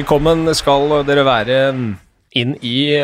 Velkommen 0.00 0.48
skal 0.56 1.02
dere 1.04 1.26
være 1.26 1.56
inn 2.40 2.52
i 2.64 3.02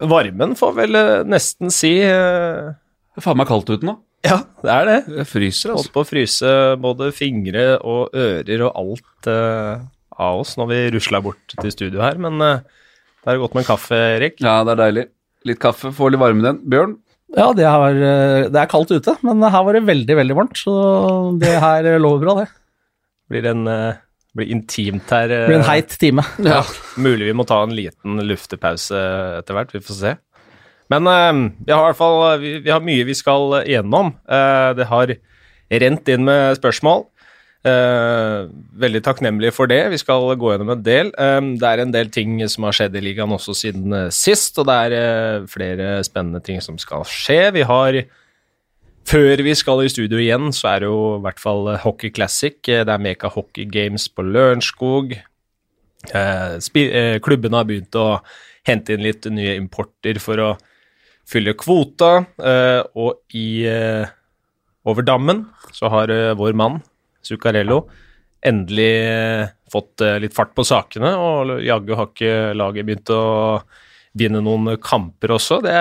varmen, 0.00 0.54
får 0.56 0.70
vel 0.78 0.96
nesten 1.28 1.68
si. 1.74 1.90
Det 2.00 3.20
er 3.20 3.20
faen 3.20 3.36
meg 3.36 3.50
kaldt 3.50 3.68
ute 3.68 3.84
nå. 3.84 3.98
Ja, 4.24 4.38
det 4.64 4.70
er 4.72 4.88
det. 4.88 4.94
Jeg 5.18 5.28
fryser, 5.28 5.74
altså. 5.74 5.82
Holdt 5.82 5.92
på 5.92 6.04
å 6.06 6.08
fryse 6.08 6.54
både 6.80 7.10
fingre 7.12 7.66
og 7.84 8.16
ører 8.16 8.64
og 8.64 8.80
alt 8.80 9.28
uh, 9.28 9.84
av 10.16 10.40
oss 10.40 10.54
når 10.56 10.70
vi 10.72 10.80
rusla 10.96 11.20
bort 11.28 11.52
til 11.52 11.74
studio 11.74 12.00
her, 12.06 12.16
men 12.16 12.40
uh, 12.40 12.64
det 13.20 13.34
er 13.34 13.44
godt 13.44 13.58
med 13.58 13.66
en 13.66 13.70
kaffe, 13.74 14.00
Erik. 14.16 14.40
Ja, 14.40 14.62
det 14.64 14.78
er 14.78 14.82
deilig. 14.86 15.06
Litt 15.52 15.60
kaffe, 15.60 15.92
få 15.92 16.08
litt 16.08 16.24
varme 16.24 16.40
i 16.40 16.48
den. 16.48 16.64
Bjørn? 16.64 16.98
Ja, 17.36 17.52
det, 17.52 17.68
har, 17.68 17.92
eh, 17.92 18.48
det 18.48 18.56
er 18.56 18.72
kaldt 18.72 18.96
ute, 18.96 19.18
men 19.20 19.44
her 19.44 19.68
var 19.68 19.76
det 19.76 19.84
veldig, 19.84 20.20
veldig 20.24 20.40
varmt, 20.40 20.56
så 20.56 20.72
det 21.44 21.58
her 21.60 21.92
lover 22.00 22.24
bra, 22.24 22.40
det. 22.40 22.50
Blir 23.28 23.52
en 23.52 23.68
eh, 23.68 24.04
blir 24.38 24.52
intimt 24.54 25.10
her. 25.14 25.26
eh, 25.30 25.42
Det 25.44 25.50
blir 25.52 25.60
en 25.60 25.68
heit 25.70 25.96
time. 26.00 26.24
Ja. 26.48 26.62
Mulig 26.96 27.28
vi 27.28 27.36
må 27.36 27.44
ta 27.48 27.60
en 27.66 27.74
liten 27.76 28.22
luftepause 28.28 29.02
etter 29.42 29.58
hvert, 29.58 29.74
vi 29.76 29.82
får 29.84 29.98
se. 30.00 30.14
Men 30.88 31.06
eh, 31.10 31.42
vi 31.66 31.74
har 31.74 31.82
i 31.82 31.90
hvert 31.90 31.98
fall 32.00 32.40
vi, 32.40 32.54
vi 32.64 32.72
har 32.72 32.80
mye 32.84 33.04
vi 33.04 33.14
skal 33.18 33.58
gjennom. 33.68 34.14
Eh, 34.24 34.70
det 34.78 34.86
har 34.88 35.12
rent 35.82 36.08
inn 36.14 36.24
med 36.24 36.56
spørsmål. 36.56 37.04
Eh, 37.68 38.46
veldig 38.80 39.00
takknemlig 39.04 39.50
for 39.52 39.68
det. 39.68 39.80
Vi 39.92 39.98
skal 40.00 40.30
gå 40.38 40.52
gjennom 40.54 40.70
en 40.76 40.84
del. 40.86 41.10
Eh, 41.18 41.40
det 41.60 41.68
er 41.72 41.82
en 41.82 41.92
del 41.92 42.08
ting 42.14 42.38
som 42.48 42.64
har 42.68 42.76
skjedd 42.78 42.96
i 42.96 43.02
ligaen 43.04 43.34
også 43.34 43.54
siden 43.58 43.92
eh, 43.92 44.08
sist, 44.14 44.56
og 44.62 44.68
det 44.70 44.76
er 44.86 44.96
eh, 45.00 45.46
flere 45.50 45.98
spennende 46.06 46.40
ting 46.46 46.62
som 46.64 46.78
skal 46.80 47.04
skje. 47.08 47.40
Vi 47.58 47.66
har 47.68 47.98
før 49.08 49.40
vi 49.44 49.54
skal 49.56 49.84
i 49.84 49.90
studio 49.90 50.20
igjen, 50.20 50.50
så 50.54 50.72
er 50.74 50.82
det 50.82 50.90
jo 50.90 51.00
i 51.16 51.22
hvert 51.24 51.40
fall 51.40 51.70
eh, 51.72 51.80
Hockey 51.84 52.12
Classic. 52.14 52.58
Eh, 52.68 52.84
Det 52.84 52.94
er 52.94 53.02
Meka 53.02 53.30
Hockey 53.32 53.64
Games 53.70 54.08
på 54.12 54.24
Lørenskog. 54.26 55.14
Eh, 56.14 57.18
klubbene 57.24 57.58
har 57.58 57.68
begynt 57.68 57.98
å 57.98 58.20
hente 58.68 58.94
inn 58.94 59.06
litt 59.06 59.26
nye 59.32 59.56
importer 59.58 60.20
for 60.20 60.42
å 60.44 60.50
fylle 61.28 61.52
kvota, 61.60 62.24
og 62.96 63.36
i 63.36 63.68
over 64.88 65.04
dammen 65.04 65.42
så 65.76 65.90
har 65.92 66.08
vår 66.36 66.54
mann, 66.56 66.78
Zuccarello, 67.24 67.82
endelig 68.40 69.48
fått 69.72 70.04
litt 70.24 70.36
fart 70.36 70.54
på 70.56 70.64
sakene, 70.64 71.10
og 71.20 71.52
jaggu 71.64 71.92
har 71.98 72.08
ikke 72.08 72.32
laget 72.56 72.88
begynt 72.88 73.12
å 73.12 73.20
vinne 74.18 74.40
noen 74.44 74.74
kamper 74.82 75.34
også. 75.36 75.60
Det, 75.64 75.74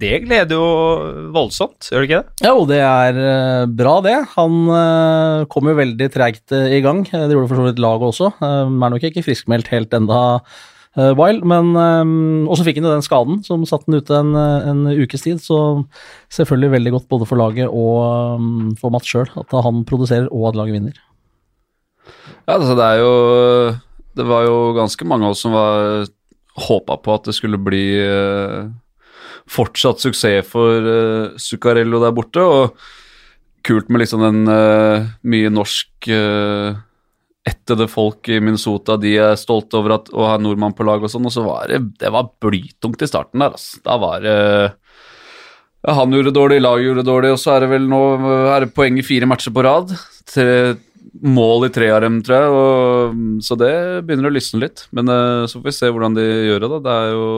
det 0.00 0.22
gleder 0.26 0.56
jo 0.56 1.30
voldsomt, 1.34 1.90
gjør 1.90 2.04
det 2.04 2.08
ikke 2.08 2.20
det? 2.20 2.48
Jo, 2.48 2.64
det 2.68 2.80
er 2.84 3.20
eh, 3.20 3.68
bra, 3.80 3.94
det. 4.04 4.16
Han 4.36 4.58
eh, 4.76 5.46
kom 5.52 5.70
jo 5.70 5.78
veldig 5.78 6.10
treigt 6.14 6.56
eh, 6.56 6.76
i 6.78 6.82
gang. 6.84 7.04
Det 7.08 7.30
gjorde 7.32 7.50
for 7.50 7.62
så 7.62 7.68
vidt 7.68 7.82
laget 7.82 8.10
også. 8.10 8.32
Han 8.42 8.76
Er 8.80 8.94
nok 8.94 9.08
ikke 9.10 9.24
friskmeldt 9.26 9.72
helt 9.74 9.96
enda 9.96 10.20
Wild, 10.90 11.44
men 11.46 11.68
Og 12.50 12.56
så 12.58 12.64
fikk 12.66 12.80
han 12.80 12.88
jo 12.88 12.94
den 12.96 13.04
skaden 13.06 13.36
som 13.46 13.62
satte 13.68 13.86
han 13.86 14.00
ute 14.02 14.16
en, 14.16 14.32
en 14.34 14.80
ukes 14.98 15.22
tid, 15.22 15.38
så 15.38 15.84
selvfølgelig 16.34 16.72
veldig 16.72 16.92
godt 16.96 17.06
både 17.12 17.28
for 17.30 17.38
laget 17.38 17.70
og 17.70 18.74
for 18.80 18.90
Mats 18.90 19.06
sjøl 19.06 19.30
at 19.38 19.54
han 19.54 19.84
produserer 19.86 20.26
og 20.34 20.48
at 20.50 20.58
laget 20.58 20.80
vinner. 20.80 20.98
Ja, 22.42 22.56
altså 22.56 22.74
det 22.74 22.88
er 22.88 23.04
jo 23.04 23.12
Det 24.18 24.26
var 24.26 24.48
jo 24.48 24.56
ganske 24.74 25.06
mange 25.06 25.28
av 25.28 25.36
oss 25.36 25.44
som 25.46 25.54
var 25.54 26.10
håpa 26.66 26.98
på 27.00 27.16
at 27.16 27.28
det 27.28 27.36
skulle 27.36 27.60
bli 27.62 27.84
eh, 28.02 28.70
fortsatt 29.50 30.02
suksess 30.02 30.46
for 30.46 30.86
uh, 30.86 31.38
Zuccarello 31.40 32.00
der 32.02 32.14
borte, 32.14 32.44
og 32.44 32.76
kult 33.66 33.90
med 33.90 34.04
liksom 34.04 34.22
den 34.24 34.44
uh, 34.48 35.08
mye 35.26 35.50
norsk 35.52 36.10
uh, 36.12 36.76
ættede 37.48 37.88
folk 37.90 38.28
i 38.30 38.38
Minnesota, 38.42 38.98
de 39.00 39.16
er 39.18 39.38
stolte 39.40 39.78
over 39.80 39.96
at, 39.96 40.10
å 40.12 40.28
ha 40.28 40.36
nordmann 40.40 40.76
på 40.76 40.86
lag 40.86 41.02
og 41.02 41.10
sånn, 41.12 41.26
og 41.26 41.34
så 41.34 41.44
var 41.46 41.72
det 41.72 41.80
det 42.00 42.12
var 42.12 42.30
blytungt 42.42 43.02
i 43.02 43.08
starten 43.10 43.42
der, 43.42 43.56
altså. 43.56 43.80
Da 43.86 43.96
var 44.00 44.22
det 44.24 44.36
ja, 45.80 45.94
han 45.96 46.12
gjorde 46.12 46.34
dårlig, 46.36 46.60
laget 46.60 46.90
gjorde 46.90 47.06
dårlig, 47.08 47.32
og 47.32 47.40
så 47.40 47.54
er 47.54 47.64
det 47.64 47.70
vel 47.72 47.86
nå 47.88 48.00
er 48.52 48.66
det 48.66 48.74
poeng 48.76 48.98
i 49.00 49.04
fire 49.06 49.28
matcher 49.28 49.54
på 49.56 49.64
rad. 49.64 49.94
Tre, 50.28 50.76
mål 51.22 51.68
i 51.68 51.72
tre 51.74 51.90
av 51.94 52.00
dem, 52.04 52.20
tror 52.24 52.36
jeg, 52.36 52.54
og, 52.54 53.20
så 53.44 53.56
det 53.58 53.74
begynner 54.06 54.30
å 54.30 54.34
lysne 54.34 54.62
litt. 54.64 54.86
Men 54.96 55.10
eh, 55.12 55.44
så 55.50 55.58
får 55.58 55.68
vi 55.68 55.76
se 55.76 55.90
hvordan 55.90 56.16
de 56.18 56.26
gjør 56.26 56.64
det, 56.64 56.70
da. 56.72 56.80
Det 56.86 56.96
er 56.96 57.14
jo 57.14 57.28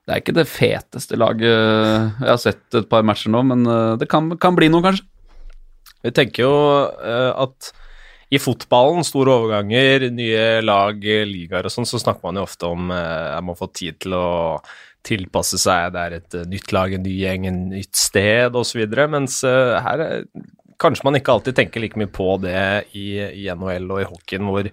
Det 0.00 0.14
er 0.14 0.22
ikke 0.22 0.36
det 0.38 0.46
feteste 0.50 1.18
laget 1.20 1.50
Jeg 1.52 2.30
har 2.30 2.40
sett 2.40 2.80
et 2.80 2.88
par 2.90 3.04
matcher 3.06 3.32
nå, 3.32 3.44
men 3.52 3.66
eh, 3.66 3.98
det 4.00 4.10
kan, 4.10 4.32
kan 4.40 4.56
bli 4.58 4.70
noe, 4.72 4.84
kanskje. 4.84 5.06
Vi 6.00 6.14
tenker 6.16 6.46
jo 6.46 6.56
eh, 7.04 7.30
at 7.36 7.72
i 8.30 8.38
fotballen, 8.38 9.02
store 9.02 9.32
overganger, 9.40 10.06
nye 10.14 10.60
lag, 10.62 11.02
eh, 11.02 11.26
ligaer 11.26 11.66
og 11.66 11.74
sånn, 11.74 11.88
så 11.88 11.98
snakker 11.98 12.28
man 12.28 12.38
jo 12.38 12.46
ofte 12.46 12.68
om 12.70 12.92
eh, 12.94 13.32
at 13.34 13.44
man 13.44 13.58
får 13.58 13.72
tid 13.74 13.98
til 14.04 14.14
å 14.14 14.28
tilpasse 15.06 15.58
seg, 15.60 15.94
det 15.94 16.02
er 16.02 16.16
et 16.18 16.36
eh, 16.38 16.48
nytt 16.50 16.74
lag, 16.76 16.94
en 16.94 17.04
ny 17.04 17.16
gjeng, 17.22 17.48
en 17.48 17.60
nytt 17.72 17.96
sted 17.96 18.56
osv. 18.56 18.82
Mens 19.12 19.40
eh, 19.48 19.76
her 19.84 20.04
eh, 20.04 20.46
kanskje 20.80 21.06
man 21.06 21.18
ikke 21.18 21.34
alltid 21.34 21.56
tenker 21.58 21.82
like 21.82 22.00
mye 22.00 22.10
på 22.10 22.34
det 22.42 22.64
i, 22.98 23.06
i 23.44 23.46
NHL 23.52 23.88
og 23.92 24.02
i 24.02 24.08
hockeyen, 24.08 24.48
hvor, 24.48 24.68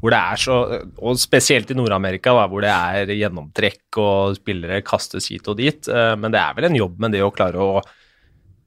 hvor 0.00 0.14
det 0.14 0.20
er 0.20 0.40
så 0.40 0.58
Og 0.96 1.18
spesielt 1.20 1.70
i 1.70 1.76
Nord-Amerika, 1.78 2.34
hvor 2.34 2.64
det 2.64 2.72
er 2.72 3.12
gjennomtrekk 3.14 4.00
og 4.00 4.38
spillere 4.40 4.82
kastes 4.86 5.30
hit 5.32 5.48
og 5.50 5.58
dit. 5.60 5.88
eh, 5.88 6.14
Men 6.16 6.32
det 6.32 6.40
er 6.40 6.56
vel 6.56 6.70
en 6.70 6.80
jobb 6.80 7.00
med 7.04 7.16
det 7.16 7.24
å 7.26 7.32
klare 7.34 7.60
å 7.60 7.82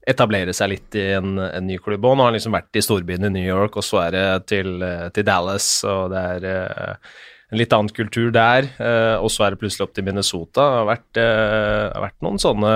etablere 0.06 0.52
seg 0.52 0.68
litt 0.68 0.96
i 1.00 1.06
en, 1.16 1.38
en 1.40 1.64
ny 1.66 1.78
klubb. 1.80 2.04
Og 2.04 2.16
nå 2.16 2.26
har 2.26 2.30
han 2.30 2.36
liksom 2.36 2.54
vært 2.54 2.76
i 2.76 2.82
storbyen 2.84 3.24
i 3.30 3.32
New 3.38 3.46
York, 3.46 3.78
og 3.80 3.86
så 3.86 4.02
er 4.04 4.10
det 4.12 4.26
til, 4.52 4.74
eh, 4.84 5.08
til 5.16 5.24
Dallas, 5.26 5.68
og 5.88 6.12
det 6.12 6.24
er 6.36 6.48
eh, 6.50 7.12
en 7.50 7.60
litt 7.60 7.72
annen 7.72 7.92
kultur 7.94 8.30
der. 8.34 8.66
og 9.22 9.28
så 9.30 9.44
er 9.44 9.52
det 9.52 9.60
plutselig 9.60 9.84
opp 9.84 9.92
til 9.94 10.04
Minnesota. 10.06 10.64
Det 10.64 10.78
har 10.80 10.86
vært, 10.88 11.10
det 11.14 11.26
har 11.94 12.02
vært 12.02 12.24
noen 12.24 12.40
sånne 12.42 12.72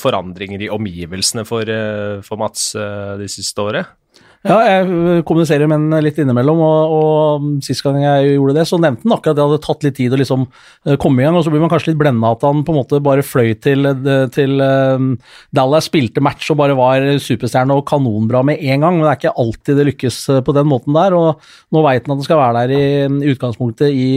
forandringer 0.00 0.62
i 0.62 0.70
omgivelsene 0.72 1.46
for, 1.48 1.68
eh, 1.68 2.20
for 2.26 2.40
Mats 2.40 2.72
det 2.74 3.24
de 3.24 3.28
siste 3.28 3.62
året. 3.62 3.99
Ja, 4.40 4.56
jeg 4.64 5.20
kommuniserer 5.28 5.68
med 5.68 5.82
den 5.82 6.00
litt 6.00 6.16
innimellom, 6.22 6.62
og, 6.64 6.92
og 6.96 7.48
sist 7.60 7.82
gang 7.84 7.98
jeg 8.00 8.38
gjorde 8.38 8.54
det, 8.56 8.62
så 8.70 8.78
nevnte 8.80 9.04
han 9.04 9.12
akkurat 9.12 9.34
at 9.34 9.36
det 9.36 9.44
hadde 9.44 9.58
tatt 9.66 9.82
litt 9.84 9.96
tid 9.98 10.14
å 10.16 10.20
liksom 10.20 10.46
eh, 10.46 10.94
komme 11.02 11.20
i 11.20 11.26
gang, 11.26 11.36
og 11.36 11.44
så 11.44 11.52
blir 11.52 11.60
man 11.60 11.68
kanskje 11.68 11.90
litt 11.90 11.98
blenda 12.00 12.30
at 12.32 12.46
han 12.48 12.62
på 12.64 12.72
en 12.72 12.78
måte 12.78 13.02
bare 13.04 13.24
fløy 13.26 13.50
til, 13.60 13.84
eh, 13.90 14.22
til 14.32 14.64
eh, 14.64 15.04
Dallas, 15.52 15.90
spilte 15.90 16.24
match 16.24 16.48
og 16.54 16.56
bare 16.62 16.78
var 16.78 17.04
superstjerne 17.20 17.76
og 17.76 17.84
kanonbra 17.90 18.40
med 18.48 18.64
en 18.64 18.86
gang, 18.86 18.96
men 18.96 19.04
det 19.04 19.10
er 19.10 19.20
ikke 19.20 19.34
alltid 19.44 19.76
det 19.82 19.86
lykkes 19.90 20.22
på 20.48 20.56
den 20.56 20.72
måten 20.72 20.96
der, 20.96 21.18
og 21.20 21.44
nå 21.76 21.84
veit 21.84 22.08
han 22.08 22.16
at 22.16 22.22
han 22.22 22.30
skal 22.30 22.40
være 22.40 22.64
der 22.64 22.74
i, 22.78 22.88
i 23.20 23.36
utgangspunktet 23.36 23.92
i 23.92 24.08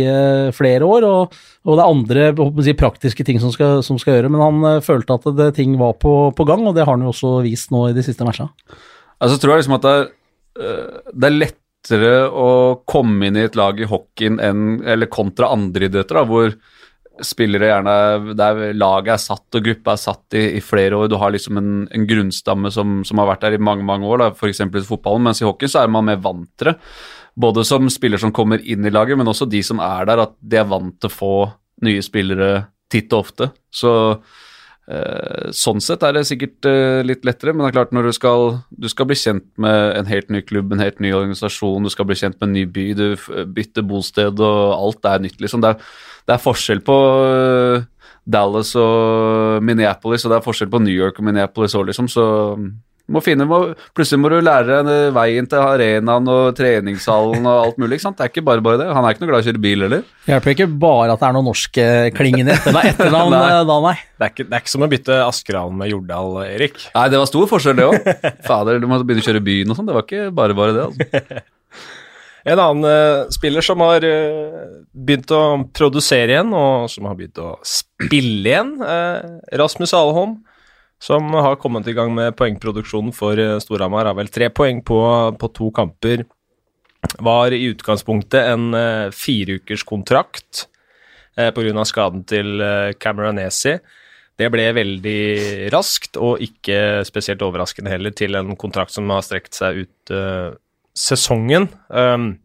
flere 0.56 0.88
år, 0.88 1.10
og, 1.10 1.38
og 1.68 1.76
det 1.76 1.84
er 1.84 1.92
andre 1.98 2.64
si, 2.64 2.78
praktiske 2.80 3.28
ting 3.28 3.44
som 3.44 3.52
skal, 3.52 3.84
som 3.84 4.00
skal 4.00 4.22
gjøre, 4.22 4.32
men 4.32 4.48
han 4.48 4.88
følte 4.88 5.20
at 5.20 5.28
det, 5.36 5.52
ting 5.60 5.76
var 5.84 6.00
på, 6.00 6.16
på 6.32 6.48
gang, 6.48 6.64
og 6.64 6.80
det 6.80 6.88
har 6.88 6.96
han 6.96 7.04
jo 7.04 7.12
også 7.12 7.36
vist 7.44 7.76
nå 7.76 7.90
i 7.92 7.96
de 8.00 8.08
siste 8.08 8.24
matchene. 8.24 8.56
Altså 9.24 9.40
tror 9.40 9.56
jeg 9.56 9.64
liksom 9.64 9.78
at 9.78 9.86
det 9.86 9.96
er, 9.96 10.06
øh, 10.60 11.02
det 11.14 11.30
er 11.30 11.40
lettere 11.40 12.14
å 12.28 12.48
komme 12.90 13.30
inn 13.30 13.40
i 13.40 13.46
et 13.48 13.58
lag 13.60 13.80
i 13.80 13.88
hockeyen 13.88 14.40
enn, 14.44 14.64
eller 14.84 15.12
kontra 15.12 15.52
andre 15.56 15.88
idretter, 15.88 16.20
da, 16.20 16.26
hvor 16.28 16.56
spillere 17.24 17.70
gjerne 17.70 18.34
der 18.36 18.62
laget 18.74 19.12
er 19.14 19.22
satt 19.22 19.58
og 19.60 19.66
gruppa 19.68 19.94
er 19.94 20.02
satt 20.02 20.38
i, 20.40 20.44
i 20.58 20.62
flere 20.66 20.98
år. 20.98 21.12
Du 21.12 21.20
har 21.22 21.34
liksom 21.34 21.60
en, 21.62 21.74
en 21.94 22.08
grunnstamme 22.10 22.72
som, 22.74 23.02
som 23.06 23.22
har 23.22 23.30
vært 23.30 23.46
der 23.46 23.58
i 23.58 23.62
mange 23.62 23.86
mange 23.86 24.10
år, 24.10 24.26
f.eks. 24.34 24.64
i 24.66 24.88
fotballen, 24.88 25.28
mens 25.30 25.44
i 25.44 25.48
hockey 25.48 25.70
så 25.70 25.84
er 25.84 25.94
man 25.94 26.08
mer 26.10 26.24
vant 26.24 26.50
til 26.58 26.72
det. 26.72 26.80
Både 27.34 27.64
som 27.66 27.86
spiller 27.90 28.22
som 28.22 28.34
kommer 28.34 28.62
inn 28.62 28.86
i 28.86 28.94
laget, 28.94 29.18
men 29.18 29.30
også 29.30 29.48
de 29.50 29.62
som 29.66 29.80
er 29.82 30.10
der, 30.10 30.26
at 30.26 30.36
de 30.42 30.58
er 30.60 30.70
vant 30.70 30.98
til 31.00 31.10
å 31.10 31.14
få 31.14 31.36
nye 31.86 32.02
spillere 32.06 32.50
titt 32.94 33.14
og 33.14 33.24
ofte. 33.24 33.54
Så 33.74 33.94
Eh, 33.94 34.43
sånn 35.56 35.80
sett 35.80 36.02
er 36.04 36.18
det 36.18 36.26
sikkert 36.28 36.68
eh, 36.68 37.00
litt 37.08 37.24
lettere, 37.24 37.54
men 37.54 37.64
det 37.64 37.70
er 37.72 37.78
klart 37.78 37.94
når 37.96 38.10
du 38.10 38.16
skal, 38.18 38.50
du 38.70 38.90
skal 38.92 39.08
bli 39.08 39.16
kjent 39.16 39.46
med 39.64 39.96
en 39.96 40.10
helt 40.10 40.32
ny 40.34 40.42
klubb, 40.44 40.74
en 40.74 40.84
helt 40.84 41.00
ny 41.04 41.14
organisasjon, 41.16 41.88
du 41.88 41.92
skal 41.94 42.10
bli 42.10 42.18
kjent 42.20 42.36
med 42.42 42.50
en 42.50 42.58
ny 42.58 42.66
by, 42.68 42.86
du 43.00 43.06
bytter 43.56 43.88
bosted 43.88 44.44
og 44.44 44.74
alt 44.76 45.08
er 45.08 45.24
nytt, 45.24 45.40
liksom. 45.40 45.64
Det 45.64 45.72
er, 45.72 45.94
det 46.28 46.36
er 46.36 46.44
forskjell 46.44 46.84
på 46.84 46.98
eh, 47.30 47.88
Dallas 48.24 48.74
og 48.80 49.64
Minneapolis, 49.64 50.26
og 50.26 50.34
det 50.34 50.40
er 50.40 50.48
forskjell 50.50 50.72
på 50.74 50.84
New 50.84 50.96
York 50.96 51.20
og 51.20 51.30
Minneapolis 51.30 51.76
òg, 51.80 51.88
liksom, 51.92 52.12
så 52.12 52.28
må 53.12 53.20
finne, 53.20 53.44
må, 53.44 53.58
plutselig 53.92 54.22
må 54.24 54.30
du 54.32 54.38
lære 54.40 54.78
deg 54.88 55.10
veien 55.16 55.48
til 55.52 55.60
arenaen 55.60 56.28
og 56.32 56.54
treningshallen 56.56 57.44
og 57.44 57.58
alt 57.66 57.82
mulig. 57.82 57.98
ikke 57.98 58.06
sant? 58.06 58.16
Det 58.20 58.24
er 58.24 58.32
ikke 58.32 58.46
bare 58.48 58.64
bare 58.64 58.80
det. 58.80 58.88
Han 58.96 59.04
er 59.04 59.16
ikke 59.16 59.26
noe 59.26 59.32
glad 59.34 59.42
i 59.42 59.44
å 59.44 59.48
kjøre 59.50 59.64
bil 59.66 59.86
heller. 59.86 60.06
Hjelper 60.30 60.54
ikke 60.54 60.70
bare 60.86 61.10
at 61.12 61.20
det 61.20 61.28
er 61.28 61.36
noe 61.36 61.48
norskklingende 61.50 62.56
etter, 62.56 62.80
etternavn 62.94 63.36
Nei. 63.36 63.42
eh, 63.52 63.64
da, 63.68 63.80
nei. 63.84 63.96
Det 64.00 64.28
er 64.28 64.32
ikke, 64.32 64.46
det 64.48 64.56
er 64.56 64.64
ikke 64.64 64.76
som 64.76 64.86
å 64.88 64.90
bytte 64.94 65.18
Askerhallen 65.26 65.82
med 65.82 65.92
Jordal, 65.92 66.40
Erik. 66.46 66.80
Nei, 66.94 67.10
det 67.12 67.20
var 67.20 67.32
stor 67.34 67.50
forskjell, 67.52 67.82
det 67.82 67.90
òg. 67.90 68.08
Fader, 68.48 68.80
du 68.80 68.88
må 68.88 69.02
begynne 69.04 69.26
å 69.26 69.28
kjøre 69.28 69.44
byen 69.50 69.74
og 69.74 69.80
sånn. 69.80 69.92
Det 69.92 69.98
var 69.98 70.08
ikke 70.08 70.30
bare 70.40 70.58
bare 70.62 70.78
det. 70.78 70.88
altså. 70.88 71.44
En 72.44 72.60
annen 72.60 72.84
uh, 72.84 73.30
spiller 73.32 73.64
som 73.64 73.80
har 73.86 74.04
uh, 74.04 74.64
begynt 74.92 75.32
å 75.32 75.44
produsere 75.72 76.34
igjen, 76.34 76.50
og 76.52 76.90
som 76.92 77.08
har 77.08 77.16
begynt 77.16 77.40
å 77.40 77.54
spille 77.64 78.44
igjen, 78.44 78.74
uh, 78.84 79.40
Rasmus 79.60 79.96
Alholm, 79.96 80.42
som 81.04 81.34
har 81.34 81.60
kommet 81.60 81.88
i 81.88 81.96
gang 81.96 82.14
med 82.16 82.36
poengproduksjonen 82.40 83.12
for 83.16 83.40
eh, 83.40 83.58
Storhamar, 83.60 84.08
har 84.08 84.16
vel 84.16 84.32
tre 84.32 84.48
poeng 84.56 84.80
på, 84.86 85.00
på 85.40 85.50
to 85.56 85.70
kamper. 85.76 86.24
var 87.20 87.52
i 87.52 87.66
utgangspunktet 87.68 88.48
en 88.54 88.70
uh, 88.72 89.12
fireukerskontrakt 89.12 90.68
uh, 91.40 91.50
pga. 91.52 91.84
skaden 91.84 92.24
til 92.24 92.62
uh, 92.62 92.94
Cameronesi. 92.96 93.76
Det 94.40 94.48
ble 94.50 94.70
veldig 94.74 95.70
raskt, 95.76 96.16
og 96.16 96.40
ikke 96.42 97.04
spesielt 97.06 97.44
overraskende 97.44 97.92
heller, 97.92 98.16
til 98.16 98.40
en 98.40 98.56
kontrakt 98.56 98.96
som 98.96 99.12
har 99.12 99.26
strekt 99.28 99.60
seg 99.60 99.84
ut 99.84 100.14
uh, 100.16 100.56
sesongen. 100.96 101.68
Um, 101.90 102.38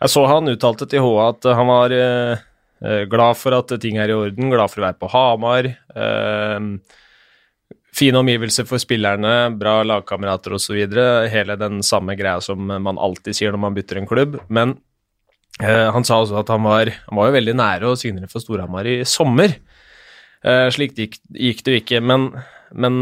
jeg 0.00 0.10
så 0.10 0.24
han 0.26 0.50
uttalte 0.50 0.88
til 0.90 1.04
HA 1.04 1.28
at 1.28 1.46
han 1.54 1.68
var 1.68 1.94
glad 3.12 3.36
for 3.36 3.52
at 3.52 3.74
ting 3.82 3.98
er 4.00 4.08
i 4.08 4.16
orden, 4.16 4.48
glad 4.48 4.72
for 4.72 4.80
å 4.80 4.86
være 4.86 4.98
på 4.98 5.10
Hamar. 5.12 5.68
Uh, 5.92 6.80
fine 7.96 8.20
omgivelser 8.20 8.68
for 8.68 8.82
spillerne, 8.82 9.50
bra 9.58 9.80
lagkamerater 9.86 10.54
osv. 10.56 10.78
Hele 11.32 11.56
den 11.60 11.82
samme 11.86 12.16
greia 12.18 12.40
som 12.44 12.70
man 12.70 13.00
alltid 13.00 13.36
sier 13.36 13.54
når 13.54 13.64
man 13.66 13.76
bytter 13.76 14.00
en 14.00 14.08
klubb. 14.10 14.38
Men 14.48 14.78
han 15.60 16.06
sa 16.08 16.22
også 16.22 16.38
at 16.40 16.48
han 16.48 16.62
var, 16.64 16.88
han 16.88 17.18
var 17.18 17.28
jo 17.28 17.34
veldig 17.34 17.54
nære 17.58 17.90
å 17.90 17.98
signere 17.98 18.30
for 18.30 18.40
Storhamar 18.40 18.86
i 18.88 19.02
sommer. 19.04 19.58
Eh, 20.40 20.68
slikt 20.72 20.96
gikk, 20.96 21.18
gikk, 21.36 21.58
det 21.66 21.74
jo 21.74 21.80
ikke, 21.82 21.98
men, 22.00 22.30
men 22.72 22.94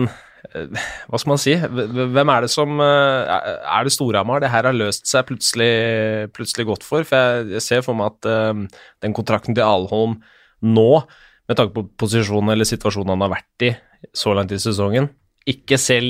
eh, 0.51 0.89
hva 1.07 1.21
skal 1.21 1.31
man 1.31 1.41
si? 1.43 1.55
Hvem 1.55 2.33
er 2.35 2.43
det 2.45 2.51
som 2.51 2.81
uh, 2.83 3.31
Er 3.31 3.87
det 3.87 3.95
Storhamar 3.95 4.43
det 4.43 4.51
her 4.51 4.67
har 4.67 4.75
løst 4.75 5.07
seg 5.07 5.29
plutselig, 5.29 5.71
plutselig 6.35 6.67
godt 6.73 6.87
for? 6.87 7.07
For 7.07 7.15
jeg, 7.15 7.53
jeg 7.55 7.67
ser 7.69 7.87
for 7.87 7.99
meg 7.99 8.17
at 8.17 8.67
den 9.05 9.15
kontrakten 9.15 9.55
til 9.55 9.67
Alholm 9.67 10.19
nå, 10.67 10.91
med 11.49 11.59
tanke 11.59 11.75
på 11.75 11.87
posisjonen 12.01 12.53
eller 12.55 12.69
situasjonen 12.69 13.15
han 13.15 13.25
har 13.25 13.35
vært 13.39 13.67
i 13.69 13.73
så 14.15 14.35
langt 14.37 14.53
i 14.55 14.61
sesongen, 14.63 15.09
ikke 15.49 15.79
ser 15.81 16.05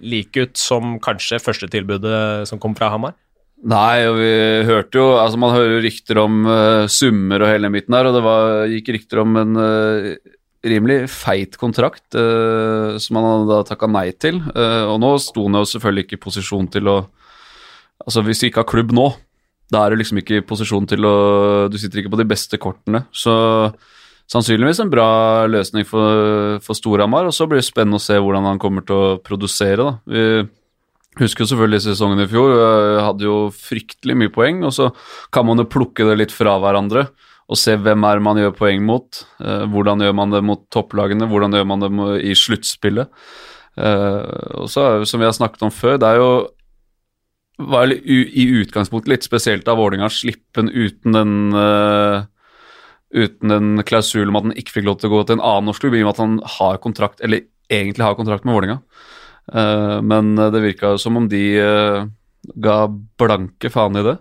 like 0.00 0.40
ut 0.40 0.56
som 0.56 0.96
kanskje 1.04 1.40
førstetilbudet 1.42 2.48
som 2.48 2.60
kom 2.62 2.74
fra 2.78 2.88
Hamar? 2.94 3.14
Nei, 3.60 4.06
og 4.08 4.16
vi 4.16 4.30
hørte 4.64 4.96
jo 4.96 5.06
Altså, 5.20 5.36
man 5.36 5.52
hører 5.52 5.74
jo 5.74 5.82
rykter 5.84 6.20
om 6.22 6.46
summer 6.88 7.44
og 7.44 7.50
hele 7.50 7.68
den 7.68 7.74
biten 7.76 7.92
der, 7.92 8.08
og 8.08 8.16
det 8.16 8.22
var, 8.24 8.46
gikk 8.72 8.88
rykter 8.96 9.20
om 9.20 9.36
en 9.36 9.58
rimelig 10.66 11.06
feit 11.12 11.56
kontrakt 11.60 12.16
uh, 12.16 12.96
som 13.00 13.18
han 13.18 13.28
hadde 13.28 13.48
da 13.50 13.62
takka 13.68 13.88
nei 13.90 14.10
til. 14.20 14.40
Uh, 14.52 14.92
og 14.92 15.00
nå 15.02 15.14
sto 15.22 15.46
han 15.46 15.60
jo 15.60 15.68
selvfølgelig 15.68 16.06
ikke 16.06 16.18
i 16.20 16.26
posisjon 16.28 16.70
til 16.76 16.92
å 16.92 17.00
Altså, 18.00 18.22
hvis 18.24 18.38
du 18.40 18.46
ikke 18.46 18.62
har 18.62 18.68
klubb 18.70 18.94
nå, 18.96 19.02
da 19.68 19.82
er 19.84 19.92
du 19.92 20.00
liksom 20.00 20.16
ikke 20.22 20.38
i 20.38 20.44
posisjon 20.48 20.86
til 20.88 21.04
å 21.04 21.16
Du 21.68 21.74
sitter 21.76 22.00
ikke 22.00 22.14
på 22.14 22.18
de 22.22 22.24
beste 22.30 22.56
kortene. 22.56 23.02
Så 23.12 23.34
sannsynligvis 24.30 24.82
en 24.84 24.92
bra 24.92 25.10
løsning 25.50 25.86
for, 25.88 26.60
for 26.64 26.78
Storhamar. 26.78 27.28
Og 27.28 27.36
så 27.36 27.48
blir 27.50 27.62
det 27.62 27.68
spennende 27.68 28.00
å 28.00 28.04
se 28.04 28.18
hvordan 28.18 28.48
han 28.48 28.62
kommer 28.62 28.86
til 28.86 28.96
å 28.96 29.18
produsere, 29.24 29.82
da. 29.82 29.96
Vi 30.06 31.24
husker 31.24 31.44
jo 31.44 31.50
selvfølgelig 31.52 31.82
sesongen 31.88 32.22
i 32.22 32.28
fjor. 32.30 32.54
Hadde 33.02 33.26
jo 33.26 33.40
fryktelig 33.54 34.16
mye 34.16 34.32
poeng, 34.34 34.62
og 34.68 34.76
så 34.76 34.92
kan 35.34 35.48
man 35.48 35.62
jo 35.62 35.70
plukke 35.70 36.06
det 36.06 36.20
litt 36.22 36.34
fra 36.34 36.58
hverandre 36.62 37.08
og 37.50 37.58
se 37.58 37.74
hvem 37.82 38.06
er 38.06 38.22
man 38.22 38.38
gjør 38.38 38.54
poeng 38.54 38.84
mot. 38.86 39.22
Uh, 39.42 39.66
hvordan 39.70 40.04
gjør 40.04 40.16
man 40.16 40.34
det 40.34 40.42
mot 40.46 40.62
topplagene, 40.72 41.26
hvordan 41.30 41.56
gjør 41.56 41.66
man 41.66 41.82
det 41.82 41.90
i 42.30 42.34
sluttspillet. 42.38 43.10
Uh, 43.74 44.62
og 44.62 44.70
så, 44.70 44.86
som 45.08 45.22
vi 45.22 45.26
har 45.26 45.34
snakket 45.34 45.66
om 45.66 45.74
før, 45.74 45.98
det 46.00 46.10
er 46.10 46.20
jo 46.22 46.30
var 47.60 47.90
i 47.92 48.44
utgangspunktet 48.62 49.10
litt 49.12 49.26
spesielt 49.26 49.66
av 49.68 49.76
Vålerenga 49.76 50.06
å 50.08 50.14
slippe 50.14 50.62
den 50.62 50.70
uten 50.72 51.12
den 51.12 51.34
uh, 51.52 52.22
uten 53.10 53.54
en 53.54 53.84
klausul 53.86 54.28
om 54.28 54.38
at 54.38 54.48
han 54.48 54.58
ikke 54.58 54.76
fikk 54.78 54.86
lov 54.86 55.00
til 55.00 55.10
å 55.10 55.16
gå 55.16 55.24
til 55.26 55.38
en 55.38 55.44
annen 55.44 55.70
norsk 55.70 55.84
klubb, 55.84 55.96
i 55.98 56.04
og 56.04 56.08
med 56.08 56.14
at 56.14 56.22
han 56.22 56.36
har 56.58 56.80
kontrakt, 56.84 57.24
eller 57.26 57.46
egentlig 57.70 58.06
har 58.06 58.18
kontrakt 58.18 58.46
med 58.46 58.56
Vålerenga. 58.56 58.80
Uh, 59.50 59.98
men 60.06 60.36
det 60.38 60.62
virka 60.62 60.94
som 61.00 61.18
om 61.18 61.26
de 61.30 61.42
uh, 61.58 62.04
ga 62.62 62.76
blanke 63.18 63.72
faen 63.72 63.98
i 63.98 64.06
det 64.06 64.18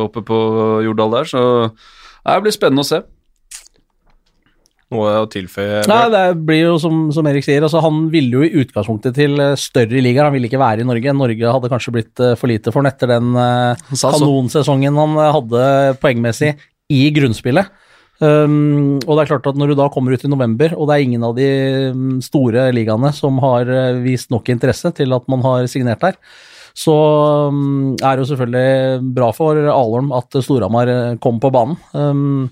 oppe 0.00 0.22
på 0.24 0.36
Jordal 0.86 1.18
der, 1.18 1.26
så 1.28 1.40
det 2.24 2.38
blir 2.46 2.54
spennende 2.54 2.80
å 2.80 2.88
se. 2.88 3.02
Noe 4.94 5.14
å 5.22 5.28
tilføye? 5.30 5.84
Nei, 5.90 6.02
det 6.12 6.24
blir 6.46 6.60
jo 6.66 6.74
som, 6.80 7.06
som 7.14 7.26
Erik 7.28 7.46
sier, 7.46 7.64
altså 7.64 7.82
han 7.84 8.04
ville 8.12 8.38
jo 8.38 8.44
i 8.44 8.62
utgangspunktet 8.62 9.16
til 9.16 9.38
eh, 9.42 9.56
større 9.60 10.02
ligaer. 10.04 10.28
Han 10.28 10.36
ville 10.36 10.50
ikke 10.50 10.60
være 10.60 10.84
i 10.84 10.88
Norge. 10.88 11.16
Norge 11.16 11.54
hadde 11.56 11.70
kanskje 11.72 11.94
blitt 11.96 12.22
eh, 12.22 12.34
for 12.40 12.52
lite 12.52 12.72
for 12.72 12.82
han 12.82 12.90
etter 12.92 13.10
den 13.14 13.32
kanonsesongen 13.94 15.00
han 15.00 15.16
hadde 15.38 15.64
poengmessig 16.02 16.54
i 16.92 17.02
grunnspillet. 17.16 17.72
Um, 18.22 19.00
og 19.02 19.16
det 19.16 19.24
er 19.24 19.30
klart 19.32 19.46
at 19.50 19.56
Når 19.58 19.72
du 19.72 19.74
da 19.74 19.88
kommer 19.90 20.14
ut 20.14 20.22
i 20.22 20.30
november, 20.30 20.76
og 20.78 20.86
det 20.86 20.94
er 20.94 21.02
ingen 21.02 21.24
av 21.26 21.34
de 21.34 21.48
mm, 21.90 22.18
store 22.22 22.68
ligaene 22.72 23.10
som 23.12 23.40
har 23.42 23.70
vist 24.04 24.30
nok 24.30 24.52
interesse 24.54 24.92
til 24.94 25.16
at 25.16 25.26
man 25.28 25.42
har 25.42 25.66
signert 25.70 26.04
der, 26.04 26.20
så 26.74 26.94
um, 27.54 27.94
er 28.02 28.16
det 28.16 28.24
jo 28.24 28.30
selvfølgelig 28.32 29.14
bra 29.14 29.30
for 29.34 29.58
Alholm 29.62 30.10
at 30.16 30.34
Storhamar 30.42 30.90
eh, 30.90 31.16
kom 31.22 31.38
på 31.42 31.52
banen. 31.54 31.78
Um, 31.94 32.50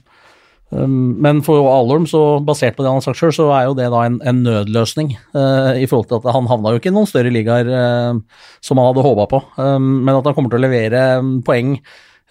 men 0.73 1.43
for 1.44 1.67
Alholm, 1.69 2.06
så 2.09 2.38
basert 2.41 2.79
på 2.79 2.85
det 2.85 2.88
han 2.88 3.00
har 3.00 3.05
sagt 3.05 3.19
sjøl, 3.19 3.35
så 3.35 3.49
er 3.53 3.67
jo 3.67 3.75
det 3.76 3.91
da 3.93 4.05
en, 4.06 4.20
en 4.25 4.38
nødløsning. 4.47 5.11
Uh, 5.35 5.75
I 5.75 5.88
forhold 5.91 6.09
til 6.09 6.23
at 6.23 6.31
han 6.38 6.47
havna 6.49 6.73
jo 6.73 6.81
ikke 6.81 6.93
i 6.93 6.94
noen 6.94 7.11
større 7.11 7.35
ligaer 7.35 7.69
uh, 7.69 8.47
som 8.64 8.81
han 8.81 8.88
hadde 8.93 9.05
håpa 9.05 9.26
på. 9.35 9.43
Men 9.59 10.14
at 10.14 10.31
han 10.31 10.38
kommer 10.38 10.55
til 10.55 10.62
å 10.62 10.64
levere 10.69 11.05
um, 11.20 11.35
poeng 11.44 11.76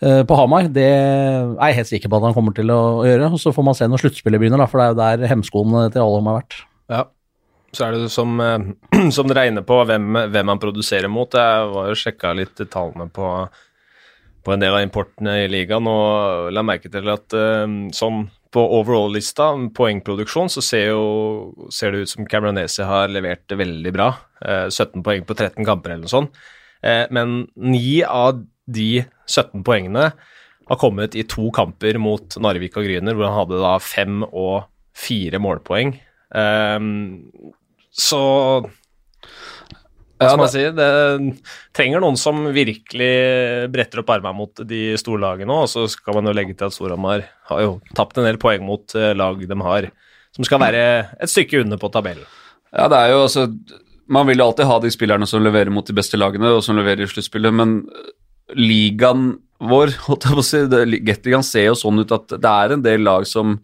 på 0.01 0.35
Hamar, 0.37 0.65
det 0.73 0.87
er 0.89 1.51
jeg 1.69 1.77
helt 1.77 1.89
sikker 1.91 2.09
på 2.09 2.17
at 2.17 2.23
han 2.25 2.33
kommer 2.33 2.55
til 2.57 2.71
å, 2.73 3.03
gjøre. 3.05 3.27
og 3.29 3.41
Så 3.41 3.53
får 3.53 3.65
man 3.67 3.77
se 3.77 3.85
når 3.85 4.01
sluttspillet 4.01 4.41
begynner, 4.41 4.63
da, 4.63 4.65
for 4.69 4.81
det 4.81 4.85
er 4.85 4.93
jo 4.93 5.01
der 5.01 5.31
hemskoen 5.31 5.75
til 5.93 6.01
Alholm 6.01 6.29
har 6.31 6.39
vært. 6.39 6.57
Ja, 6.89 7.03
så 7.71 7.87
er 7.87 7.95
det 7.95 8.11
som, 8.11 8.39
eh, 8.39 9.09
som 9.15 9.29
dere 9.29 9.45
er 9.45 9.51
inne 9.51 9.63
på, 9.67 9.79
hvem, 9.87 10.13
hvem 10.31 10.53
han 10.53 10.61
produserer 10.61 11.11
mot. 11.11 11.31
Jeg 11.31 11.71
var 11.75 11.89
jo 11.89 11.97
sjekka 11.97 12.33
litt 12.37 12.59
tallene 12.71 13.07
på, 13.13 13.31
på, 14.43 14.53
en 14.53 14.63
del 14.63 14.75
av 14.75 14.83
importene 14.83 15.41
i 15.45 15.49
ligaen 15.51 15.87
og 15.89 16.51
la 16.53 16.63
merke 16.65 16.91
til 16.91 17.11
at 17.13 17.37
eh, 17.37 17.65
sånn 17.95 18.25
på 18.51 18.63
overall-lista, 18.75 19.53
poengproduksjon, 19.77 20.49
så 20.51 20.59
ser, 20.59 20.89
jo, 20.89 21.67
ser, 21.71 21.93
det 21.93 22.01
ut 22.03 22.11
som 22.11 22.25
Cameronese 22.27 22.83
har 22.83 23.07
levert 23.07 23.47
veldig 23.47 23.93
bra. 23.95 24.09
17 24.43 24.81
eh, 24.99 25.05
poeng 25.05 25.23
på 25.27 25.37
13 25.37 25.63
kamper 25.63 25.93
eller 25.93 26.09
noe 26.09 26.11
sånt. 26.11 26.41
Men 27.13 27.43
ni 27.61 28.01
av 28.01 28.39
de 28.69 29.03
17 29.29 29.63
poengene 29.65 30.11
har 30.71 30.79
kommet 30.79 31.17
i 31.17 31.25
to 31.27 31.49
kamper 31.55 31.97
mot 31.99 32.37
Narvik 32.39 32.77
og 32.79 32.85
Gryner, 32.87 33.17
hvor 33.17 33.27
han 33.27 33.39
hadde 33.41 33.63
da 33.63 33.73
fem 33.83 34.21
og 34.27 34.67
fire 34.95 35.41
målpoeng. 35.41 35.95
Så 37.91 38.21
hva 40.21 40.29
skal 40.29 40.41
man 40.41 40.51
si? 40.53 40.63
Det 40.77 40.89
trenger 41.73 42.03
noen 42.03 42.17
som 42.19 42.43
virkelig 42.53 43.13
bretter 43.73 44.03
opp 44.03 44.11
armene 44.13 44.37
mot 44.37 44.61
de 44.69 44.81
store 45.01 45.21
lagene 45.23 45.55
òg. 45.55 45.65
Og 45.65 45.71
så 45.71 45.85
skal 45.89 46.19
man 46.19 46.29
jo 46.29 46.35
legge 46.37 46.53
til 46.57 46.67
at 46.67 46.75
Storhamar 46.75 47.25
har 47.49 47.63
jo 47.65 47.79
tapt 47.97 48.19
en 48.21 48.27
del 48.29 48.37
poeng 48.41 48.61
mot 48.67 48.93
eh, 48.97 49.15
lag 49.17 49.41
de 49.41 49.57
har, 49.65 49.89
som 50.37 50.45
skal 50.45 50.61
være 50.61 50.83
et 51.17 51.31
stykke 51.31 51.63
under 51.63 51.81
på 51.81 51.89
tabellen. 51.93 52.27
Ja, 52.69 52.85
det 52.91 52.99
er 52.99 53.09
jo 53.11 53.23
altså 53.25 53.49
Man 54.07 54.29
vil 54.29 54.39
jo 54.39 54.45
alltid 54.45 54.67
ha 54.69 54.77
de 54.79 54.91
spillerne 54.93 55.27
som 55.27 55.43
leverer 55.43 55.71
mot 55.73 55.87
de 55.87 55.95
beste 55.95 56.19
lagene, 56.19 56.53
og 56.53 56.63
som 56.65 56.77
leverer 56.77 57.05
i 57.05 57.09
sluttspillet, 57.09 57.53
men 57.55 57.79
ligaen 58.57 59.33
vår, 59.61 59.93
holdt 60.07 60.25
jeg 60.25 60.37
på 60.37 60.41
å 60.41 60.45
si, 60.45 60.61
Gateligaen 61.05 61.45
ser 61.45 61.69
jo 61.69 61.77
sånn 61.77 62.01
ut 62.01 62.13
at 62.15 62.33
det 62.41 62.53
er 62.65 62.75
en 62.75 62.85
del 62.85 63.03
lag 63.05 63.27
som, 63.29 63.59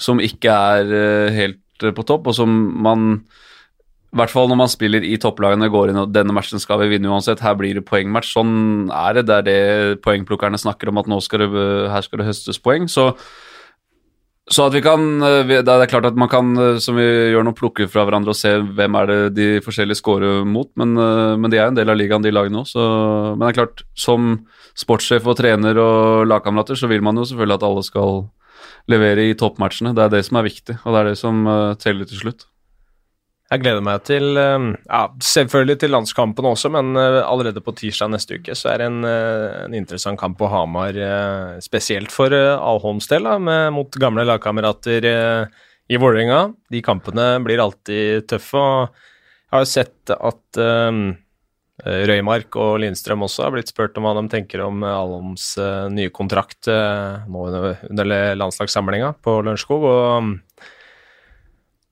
som 0.00 0.20
ikke 0.20 0.52
er 0.74 0.96
eh, 0.96 1.36
helt 1.38 1.86
på 1.96 2.04
topp, 2.04 2.28
og 2.28 2.36
som 2.36 2.50
man 2.84 3.22
i 4.10 4.18
hvert 4.18 4.32
fall 4.32 4.48
når 4.50 4.58
man 4.58 4.70
spiller 4.70 5.04
i 5.06 5.14
topplagene, 5.22 5.68
går 5.70 5.92
inn 5.92 6.00
og 6.02 6.10
denne 6.10 6.34
matchen 6.34 6.58
skal 6.58 6.80
vi 6.82 6.88
vinne 6.90 7.10
uansett. 7.12 7.42
Her 7.44 7.54
blir 7.54 7.78
det 7.78 7.84
poengmatch. 7.86 8.32
Sånn 8.34 8.90
er 8.90 9.14
det. 9.14 9.22
Det 9.28 9.36
er 9.36 9.44
det 9.46 10.00
poengplukkerne 10.02 10.58
snakker 10.58 10.90
om, 10.90 10.98
at 10.98 11.10
nå 11.10 11.20
skal 11.22 11.44
det, 11.44 11.50
her 11.92 12.02
skal 12.02 12.18
det 12.18 12.26
høstes 12.26 12.58
poeng. 12.58 12.88
Så, 12.90 13.12
så 14.50 14.66
at 14.66 14.74
vi 14.74 14.82
kan 14.82 15.20
Det 15.46 15.60
er 15.62 15.90
klart 15.90 16.08
at 16.08 16.16
man 16.18 16.28
kan, 16.30 16.48
som 16.82 16.98
vi 16.98 17.06
gjør 17.32 17.46
nå, 17.46 17.54
plukke 17.54 17.86
fra 17.90 18.02
hverandre 18.06 18.34
og 18.34 18.38
se 18.38 18.56
hvem 18.58 18.98
er 18.98 19.10
det 19.10 19.18
de 19.36 19.48
forskjellige 19.62 20.00
scorer 20.00 20.42
mot, 20.48 20.70
men, 20.80 20.96
men 21.38 21.52
de 21.52 21.60
er 21.60 21.70
en 21.70 21.78
del 21.78 21.92
av 21.92 21.98
ligaen, 21.98 22.24
de 22.24 22.34
lagene 22.34 22.64
òg. 22.64 22.74
Men 22.74 23.44
det 23.44 23.52
er 23.52 23.58
klart, 23.60 23.84
som 23.94 24.32
sportssjef 24.78 25.28
og 25.30 25.38
trener 25.38 25.78
og 25.78 26.26
lagkamerater, 26.26 26.78
så 26.78 26.90
vil 26.90 27.04
man 27.06 27.22
jo 27.22 27.28
selvfølgelig 27.30 27.60
at 27.60 27.68
alle 27.70 27.86
skal 27.86 28.22
levere 28.90 29.30
i 29.30 29.38
toppmatchene. 29.38 29.94
Det 29.94 30.06
er 30.06 30.14
det 30.16 30.24
som 30.26 30.40
er 30.40 30.48
viktig, 30.50 30.80
og 30.82 30.94
det 30.94 31.00
er 31.00 31.12
det 31.12 31.18
som 31.20 31.44
teller 31.78 32.10
til 32.10 32.24
slutt. 32.24 32.49
Jeg 33.50 33.64
gleder 33.64 33.82
meg 33.82 34.04
til 34.06 34.38
ehm, 34.38 34.68
ja, 34.84 35.00
selvfølgelig 35.26 35.80
til 35.82 35.90
landskampen 35.90 36.46
også, 36.52 36.70
men 36.70 36.94
eh, 36.94 37.16
allerede 37.18 37.62
på 37.66 37.74
tirsdag 37.74 38.12
neste 38.12 38.36
uke 38.38 38.54
så 38.54 38.68
er 38.70 38.78
det 38.78 38.86
en, 38.86 39.00
eh, 39.08 39.56
en 39.64 39.74
interessant 39.74 40.20
kamp 40.20 40.36
på 40.38 40.46
Hamar, 40.52 40.94
eh, 40.94 41.56
spesielt 41.64 42.14
for 42.14 42.30
Alholms 42.30 43.10
del, 43.10 43.26
mot 43.74 43.98
gamle 43.98 44.22
lagkamerater 44.28 45.08
i 45.90 45.98
Vålerenga. 45.98 46.44
De 46.70 46.82
kampene 46.86 47.32
blir 47.42 47.58
alltid 47.58 48.28
tøffe. 48.30 48.54
og 48.54 48.94
Jeg 49.50 49.56
har 49.56 49.64
jo 49.64 49.70
sett 49.72 50.12
at 50.14 50.60
um, 50.62 51.00
Røymark 51.82 52.54
og 52.60 52.76
Lindstrøm 52.84 53.24
også 53.26 53.48
har 53.48 53.54
blitt 53.56 53.72
spurt 53.72 53.98
om 53.98 54.06
hva 54.06 54.12
de 54.20 54.28
tenker 54.30 54.62
om 54.62 54.84
Alholms 54.86 55.56
nye 55.90 56.12
kontrakt 56.14 56.68
nå 56.70 57.46
under 57.50 58.12
landslagssamlinga 58.38 59.16
på 59.24 59.40
Lørenskog. 59.42 59.88
og 59.90 60.30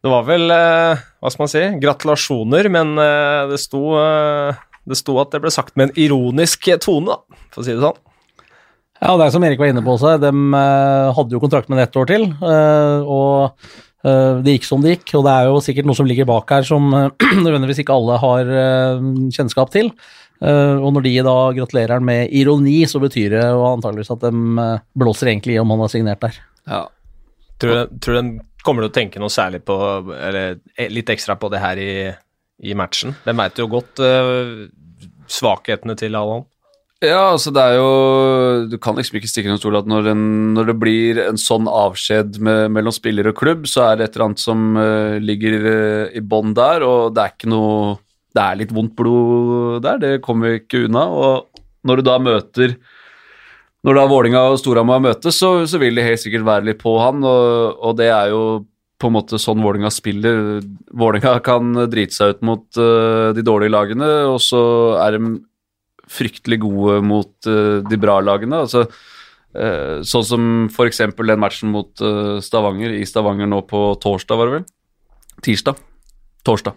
det 0.05 0.11
var 0.13 0.27
vel 0.29 0.51
eh, 0.55 1.01
Hva 1.19 1.33
skal 1.33 1.45
man 1.45 1.51
si? 1.53 1.63
Gratulasjoner, 1.83 2.69
men 2.71 2.93
eh, 3.03 3.47
det 3.51 3.59
sto, 3.63 3.83
eh, 3.99 4.61
Det 4.89 4.99
sto 5.01 5.17
at 5.23 5.33
det 5.35 5.43
ble 5.43 5.53
sagt 5.55 5.75
med 5.77 5.89
en 5.89 5.99
ironisk 6.05 6.71
tone, 6.85 7.17
da, 7.17 7.41
for 7.55 7.65
å 7.65 7.67
si 7.67 7.75
det 7.75 7.83
sånn. 7.83 7.99
Ja, 8.99 9.13
det 9.15 9.29
er 9.29 9.35
som 9.35 9.45
Erik 9.47 9.61
var 9.63 9.71
inne 9.71 9.83
på 9.87 9.95
også, 9.95 10.17
de 10.19 10.31
hadde 11.15 11.37
jo 11.37 11.43
kontrakt 11.43 11.69
med 11.71 11.79
det 11.79 11.85
ett 11.87 11.99
år 12.01 12.09
til. 12.11 12.25
eh, 12.43 13.05
og 13.07 13.75
det 14.09 14.53
gikk 14.55 14.65
som 14.65 14.81
det 14.81 14.93
gikk, 14.95 15.11
og 15.19 15.25
det 15.27 15.33
er 15.35 15.49
jo 15.51 15.59
sikkert 15.61 15.87
noe 15.91 15.99
som 15.99 16.07
ligger 16.07 16.27
bak 16.27 16.51
her 16.55 16.65
som 16.65 16.87
nødvendigvis 17.45 17.83
ikke 17.83 17.97
alle 17.99 18.17
har 18.23 18.51
kjennskap 19.35 19.73
til. 19.75 19.91
Eh, 20.39 20.77
og 20.79 20.93
når 20.95 21.07
de 21.07 21.15
da 21.27 21.37
gratulerer 21.57 21.97
han 21.97 22.07
med 22.07 22.31
ironi, 22.35 22.81
så 22.91 23.01
betyr 23.03 23.35
det 23.35 23.43
jo 23.43 23.65
antageligvis 23.73 24.13
at 24.15 24.23
de 24.29 24.69
blåser 24.99 25.33
egentlig 25.33 25.57
i 25.57 25.63
om 25.63 25.75
han 25.75 25.83
har 25.83 25.93
signert 25.93 26.23
der. 26.23 26.39
Ja. 26.69 26.85
Tror 27.59 27.75
du, 27.75 27.99
tror 27.99 28.15
du 28.15 28.21
den 28.21 28.33
kommer 28.69 28.85
til 28.85 28.93
å 28.93 28.97
tenke 28.99 29.23
noe 29.23 29.33
særlig 29.33 29.63
på, 29.67 29.77
eller 30.13 30.59
eh, 30.77 30.93
litt 30.93 31.09
ekstra 31.13 31.39
på 31.41 31.51
det 31.53 31.63
her 31.63 31.81
i, 31.81 31.93
i 32.69 32.77
matchen? 32.77 33.17
Den 33.25 33.41
veit 33.41 33.59
jo 33.61 33.69
godt 33.73 34.03
uh, 34.05 34.69
svakhetene 35.33 35.97
til 35.99 36.19
Allan. 36.19 36.45
Ja, 36.99 37.29
altså 37.31 37.53
det 37.55 37.63
er 37.63 37.77
jo 37.79 37.91
Du 38.73 38.75
kan 38.83 38.97
liksom 38.99 39.21
ikke 39.21 39.29
stikke 39.31 39.53
under 39.53 39.61
stol 39.61 39.77
at 39.79 39.87
når, 39.87 40.09
en, 40.11 40.23
når 40.57 40.73
det 40.73 40.75
blir 40.83 41.21
en 41.23 41.39
sånn 41.39 41.69
avskjed 41.71 42.41
mellom 42.43 42.95
spiller 42.95 43.31
og 43.31 43.39
klubb, 43.39 43.69
så 43.71 43.85
er 43.87 44.01
det 44.01 44.09
et 44.09 44.19
eller 44.19 44.27
annet 44.29 44.43
som 44.43 44.69
uh, 44.75 45.15
ligger 45.23 45.59
uh, 45.63 46.05
i 46.11 46.23
bånn 46.25 46.57
der, 46.59 46.85
og 46.87 47.15
det 47.15 47.25
er 47.25 47.35
ikke 47.37 47.53
noe 47.55 47.97
Det 48.35 48.45
er 48.45 48.59
litt 48.61 48.75
vondt 48.75 48.97
blod 48.99 49.83
der, 49.87 50.03
det 50.03 50.13
kommer 50.27 50.51
vi 50.51 50.63
ikke 50.65 50.85
unna. 50.89 51.07
Og 51.09 51.63
når 51.89 52.01
du 52.01 52.09
da 52.11 52.19
møter 52.21 52.75
Når 53.87 53.95
da 53.95 54.07
Vålinga 54.11 54.41
og 54.51 54.59
Storhamar 54.59 55.03
møtes, 55.03 55.39
så, 55.39 55.53
så 55.71 55.79
vil 55.79 55.99
de 55.99 56.07
helt 56.07 56.21
sikkert 56.21 56.47
være 56.49 56.67
litt 56.71 56.81
på 56.81 56.97
han, 56.99 57.23
og, 57.23 57.79
og 57.79 57.95
det 58.01 58.09
er 58.11 58.33
jo 58.33 58.43
på 58.99 59.11
en 59.11 59.15
måte 59.15 59.39
sånn 59.39 59.63
Vålinga 59.63 59.91
spiller. 59.95 60.59
Vålinga 60.99 61.37
kan 61.47 61.71
drite 61.91 62.17
seg 62.17 62.35
ut 62.35 62.43
mot 62.49 62.65
uh, 62.81 63.31
de 63.37 63.45
dårlige 63.47 63.71
lagene, 63.71 64.09
og 64.33 64.41
så 64.43 64.63
er 65.05 65.15
de 65.15 65.37
fryktelig 66.11 66.59
gode 66.65 66.99
mot 67.07 67.31
uh, 67.47 67.79
de 67.87 68.01
bra 68.01 68.19
lagene. 68.25 68.65
Altså, 68.65 68.89
eh, 69.55 70.01
sånn 70.09 70.27
som 70.27 70.51
f.eks. 70.73 71.05
den 71.15 71.41
matchen 71.41 71.71
mot 71.71 72.03
Stavanger 72.43 72.97
i 72.97 73.07
Stavanger 73.07 73.51
nå 73.51 73.63
på 73.71 73.93
torsdag, 74.03 74.41
var 74.41 74.51
det 74.51 74.57
vel? 74.59 74.67
Tirsdag? 75.47 75.79
Torsdag. 76.49 76.75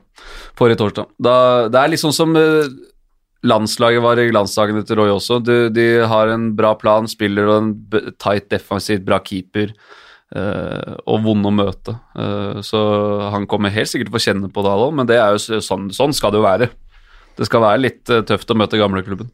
Forrige 0.60 0.84
torsdag. 0.84 1.10
Da, 1.18 1.36
det 1.74 1.82
er 1.82 1.94
litt 1.94 2.04
sånn 2.04 2.16
som 2.16 2.38
landslaget 3.48 4.04
var 4.04 4.20
i 4.22 4.32
landslagene 4.34 4.84
til 4.86 5.00
Roy 5.00 5.16
også. 5.16 5.40
De, 5.46 5.58
de 5.74 5.88
har 6.08 6.30
en 6.34 6.52
bra 6.58 6.76
plan, 6.80 7.10
spiller 7.10 7.50
og 7.50 7.58
en 7.58 7.74
tight 8.22 8.52
defensivt, 8.54 9.06
bra 9.08 9.22
keeper. 9.26 9.74
Uh, 10.32 10.96
og 11.12 11.26
vond 11.26 11.44
å 11.44 11.52
møte. 11.52 11.98
Uh, 12.16 12.62
så 12.64 12.80
han 13.34 13.44
kommer 13.52 13.74
helt 13.76 13.90
sikkert 13.92 14.08
til 14.08 14.14
å 14.14 14.16
få 14.16 14.24
kjenne 14.30 14.50
på 14.54 14.64
det, 14.64 14.72
alle, 14.72 14.88
men 14.96 15.10
det 15.10 15.18
er 15.20 15.36
jo 15.36 15.60
sånn, 15.60 15.90
sånn 15.92 16.16
skal 16.16 16.32
det 16.32 16.40
jo 16.40 16.46
være. 16.46 16.70
Det 17.36 17.48
skal 17.50 17.64
være 17.66 17.82
litt 17.82 18.12
uh, 18.14 18.22
tøft 18.24 18.54
å 18.54 18.56
møte 18.56 18.80
gamleklubben. 18.80 19.28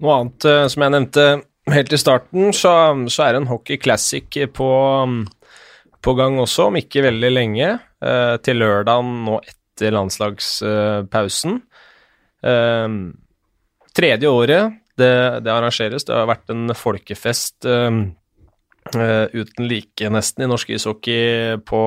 Noe 0.00 0.16
annet 0.16 0.46
som 0.72 0.80
jeg 0.80 0.94
nevnte 0.94 1.24
helt 1.68 1.92
i 1.92 2.00
starten, 2.00 2.54
så, 2.56 2.72
så 3.12 3.26
er 3.26 3.34
det 3.34 3.42
en 3.42 3.50
hockey 3.50 3.76
classic 3.76 4.38
på, 4.56 4.68
på 6.00 6.14
gang 6.16 6.40
også, 6.40 6.70
om 6.70 6.78
ikke 6.80 7.04
veldig 7.04 7.30
lenge. 7.34 7.74
til 8.40 8.62
lørdagen 8.62 9.10
nå 9.26 9.34
etter 9.44 9.92
landslagspausen. 9.92 11.60
Eh, 12.42 12.88
tredje 13.96 14.28
året 14.28 14.80
det, 15.00 15.40
det 15.44 15.52
arrangeres. 15.52 16.06
Det 16.06 16.16
har 16.16 16.28
vært 16.30 16.52
en 16.52 16.74
folkefest 16.76 17.66
um, 17.68 18.02
uh, 18.94 19.26
uten 19.32 19.68
like, 19.70 20.10
nesten, 20.12 20.44
i 20.44 20.50
norsk 20.50 20.74
ishockey 20.76 21.56
på, 21.66 21.82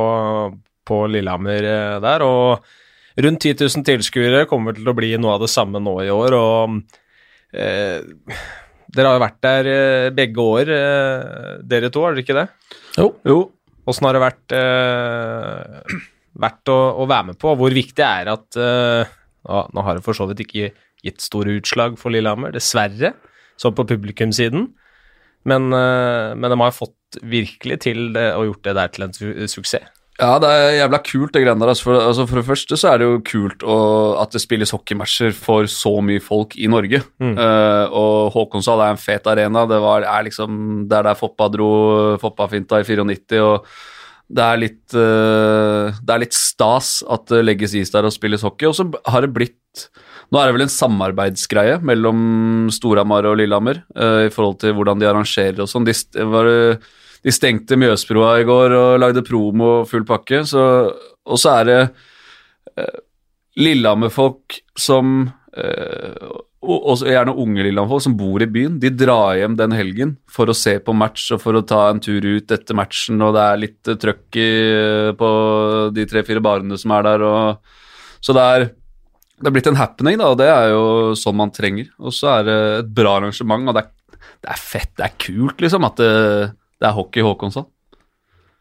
på 0.88 1.00
Lillehammer 1.12 1.70
eh, 1.70 1.96
der. 2.04 2.26
Og 2.26 3.24
rundt 3.24 3.46
10 3.46 3.62
000 3.62 3.88
tilskuere 3.88 4.48
kommer 4.50 4.78
til 4.78 4.90
å 4.90 4.98
bli 4.98 5.14
noe 5.22 5.38
av 5.38 5.46
det 5.46 5.54
samme 5.54 5.82
nå 5.84 5.98
i 6.06 6.12
år. 6.14 6.38
og 6.40 6.80
uh, 7.54 8.44
dere 8.94 9.10
har 9.10 9.18
jo 9.18 9.24
vært 9.24 9.42
der 9.42 9.68
begge 10.14 10.44
år, 10.44 10.70
dere 11.66 11.90
to, 11.90 12.04
har 12.04 12.14
dere 12.14 12.22
ikke 12.22 12.36
det? 12.38 12.44
Jo. 13.00 13.08
Jo, 13.26 13.38
Åssen 13.90 14.06
har 14.06 14.14
det 14.14 14.22
vært, 14.22 14.54
vært 16.44 16.70
å, 16.70 16.76
å 17.02 17.08
være 17.10 17.32
med 17.32 17.40
på? 17.42 17.56
Hvor 17.58 17.74
viktig 17.74 18.06
er 18.06 18.30
det 18.30 18.36
at 18.36 18.60
Nå 19.48 19.86
har 19.86 19.98
det 19.98 20.06
for 20.06 20.18
så 20.18 20.28
vidt 20.30 20.46
ikke 20.46 20.72
gitt 21.04 21.24
store 21.24 21.58
utslag 21.60 21.98
for 22.00 22.14
Lillehammer, 22.14 22.54
dessverre, 22.56 23.14
sånn 23.60 23.76
på 23.76 23.88
publikumssiden. 23.90 24.70
Men, 25.44 25.74
eh, 25.76 26.36
men 26.40 26.54
de 26.54 26.60
har 26.62 26.72
fått 26.72 27.20
virkelig 27.22 27.82
til 27.84 28.14
det 28.16 28.30
og 28.38 28.48
gjort 28.48 28.64
det 28.64 28.78
der 28.80 28.94
til 28.94 29.08
en 29.08 29.14
su 29.14 29.28
suksess. 29.52 29.92
Ja, 30.22 30.36
det 30.38 30.50
er 30.54 30.76
jævla 30.78 31.00
kult, 31.02 31.32
det 31.34 31.42
greiene 31.42 31.64
der. 31.64 31.72
Altså 31.74 31.88
for, 31.88 31.98
altså 31.98 32.26
for 32.30 32.40
det 32.40 32.46
første 32.46 32.78
så 32.78 32.92
er 32.92 33.00
det 33.02 33.08
jo 33.08 33.22
kult 33.26 33.64
å, 33.66 33.78
at 34.22 34.36
det 34.36 34.44
spilles 34.44 34.72
hockeymatcher 34.76 35.34
for 35.34 35.66
så 35.72 35.96
mye 36.06 36.22
folk 36.22 36.54
i 36.54 36.70
Norge. 36.70 37.02
Mm. 37.18 37.34
Uh, 37.34 37.86
og 37.90 38.30
Håkonshall 38.36 38.84
er 38.86 38.94
en 38.94 39.02
fet 39.02 39.26
arena. 39.28 39.66
Det 39.70 39.80
var, 39.82 40.06
er 40.06 40.28
liksom 40.28 40.86
Det 40.90 41.00
er 41.00 41.10
der 41.10 41.18
Foppa 41.18 41.50
dro 41.50 41.72
Foppa-finta 42.22 42.84
i 42.84 42.86
94, 42.86 43.42
og 43.42 43.66
det 44.34 44.46
er 44.46 44.62
litt 44.62 44.96
eh, 44.98 46.00
Det 46.00 46.16
er 46.16 46.24
litt 46.24 46.38
stas 46.38 47.02
at 47.12 47.28
det 47.32 47.44
legges 47.44 47.76
is 47.78 47.94
der 47.94 48.08
og 48.08 48.16
spilles 48.16 48.44
hockey. 48.46 48.70
Og 48.70 48.78
så 48.78 48.88
har 49.10 49.26
det 49.26 49.34
blitt 49.36 49.88
Nå 50.34 50.40
er 50.40 50.50
det 50.50 50.56
vel 50.56 50.66
en 50.66 50.74
samarbeidsgreie 50.74 51.78
mellom 51.86 52.20
Storhamar 52.74 53.28
og 53.30 53.38
Lillehammer 53.38 53.84
eh, 53.94 54.28
i 54.30 54.34
forhold 54.34 54.60
til 54.64 54.74
hvordan 54.78 55.02
de 55.02 55.10
arrangerer 55.10 55.62
og 55.62 55.70
sånn. 55.70 55.86
De, 55.86 55.94
de 55.94 57.34
stengte 57.34 57.78
Mjøsbroa 57.78 58.40
i 58.42 58.48
går 58.48 58.74
og 58.78 59.02
lagde 59.04 59.26
promo 59.28 59.70
og 59.82 59.90
full 59.92 60.08
pakke. 60.10 60.42
Og 60.42 61.38
så 61.42 61.54
er 61.60 61.70
det 61.70 61.80
eh, 62.80 62.98
Lillehammer-folk 63.62 64.58
som 64.80 65.28
og 65.54 66.86
også 66.94 67.10
gjerne 67.12 67.36
unge 67.38 67.66
Lillehammer-folk 67.66 68.04
som 68.06 68.16
bor 68.18 68.44
i 68.44 68.50
byen. 68.50 68.78
De 68.82 68.92
drar 68.96 69.36
hjem 69.38 69.58
den 69.60 69.76
helgen 69.76 70.14
for 70.32 70.50
å 70.50 70.56
se 70.58 70.78
på 70.82 70.96
match 70.96 71.28
og 71.36 71.42
for 71.44 71.60
å 71.60 71.64
ta 71.68 71.86
en 71.92 72.02
tur 72.04 72.24
ut 72.24 72.54
etter 72.56 72.78
matchen, 72.78 73.22
og 73.22 73.36
det 73.36 73.44
er 73.44 73.62
litt 73.62 73.92
eh, 73.92 74.00
trøkk 74.00 74.40
i, 74.40 74.52
på 75.20 75.30
de 75.96 76.08
tre-fire 76.10 76.44
barene 76.44 76.80
som 76.80 76.96
er 76.96 77.06
der. 77.10 77.26
Og, 77.28 77.76
så 78.24 78.36
det 78.38 78.46
er, 78.56 78.68
det 79.42 79.52
er 79.52 79.58
blitt 79.58 79.70
en 79.70 79.80
happening, 79.80 80.22
da, 80.22 80.32
og 80.32 80.40
det 80.40 80.50
er 80.50 80.72
jo 80.72 80.86
sånn 81.20 81.38
man 81.42 81.54
trenger. 81.54 81.92
Og 82.00 82.16
så 82.16 82.32
er 82.38 82.48
det 82.48 82.58
et 82.80 82.96
bra 83.02 83.18
arrangement, 83.20 83.68
og 83.68 83.78
det 83.78 83.86
er, 83.86 84.28
det 84.48 84.54
er 84.56 84.64
fett, 84.64 84.94
det 85.00 85.10
er 85.10 85.18
kult, 85.28 85.60
liksom, 85.64 85.90
at 85.90 86.00
det, 86.00 86.14
det 86.80 86.90
er 86.90 86.98
hockey 86.98 87.26
Håkonsson. 87.28 87.68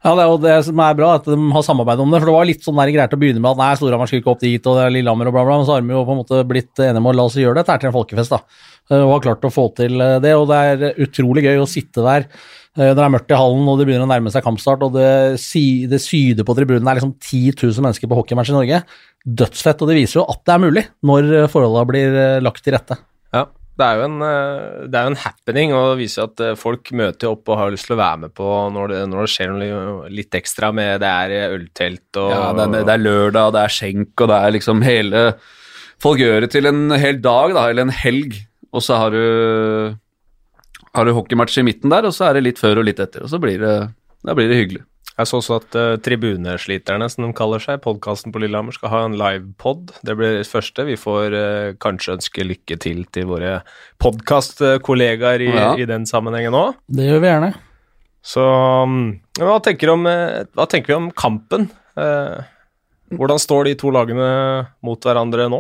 Ja, 0.03 0.17
det 0.19 0.23
er 0.25 0.41
det 0.43 0.55
som 0.67 0.81
er 0.83 0.97
bra, 0.99 1.13
at 1.15 1.29
de 1.31 1.37
har 1.55 1.63
samarbeidet 1.63 2.03
om 2.03 2.11
det. 2.11 2.19
For 2.19 2.27
det 2.27 2.35
var 2.35 2.47
litt 2.49 2.65
sånn 2.67 2.79
der 2.81 2.91
greit 2.91 3.13
å 3.15 3.19
begynne 3.21 3.43
med 3.43 3.53
at 3.53 3.61
nei, 3.61 3.69
Storhamar 3.79 4.11
skal 4.11 4.19
ikke 4.19 4.33
opp 4.33 4.41
dit, 4.43 4.65
og 4.67 4.75
det 4.75 4.87
er 4.89 4.95
Lillehammer 4.97 5.31
og 5.31 5.37
bla, 5.37 5.45
bla. 5.47 5.59
Men 5.61 5.69
så 5.69 5.77
har 5.77 5.85
de 5.85 5.95
jo 5.95 6.03
på 6.09 6.17
en 6.17 6.19
måte 6.25 6.41
blitt 6.51 6.83
enige 6.83 6.99
om 6.99 7.07
å 7.07 7.13
la 7.15 7.27
oss 7.29 7.39
gjøre 7.39 7.61
dette 7.61 7.71
her 7.71 7.85
til 7.85 7.91
en 7.93 7.95
folkefest, 7.95 8.35
da. 8.35 8.41
Eh, 8.91 8.99
Og 8.99 9.13
har 9.13 9.23
klart 9.29 9.47
å 9.47 9.53
få 9.55 9.69
til 9.79 10.03
eh, 10.03 10.17
det. 10.25 10.33
Og 10.35 10.49
det 10.51 10.59
er 10.73 10.99
utrolig 11.07 11.47
gøy 11.47 11.63
å 11.63 11.69
sitte 11.71 12.03
der 12.03 12.27
eh, 12.27 12.91
det 12.91 12.99
er 12.99 13.15
mørkt 13.15 13.31
i 13.31 13.39
hallen 13.39 13.71
og 13.71 13.79
det 13.79 13.87
begynner 13.87 14.09
å 14.09 14.11
nærme 14.11 14.35
seg 14.35 14.43
kampstart, 14.43 14.83
og 14.83 14.99
det, 14.99 15.39
det 15.95 16.03
syder 16.03 16.51
på 16.51 16.59
tribunen. 16.59 16.83
Det 16.83 16.97
er 16.97 17.03
liksom 17.05 17.15
10 17.21 17.55
000 17.63 17.87
mennesker 17.87 18.11
på 18.11 18.19
hockeymatch 18.19 18.51
i 18.51 18.59
Norge. 18.59 18.83
Dødsfett, 19.23 19.87
og 19.87 19.93
det 19.93 20.01
viser 20.01 20.25
jo 20.25 20.27
at 20.35 20.43
det 20.43 20.57
er 20.57 20.67
mulig 20.67 20.87
når 21.07 21.33
forholdene 21.53 21.91
blir 21.93 22.21
lagt 22.43 22.67
til 22.67 22.75
rette. 22.75 22.99
Det 23.73 23.87
er 23.89 24.03
en, 24.05 24.19
eh, 24.21 24.85
det 24.93 24.99
er 24.99 25.07
jo 25.07 25.13
en 25.15 25.23
happening, 25.23 25.73
og 25.73 25.87
det 25.93 26.03
viser 26.03 26.27
at 26.27 26.43
eh, 26.45 26.59
folk 26.61 26.91
møter 26.99 27.31
opp 27.31 27.49
og 27.49 27.57
har 27.57 27.73
lyst 27.73 27.89
til 27.89 27.97
å 27.97 28.03
være 28.03 28.21
med 28.27 28.35
på 28.37 28.49
når 28.75 28.93
det, 28.93 29.01
når 29.09 29.25
det 29.25 29.33
skjer 29.33 29.55
noe 29.55 30.11
litt 30.13 30.37
ekstra 30.37 30.69
med 30.77 31.01
det 31.01 31.09
er 31.09 31.35
eh, 31.39 31.57
øltelt 31.57 32.21
og 32.21 32.35
Ja, 32.35 32.45
det 32.59 32.67
er, 32.67 32.87
det 32.91 32.95
er 32.95 33.05
lørdag, 33.07 33.55
det 33.57 33.65
er 33.65 33.75
skjenk, 33.79 34.13
og 34.19 34.29
det 34.29 34.39
er 34.39 34.57
liksom 34.59 34.85
hele 34.87 35.25
Folk 36.03 36.19
gjør 36.19 36.43
det 36.43 36.51
til 36.51 36.67
en 36.67 36.91
hel 36.99 37.21
dag, 37.23 37.53
da, 37.55 37.69
eller 37.71 37.87
en 37.87 37.95
helg, 37.95 38.35
og 38.75 38.83
så 38.83 38.97
har 38.99 39.15
du 39.15 39.95
har 40.93 41.07
du 41.07 41.13
hockeymatch 41.17 41.61
i 41.61 41.65
midten 41.65 41.93
der, 41.93 42.09
og 42.09 42.13
så 42.17 42.27
er 42.27 42.37
det 42.37 42.43
litt 42.49 42.61
før 42.61 42.83
og 42.83 42.89
litt 42.89 42.99
etter, 43.01 43.23
og 43.25 43.31
så 43.31 43.39
blir 43.41 43.63
det, 43.63 43.77
blir 44.27 44.51
det 44.51 44.59
hyggelig. 44.59 44.83
Jeg 45.19 45.29
så 45.29 45.39
også 45.43 45.57
at 45.61 45.77
uh, 45.77 45.97
Tribunesliterne, 46.01 47.05
som 47.13 47.27
de 47.27 47.33
kaller 47.37 47.61
seg, 47.61 47.83
podkasten 47.85 48.33
på 48.33 48.41
Lillehammer, 48.41 48.73
skal 48.73 48.93
ha 48.95 49.01
en 49.05 49.17
livepod. 49.21 49.93
Det 50.07 50.15
blir 50.17 50.39
det 50.39 50.47
første. 50.49 50.87
Vi 50.89 50.97
får 50.97 51.37
uh, 51.37 51.75
kanskje 51.85 52.15
ønske 52.17 52.47
lykke 52.49 52.79
til 52.81 53.03
til 53.13 53.29
våre 53.29 53.59
podkastkollegaer 54.03 55.45
i, 55.45 55.51
Ja. 55.53 55.75
i 55.77 55.85
den 55.89 56.07
sammenhengen 56.09 56.57
òg. 56.57 56.79
Det 56.89 57.11
gjør 57.11 57.21
vi 57.21 57.29
gjerne. 57.29 57.53
Så 58.23 58.43
um, 58.87 59.21
hva, 59.39 59.59
tenker 59.61 59.93
om, 59.93 60.07
uh, 60.09 60.43
hva 60.57 60.67
tenker 60.71 60.95
vi 60.95 60.99
om 61.01 61.11
kampen? 61.13 61.69
Hvordan 63.13 63.37
står 63.43 63.67
de 63.69 63.75
to 63.77 63.91
lagene 63.93 64.27
mot 64.81 64.97
hverandre 65.05 65.45
nå? 65.53 65.59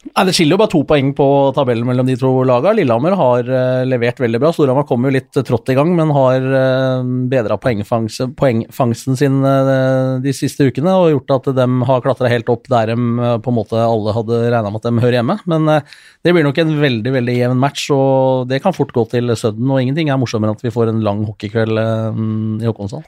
Nei, 0.00 0.24
Det 0.24 0.32
skiller 0.32 0.56
jo 0.56 0.60
bare 0.62 0.72
to 0.72 0.80
poeng 0.88 1.10
på 1.12 1.24
tabellen 1.52 1.84
mellom 1.84 2.06
de 2.08 2.14
to 2.16 2.30
lagene. 2.48 2.78
Lillehammer 2.78 3.16
har 3.20 3.50
uh, 3.52 3.82
levert 3.84 4.22
veldig 4.22 4.40
bra. 4.40 4.52
Storhamar 4.56 4.86
kom 4.88 5.04
jo 5.04 5.12
litt 5.12 5.36
eh, 5.36 5.44
trått 5.44 5.68
i 5.68 5.76
gang, 5.76 5.92
men 5.96 6.12
har 6.16 6.40
uh, 6.40 7.02
bedra 7.28 7.58
poengfangsten 7.60 9.18
sin 9.20 9.36
uh, 9.44 10.16
de 10.24 10.32
siste 10.36 10.64
ukene 10.64 10.94
og 10.96 11.10
gjort 11.12 11.34
at 11.36 11.50
de 11.58 11.66
har 11.90 12.02
klatra 12.04 12.30
helt 12.32 12.48
opp 12.52 12.64
der 12.72 12.94
de 12.94 12.96
eh, 12.96 13.36
på 13.44 13.52
en 13.52 13.58
måte 13.58 13.76
alle 13.76 14.14
hadde 14.16 14.40
regna 14.46 14.70
med 14.72 14.80
at 14.80 14.88
de 14.88 15.04
hører 15.04 15.18
hjemme. 15.18 15.36
Men 15.52 15.68
eh, 15.68 15.96
det 16.24 16.34
blir 16.34 16.46
nok 16.46 16.60
en 16.62 16.74
veldig 16.80 17.14
veldig 17.18 17.36
jevn 17.36 17.60
match, 17.60 17.88
og 17.94 18.48
det 18.50 18.62
kan 18.64 18.76
fort 18.76 18.94
gå 18.96 19.04
til 19.12 19.34
Sudden. 19.36 19.68
Og 19.68 19.82
ingenting 19.82 20.08
er 20.08 20.20
morsommere 20.20 20.54
enn 20.54 20.60
at 20.60 20.64
vi 20.64 20.74
får 20.74 20.92
en 20.92 21.02
lang 21.04 21.26
hockeykveld 21.28 21.82
eh, 21.84 22.22
i 22.64 22.70
Håkonsdal. 22.70 23.04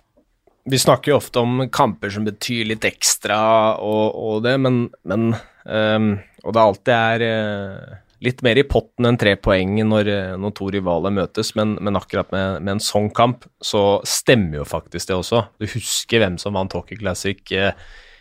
Vi 0.68 0.78
snakker 0.78 1.10
jo 1.10 1.18
ofte 1.18 1.40
om 1.40 1.64
kamper 1.74 2.12
som 2.14 2.28
betyr 2.28 2.68
litt 2.68 2.84
ekstra 2.86 3.40
og, 3.82 4.12
og 4.14 4.44
det, 4.44 4.58
men, 4.62 4.84
men 5.08 5.32
Um, 5.62 6.16
og 6.42 6.54
det 6.54 6.62
alltid 6.62 6.94
er 6.94 7.24
uh, 7.26 8.00
litt 8.22 8.42
mer 8.46 8.58
i 8.60 8.66
potten 8.66 9.08
enn 9.08 9.18
tre 9.18 9.34
poeng 9.40 9.74
når, 9.86 10.10
eh, 10.10 10.34
når 10.38 10.54
to 10.54 10.68
rivaler 10.70 11.14
møtes, 11.14 11.52
men, 11.58 11.74
men 11.82 11.98
akkurat 11.98 12.30
med, 12.34 12.60
med, 12.62 12.76
en 12.76 12.82
sånn 12.82 13.08
kamp 13.14 13.48
så 13.62 13.98
stemmer 14.06 14.60
jo 14.60 14.66
faktisk 14.68 15.10
det 15.10 15.16
også. 15.18 15.44
Du 15.58 15.66
husker 15.66 16.22
hvem 16.22 16.38
som 16.38 16.54
vant 16.54 16.74
Hockey 16.76 17.00
Classic 17.00 17.40
uh, 17.58 17.72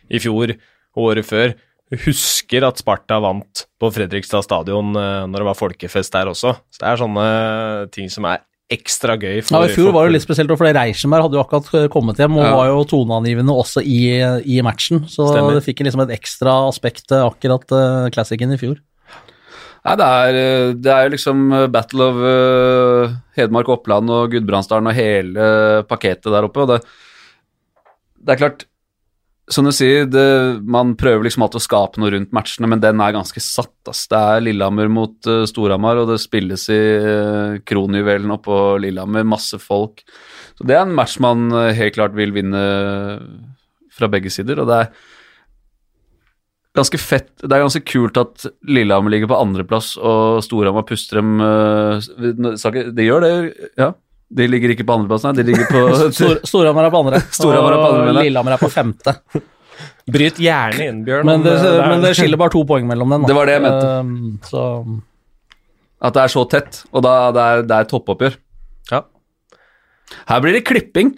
i 0.09 0.21
fjor 0.21 0.55
og 0.97 1.03
året 1.05 1.27
før. 1.27 1.53
Du 1.91 1.99
husker 2.05 2.65
at 2.65 2.81
Sparta 2.81 3.19
vant 3.21 3.65
på 3.81 3.91
Fredrikstad 3.93 4.45
stadion 4.47 4.95
uh, 4.97 5.27
når 5.29 5.43
det 5.43 5.49
var 5.51 5.59
folkefest 5.59 6.17
der 6.17 6.31
også. 6.33 6.55
Så 6.73 6.81
det 6.81 6.89
er 6.89 7.01
sånne 7.03 7.27
ting 7.93 8.09
som 8.09 8.25
er 8.31 8.41
ekstra 8.71 9.17
gøy. 9.19 9.41
For, 9.43 9.57
ja, 9.57 9.69
I 9.69 9.75
fjor 9.75 9.91
var 9.95 10.07
det 10.07 10.15
litt 10.15 10.25
spesielt, 10.25 10.51
for 10.55 10.67
Reichenberg 10.67 11.27
hadde 11.27 11.37
jo 11.39 11.43
akkurat 11.43 11.91
kommet 11.93 12.21
hjem 12.21 12.37
og 12.39 12.45
ja. 12.45 12.53
var 12.55 12.69
jo 12.71 12.85
toneangivende 12.91 13.57
også 13.63 13.83
i, 13.83 13.99
i 14.47 14.61
matchen. 14.65 15.03
Så 15.11 15.27
Stemmer. 15.29 15.57
det 15.57 15.65
fikk 15.65 15.83
liksom 15.85 16.05
et 16.05 16.15
ekstra 16.15 16.55
aspekt 16.69 17.13
akkurat 17.15 17.75
uh, 17.75 18.07
Classicen 18.13 18.55
i 18.55 18.59
fjor. 18.61 18.79
Nei, 19.81 19.95
det 19.97 20.07
er, 20.07 20.41
det 20.77 20.91
er 20.93 21.07
jo 21.07 21.13
liksom 21.15 21.45
battle 21.73 22.09
of 22.11 22.19
uh, 22.21 23.15
Hedmark, 23.37 23.71
Oppland 23.73 24.11
og 24.13 24.35
Gudbrandsdalen 24.35 24.91
og 24.91 24.97
hele 24.97 25.47
pakketet 25.89 26.29
der 26.29 26.45
oppe. 26.47 26.65
og 26.65 26.75
det, 26.75 26.81
det 28.21 28.35
er 28.35 28.43
klart, 28.43 28.67
som 29.51 29.67
du 29.67 29.71
sier, 29.75 30.05
det, 30.07 30.23
man 30.63 30.93
prøver 30.99 31.25
liksom 31.27 31.43
alltid 31.45 31.59
å 31.59 31.65
skape 31.65 32.01
noe 32.01 32.11
rundt 32.13 32.33
matchene, 32.35 32.69
men 32.71 32.81
den 32.83 33.01
er 33.03 33.15
ganske 33.15 33.43
satt. 33.43 33.73
Ass. 33.89 34.05
Det 34.11 34.17
er 34.17 34.43
Lillehammer 34.45 34.91
mot 34.91 35.27
uh, 35.27 35.43
Storhamar, 35.49 35.99
og 35.99 36.11
det 36.11 36.19
spilles 36.23 36.67
i 36.71 36.81
uh, 37.03 37.55
kronjuvelen 37.67 38.31
oppå 38.35 38.59
Lillehammer. 38.83 39.25
Masse 39.27 39.59
folk. 39.61 40.03
Så 40.55 40.67
det 40.67 40.77
er 40.77 40.85
en 40.85 40.95
match 40.95 41.17
man 41.23 41.49
uh, 41.53 41.71
helt 41.75 41.97
klart 41.97 42.15
vil 42.17 42.33
vinne 42.35 42.61
fra 43.91 44.09
begge 44.11 44.31
sider, 44.33 44.61
og 44.61 44.69
det 44.69 44.83
er 44.85 44.93
ganske 46.77 46.99
fett 47.01 47.33
Det 47.41 47.51
er 47.51 47.65
ganske 47.65 47.83
kult 47.83 48.15
at 48.21 48.45
Lillehammer 48.63 49.11
ligger 49.11 49.33
på 49.33 49.41
andreplass, 49.43 49.97
og 49.99 50.39
Storhamar 50.45 50.87
puster 50.87 51.19
dem 51.19 51.41
uh, 51.43 51.99
Det 52.95 53.07
gjør 53.07 53.25
det, 53.25 53.33
ja? 53.81 53.91
De 54.31 54.47
ligger 54.47 54.71
ikke 54.73 54.85
på 54.87 54.95
andreplass, 54.95 55.25
nei. 55.27 55.33
De 55.41 55.45
ligger 55.47 55.67
på 55.67 55.81
Stor, 56.17 56.37
Storhamar 56.47 56.87
er 56.87 56.93
på 56.93 57.01
andre, 57.03 57.21
Storhamar 57.39 57.75
er 57.75 57.81
på 57.81 57.87
andre 57.89 58.13
og 58.13 58.19
Lillehammer 58.21 58.55
er 58.55 58.61
på 58.61 58.69
femte. 58.71 59.15
Bryt 60.11 60.39
gjerne 60.41 60.87
inn, 60.87 61.01
Bjørn. 61.05 61.27
Men 61.27 61.43
det, 61.45 61.55
men 61.61 62.03
det, 62.03 62.13
skiller 62.17 62.39
bare 62.39 62.53
to 62.53 62.61
poeng 62.67 62.87
mellom 62.89 63.11
dem. 63.11 63.25
Da. 63.25 63.31
Det 63.31 63.37
var 63.37 63.49
det 63.49 63.57
jeg 63.57 63.63
mente. 63.65 63.89
Uh, 63.89 64.45
så. 64.47 64.67
At 66.01 66.15
det 66.17 66.23
er 66.23 66.33
så 66.33 66.45
tett, 66.49 66.79
og 66.91 67.03
da 67.05 67.15
det 67.35 67.47
er 67.47 67.65
det 67.69 67.81
er 67.81 67.89
toppoppgjør. 67.91 68.37
Ja. 68.91 69.03
Her 70.31 70.43
blir 70.43 70.57
det 70.57 70.63
klipping. 70.67 71.13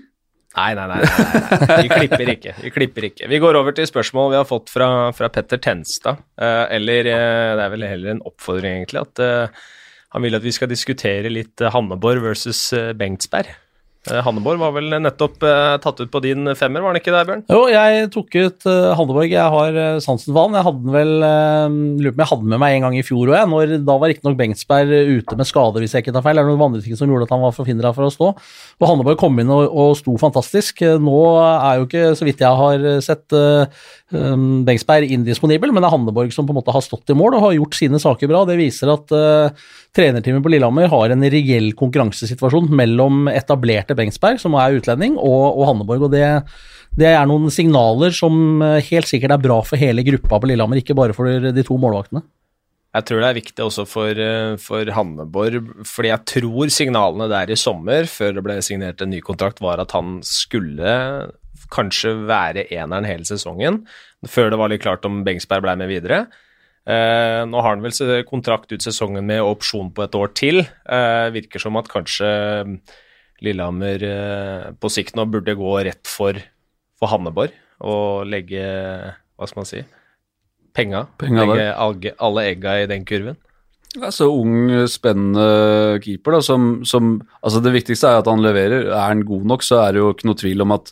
Nei, 0.53 0.67
nei, 0.77 0.83
nei, 0.85 0.99
nei, 1.01 1.77
Vi 1.81 1.89
klipper 1.89 2.29
ikke. 2.35 2.51
Vi 2.61 2.71
klipper 2.73 3.07
ikke. 3.07 3.29
Vi 3.31 3.39
går 3.41 3.57
over 3.57 3.73
til 3.73 3.87
spørsmål 3.89 4.35
vi 4.35 4.37
har 4.37 4.45
fått 4.45 4.69
fra, 4.73 4.89
fra 5.17 5.29
Petter 5.33 5.61
Tenstad. 5.61 6.21
Uh, 6.37 6.65
eller 6.73 7.09
uh, 7.09 7.53
det 7.57 7.63
er 7.63 7.73
vel 7.73 7.87
heller 7.89 8.17
en 8.17 8.25
oppfordring, 8.29 8.83
egentlig. 8.83 9.05
at 9.07 9.63
han 10.13 10.25
vil 10.25 10.37
at 10.37 10.45
vi 10.45 10.53
skal 10.53 10.69
diskutere 10.71 11.31
litt 11.31 11.61
eh, 11.61 11.73
Hanneborg 11.73 12.23
versus 12.23 12.61
eh, 12.77 12.91
Bengtsberg. 12.97 13.49
Eh, 14.11 14.19
Hanneborg 14.25 14.59
var 14.59 14.73
vel 14.75 14.89
nettopp 14.99 15.37
tatt 15.83 16.01
ut 16.01 16.11
på 16.11 16.21
din 16.23 16.51
femmer, 16.59 16.83
var 16.83 16.91
han 16.91 16.99
ikke 16.99 17.13
det, 17.13 17.23
Bjørn? 17.29 17.43
Jo, 17.47 17.61
jeg 17.71 18.09
tok 18.11 18.35
ut 18.35 18.67
Hanneborg. 18.67 19.31
Jeg 19.31 19.53
har 19.55 19.77
sansen 20.03 20.33
for 20.33 20.47
han. 20.47 20.57
Jeg 20.59 20.67
hadde 20.67 20.83
den 20.83 20.95
vel 20.95 21.13
Lurer 22.03 22.11
på 22.11 22.17
om 22.17 22.23
jeg 22.23 22.31
hadde 22.33 22.51
med 22.53 22.61
meg 22.63 22.75
en 22.75 22.87
gang 22.87 22.97
i 22.99 23.05
fjor 23.05 23.31
òg, 23.31 23.47
når 23.51 23.75
da 23.87 23.97
var 24.01 24.11
riktignok 24.11 24.37
Bengtsberg 24.39 24.91
ute 24.91 25.39
med 25.39 25.47
skader, 25.47 25.83
hvis 25.83 25.95
jeg 25.95 26.05
ikke 26.05 26.15
tar 26.15 26.25
feil. 26.25 26.39
Det 26.39 26.43
er 26.43 26.51
noen 26.51 26.65
andre 26.67 26.83
ting 26.83 26.99
som 26.99 27.11
gjorde 27.11 27.29
at 27.29 27.35
han 27.35 27.43
var 27.45 27.55
forhindra 27.55 27.93
for 27.95 28.07
å 28.07 28.13
stå. 28.13 28.31
Og 28.81 28.87
Hanneborg 28.89 29.19
kom 29.21 29.39
inn 29.39 29.51
og, 29.53 29.65
og, 29.71 29.95
sto 29.99 30.17
fantastisk. 30.19 30.83
Nå 31.03 31.19
er 31.39 31.79
jo 31.79 31.87
ikke, 31.87 32.05
så 32.19 32.27
vidt 32.27 32.43
jeg 32.43 32.61
har 32.63 32.87
sett, 33.05 33.39
Bengsberg 34.67 35.09
indisponibel, 35.15 35.71
men 35.71 35.81
det 35.81 35.89
er 35.89 35.95
Hanneborg 35.95 36.33
som 36.35 36.47
på 36.47 36.53
en 36.53 36.59
måte 36.59 36.73
har 36.75 36.83
stått 36.85 37.09
i 37.09 37.17
mål 37.17 37.37
og 37.37 37.47
har 37.47 37.55
gjort 37.57 37.77
sine 37.77 38.01
saker 38.01 38.29
bra. 38.29 38.43
Det 38.49 38.57
viser 38.59 38.91
at 38.93 39.13
uh, 39.15 39.65
trenerteamet 39.95 40.43
på 40.43 40.51
Lillehammer 40.53 40.89
har 40.91 41.13
en 41.13 41.25
reell 41.33 41.71
konkurransesituasjon 41.77 42.71
mellom 42.73 43.27
etablerte 43.31 43.92
Bengsberg, 43.97 44.39
som 44.41 44.55
er 44.59 44.77
utlending, 44.77 45.17
og, 45.17 45.57
og 45.57 45.67
Hanneborg. 45.69 46.07
og 46.07 46.13
det, 46.13 46.25
det 46.99 47.09
er 47.13 47.27
noen 47.29 47.51
signaler 47.53 48.13
som 48.15 48.61
uh, 48.63 48.77
helt 48.83 49.09
sikkert 49.09 49.35
er 49.37 49.43
bra 49.43 49.59
for 49.65 49.81
hele 49.81 50.05
gruppa 50.05 50.39
på 50.39 50.51
Lillehammer, 50.51 50.81
ikke 50.81 50.97
bare 50.97 51.15
for 51.17 51.27
de 51.27 51.65
to 51.65 51.79
målvaktene. 51.81 52.23
Jeg 52.93 53.07
tror 53.09 53.23
det 53.23 53.29
er 53.31 53.37
viktig 53.39 53.63
også 53.65 53.87
for, 53.89 54.19
uh, 54.19 54.53
for 54.61 54.93
Hanneborg, 54.97 55.71
fordi 55.89 56.11
jeg 56.13 56.27
tror 56.35 56.73
signalene 56.73 57.29
der 57.31 57.53
i 57.53 57.59
sommer, 57.59 58.09
før 58.09 58.37
det 58.37 58.45
ble 58.45 58.59
signert 58.65 59.01
en 59.01 59.13
ny 59.13 59.23
kontrakt, 59.25 59.63
var 59.63 59.81
at 59.81 59.95
han 59.97 60.19
skulle 60.27 60.97
kanskje 61.73 62.13
være 62.29 62.67
eneren 62.73 63.07
hele 63.07 63.25
sesongen, 63.27 63.83
før 64.29 64.51
det 64.53 64.59
var 64.61 64.71
litt 64.71 64.83
klart 64.83 65.05
om 65.09 65.23
Bengsberg 65.25 65.65
ble 65.65 65.77
med 65.81 65.91
videre. 65.91 66.25
Eh, 66.83 67.41
nå 67.47 67.61
har 67.63 67.77
han 67.77 67.83
vel 67.83 68.25
kontrakt 68.27 68.73
ut 68.73 68.83
sesongen 68.83 69.23
med 69.27 69.43
opsjon 69.43 69.93
på 69.95 70.03
et 70.03 70.15
år 70.19 70.33
til. 70.35 70.63
Eh, 70.63 71.27
virker 71.35 71.61
som 71.63 71.79
at 71.79 71.87
kanskje 71.91 72.27
Lillehammer 73.43 74.03
eh, 74.07 74.67
på 74.77 74.91
sikt 74.91 75.17
nå 75.17 75.25
burde 75.31 75.55
gå 75.57 75.73
rett 75.87 76.07
for, 76.09 76.37
for 76.99 77.11
Hanneborg 77.11 77.55
og 77.83 78.29
legge 78.29 78.61
Hva 78.61 79.49
skal 79.49 79.63
man 79.63 79.69
si 79.69 79.81
penga. 80.73 81.07
penga 81.19 81.47
legge 81.47 82.13
alle, 82.17 82.45
egga 82.53 82.77
i 82.81 82.85
den 82.89 83.03
kurven. 83.05 83.35
Ja, 83.93 84.09
så 84.09 84.25
ung, 84.33 84.71
spennende 84.89 85.99
keeper, 86.01 86.37
da, 86.37 86.39
som, 86.41 86.69
som, 86.87 87.19
Altså, 87.45 87.61
det 87.61 87.75
viktigste 87.75 88.09
er 88.09 88.23
at 88.23 88.29
han 88.29 88.41
leverer. 88.41 88.87
Er 88.87 89.11
han 89.11 89.21
god 89.27 89.45
nok, 89.51 89.65
så 89.65 89.83
er 89.83 89.93
det 89.93 90.01
jo 90.01 90.13
ikke 90.15 90.29
noe 90.31 90.39
tvil 90.39 90.65
om 90.65 90.73
at 90.73 90.89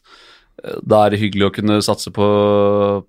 er 0.61 1.13
det 1.13 1.21
hyggelig 1.21 1.47
å 1.47 1.53
kunne 1.55 1.79
satse 1.81 2.11
på, 2.13 2.27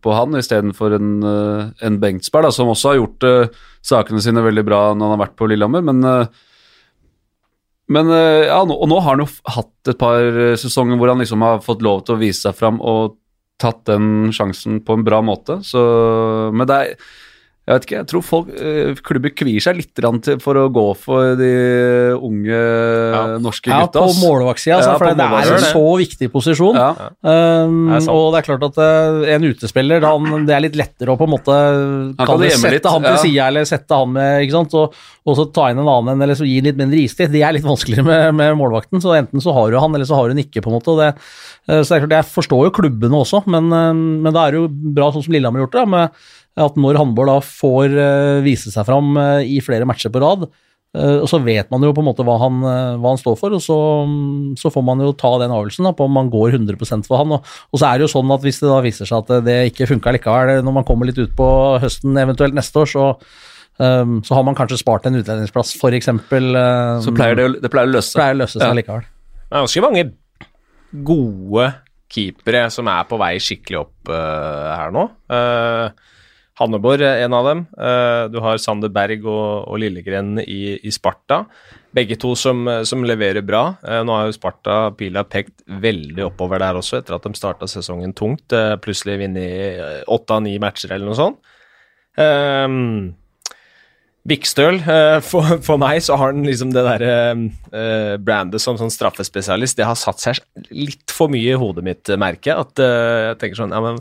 på 0.00 0.14
han 0.16 0.38
istedenfor 0.38 0.96
en, 0.96 1.10
eh, 1.28 1.66
en 1.84 1.98
Bengtsberg, 2.00 2.46
da, 2.46 2.54
som 2.54 2.70
også 2.72 2.92
har 2.92 3.00
gjort 3.00 3.26
uh, 3.28 3.60
sakene 3.84 4.22
sine 4.24 4.44
veldig 4.44 4.64
bra 4.64 4.80
når 4.94 5.04
han 5.04 5.14
har 5.16 5.22
vært 5.26 5.36
på 5.36 5.50
Lillehammer. 5.50 5.84
Men, 5.84 6.00
uh, 6.06 6.51
men 7.92 8.12
uh, 8.12 8.44
ja, 8.48 8.60
og 8.62 8.86
nå 8.90 9.00
har 9.00 9.14
han 9.14 9.24
jo 9.24 9.28
hatt 9.56 9.92
et 9.92 10.00
par 10.00 10.38
sesonger 10.60 11.00
hvor 11.00 11.12
han 11.12 11.22
liksom 11.22 11.44
har 11.44 11.64
fått 11.64 11.84
lov 11.84 12.04
til 12.06 12.16
å 12.16 12.22
vise 12.22 12.46
seg 12.46 12.56
fram 12.58 12.80
og 12.80 13.18
tatt 13.62 13.84
den 13.90 14.32
sjansen 14.34 14.80
på 14.82 14.96
en 14.96 15.04
bra 15.06 15.20
måte. 15.24 15.60
Så, 15.66 15.82
men 16.54 16.66
det 16.68 16.78
er 16.78 16.96
jeg 17.62 17.76
vet 17.76 17.84
ikke, 17.86 17.98
jeg 18.00 18.06
tror 18.10 18.22
folk, 18.26 18.48
eh, 18.58 18.88
klubber 19.06 19.30
kvier 19.38 19.62
seg 19.62 19.76
litt 19.78 20.00
for 20.42 20.58
å 20.58 20.64
gå 20.74 20.82
for 20.98 21.36
de 21.38 21.50
unge 22.16 22.56
ja. 22.58 23.20
norske 23.38 23.70
gutta. 23.70 24.02
Ja, 24.02 24.08
på 24.10 24.16
målvaktsida, 24.18 24.80
altså, 24.80 24.90
ja, 24.90 24.98
for 24.98 25.20
det 25.20 25.26
er 25.28 25.50
en 25.54 25.66
så 25.68 25.82
viktig 26.00 26.28
posisjon. 26.32 26.74
Ja. 26.74 26.88
Um, 27.22 27.92
det 27.92 28.00
og 28.10 28.34
det 28.34 28.40
er 28.40 28.48
klart 28.48 28.66
at 28.66 28.80
uh, 28.82 29.28
en 29.36 29.46
utespiller, 29.46 30.02
han, 30.02 30.48
det 30.48 30.56
er 30.56 30.64
litt 30.66 30.80
lettere 30.80 31.14
å 31.14 31.20
på 31.20 31.30
en 31.30 31.34
måte 31.36 31.60
kan 32.18 32.32
kan 32.32 32.42
sette 32.42 32.74
litt. 32.74 32.90
han 32.90 33.06
til 33.06 33.14
ja. 33.14 33.22
sida 33.28 33.46
eller 33.52 33.70
sette 33.70 34.02
han 34.02 34.10
med, 34.18 34.42
ikke 34.42 34.58
sant, 34.58 34.76
og, 34.82 34.98
og, 35.22 35.38
så 35.38 35.46
ta 35.54 35.70
inn 35.70 35.84
en 35.84 35.94
annen 35.94 36.26
eller 36.26 36.42
så 36.42 36.50
gi 36.50 36.58
litt 36.66 36.82
mindre 36.82 36.98
istid. 36.98 37.30
Det 37.30 37.46
er 37.46 37.54
litt 37.54 37.70
vanskeligere 37.70 38.10
med, 38.10 38.28
med, 38.42 38.58
målvakten, 38.58 38.98
så 39.06 39.14
enten 39.20 39.44
så 39.44 39.54
har 39.54 39.70
du 39.70 39.78
han, 39.78 39.94
eller 39.94 40.10
så 40.10 40.18
har 40.18 40.26
du 40.26 40.34
han 40.34 40.42
ikke, 40.42 40.66
på 40.66 40.74
en 40.74 40.80
måte. 40.80 40.98
Det, 40.98 41.12
uh, 41.70 41.78
så 41.78 41.86
det 41.86 42.00
er 42.00 42.06
klart, 42.08 42.18
Jeg 42.18 42.32
forstår 42.34 42.68
jo 42.72 42.76
klubbene 42.82 43.22
også, 43.22 43.46
men, 43.46 43.70
men 43.70 44.32
da 44.34 44.48
er 44.48 44.56
det 44.56 44.64
jo 44.64 44.70
bra 44.98 45.14
sånn 45.14 45.22
som 45.22 45.38
Lillehammer 45.38 45.62
har 45.62 45.70
gjort 45.70 45.78
det. 45.84 45.90
med 45.94 46.30
at 46.60 46.76
når 46.76 46.98
Handborg 47.00 47.30
da 47.30 47.38
får 47.44 47.94
uh, 47.96 48.42
vise 48.44 48.72
seg 48.72 48.84
fram 48.88 49.14
uh, 49.16 49.40
i 49.40 49.62
flere 49.64 49.88
matcher 49.88 50.12
på 50.12 50.22
rad, 50.24 50.50
og 50.92 51.24
så 51.24 51.38
vet 51.40 51.70
man 51.72 51.80
jo 51.80 51.94
på 51.96 52.02
en 52.02 52.04
måte 52.10 52.20
hva 52.20 52.34
han, 52.36 52.58
hva 53.00 53.12
han 53.14 53.16
står 53.16 53.38
for, 53.40 53.54
og 53.56 53.62
så, 53.64 53.76
um, 54.04 54.50
så, 54.60 54.68
får 54.68 54.82
man 54.84 55.00
jo 55.00 55.14
ta 55.16 55.30
den 55.40 55.54
avgjørelsen 55.56 55.88
på 55.96 56.04
om 56.04 56.12
man 56.12 56.28
går 56.28 56.58
100% 56.58 57.08
for 57.08 57.16
han. 57.16 57.32
Og, 57.32 57.46
og, 57.70 57.80
så 57.80 57.86
er 57.88 57.96
det 57.96 58.04
jo 58.04 58.10
sånn 58.12 58.34
at 58.36 58.44
hvis 58.44 58.60
det 58.60 58.68
da 58.68 58.82
viser 58.84 59.08
seg 59.08 59.22
at 59.24 59.46
det 59.46 59.54
ikke 59.70 59.88
funka 59.88 60.12
likevel, 60.12 60.60
når 60.60 60.76
man 60.76 60.84
kommer 60.84 61.08
litt 61.08 61.16
ut 61.16 61.32
på 61.38 61.48
høsten, 61.80 62.12
eventuelt 62.20 62.52
neste 62.58 62.84
år, 62.84 62.92
så 62.92 63.06
um, 63.78 64.18
så 64.20 64.36
har 64.36 64.44
man 64.44 64.58
kanskje 64.58 64.82
spart 64.82 65.08
en 65.08 65.16
utlendingsplass, 65.22 65.72
f.eks. 65.80 66.12
Um, 66.12 66.20
så 67.06 67.16
pleier 67.16 67.40
det, 67.40 67.48
det 67.64 67.72
pleier 67.72 67.88
å 67.88 67.94
løse, 67.96 68.12
pleier 68.18 68.36
å 68.36 68.42
løse 68.42 68.58
seg 68.58 68.68
ja. 68.68 68.76
likevel. 68.82 69.08
Det 69.40 69.48
er 69.48 69.64
ganske 69.64 69.84
mange 69.86 70.04
gode 71.08 71.70
keepere 72.12 72.66
som 72.72 72.88
er 72.92 73.06
på 73.08 73.18
vei 73.20 73.34
skikkelig 73.40 73.80
opp 73.80 74.12
uh, 74.12 74.72
her 74.76 74.92
nå. 74.94 75.06
Uh, 75.32 76.11
Hanneborg 76.62 77.02
er 77.02 77.24
en 77.24 77.34
av 77.34 77.46
dem. 77.48 77.62
Uh, 77.74 78.28
du 78.30 78.38
har 78.44 78.60
Sander 78.62 78.92
Berg 78.92 79.24
og, 79.26 79.66
og 79.66 79.80
Lillegren 79.82 80.36
i, 80.44 80.76
i, 80.78 80.92
Sparta. 80.94 81.42
Begge 81.92 82.16
to 82.20 82.32
som, 82.38 82.64
som 82.88 83.02
leverer 83.06 83.44
bra. 83.44 83.64
Uh, 83.82 84.00
nå 84.06 84.14
har 84.14 84.28
jo 84.28 84.36
Sparta 84.36 84.76
pila 84.98 85.24
pekt 85.26 85.64
veldig 85.82 86.28
oppover 86.28 86.62
der 86.62 86.78
også, 86.78 87.00
etter 87.00 87.18
at 87.18 87.26
de 87.26 87.34
starta 87.38 87.68
sesongen 87.70 88.14
tungt. 88.16 88.46
Uh, 88.54 88.76
plutselig 88.82 89.18
vunnet 89.24 90.06
åtte 90.06 90.38
av 90.38 90.46
ni 90.46 90.54
matcher 90.62 90.94
eller 90.94 91.10
noe 91.10 91.18
sånt. 91.18 91.52
Um, 92.12 93.12
Vikstøl, 94.28 94.78
for, 95.30 95.56
for, 95.66 95.82
meg 95.82 95.98
så 96.06 96.14
har 96.20 96.30
han 96.30 96.46
liksom 96.46 96.70
det 96.76 96.82
uh, 97.02 98.18
brandet 98.22 98.62
som 98.62 98.78
sånn 98.78 98.92
straffespesialist, 98.92 99.80
det 99.80 99.88
har 99.88 99.98
satt 99.98 100.22
seg 100.22 100.44
litt 100.70 101.10
for 101.10 101.32
mye 101.32 101.56
i 101.56 101.58
hodet 101.58 101.82
mitt, 101.88 102.12
merker 102.20 102.52
jeg. 102.52 102.68
At 102.68 102.84
jeg 102.86 103.40
tenker 103.42 103.64
sånn 103.64 103.74
Ja, 103.74 103.82
men 103.82 103.98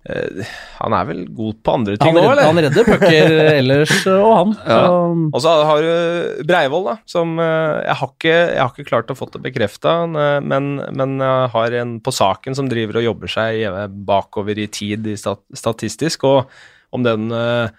Uh, 0.00 0.40
han 0.78 0.94
er 0.96 1.08
vel 1.10 1.18
god 1.36 1.58
på 1.60 1.74
andre 1.76 1.98
ting 2.00 2.16
òg, 2.16 2.30
eller? 2.30 2.46
Han 2.48 2.62
redder 2.64 2.86
pucker 2.88 3.34
ellers, 3.60 3.92
og 4.08 4.30
han. 4.32 4.54
Ja. 4.64 4.80
Og 5.28 5.38
så 5.44 5.52
har 5.68 5.84
du 5.84 6.46
Breivoll, 6.48 6.86
da, 6.88 6.96
som 7.10 7.36
uh, 7.36 7.82
jeg, 7.84 7.98
har 8.00 8.12
ikke, 8.14 8.32
jeg, 8.32 8.62
har 8.62 8.72
ikke, 8.72 8.88
klart 8.88 9.12
å 9.12 9.18
få 9.18 9.28
det 9.34 9.42
bekrefta, 9.44 9.98
uh, 10.08 10.40
men, 10.40 10.72
men 10.96 11.20
jeg 11.20 11.52
har 11.52 11.78
en 11.82 11.98
på 12.00 12.14
saken 12.16 12.56
som 12.56 12.72
driver 12.72 13.02
og 13.02 13.08
jobber 13.10 13.34
seg 13.36 13.64
bakover 14.08 14.58
i 14.60 14.70
tid 14.72 15.08
statistisk, 15.20 16.24
og, 16.28 16.48
om 16.90 17.06
den 17.06 17.30
eh, 17.30 17.64
eh, 17.64 17.70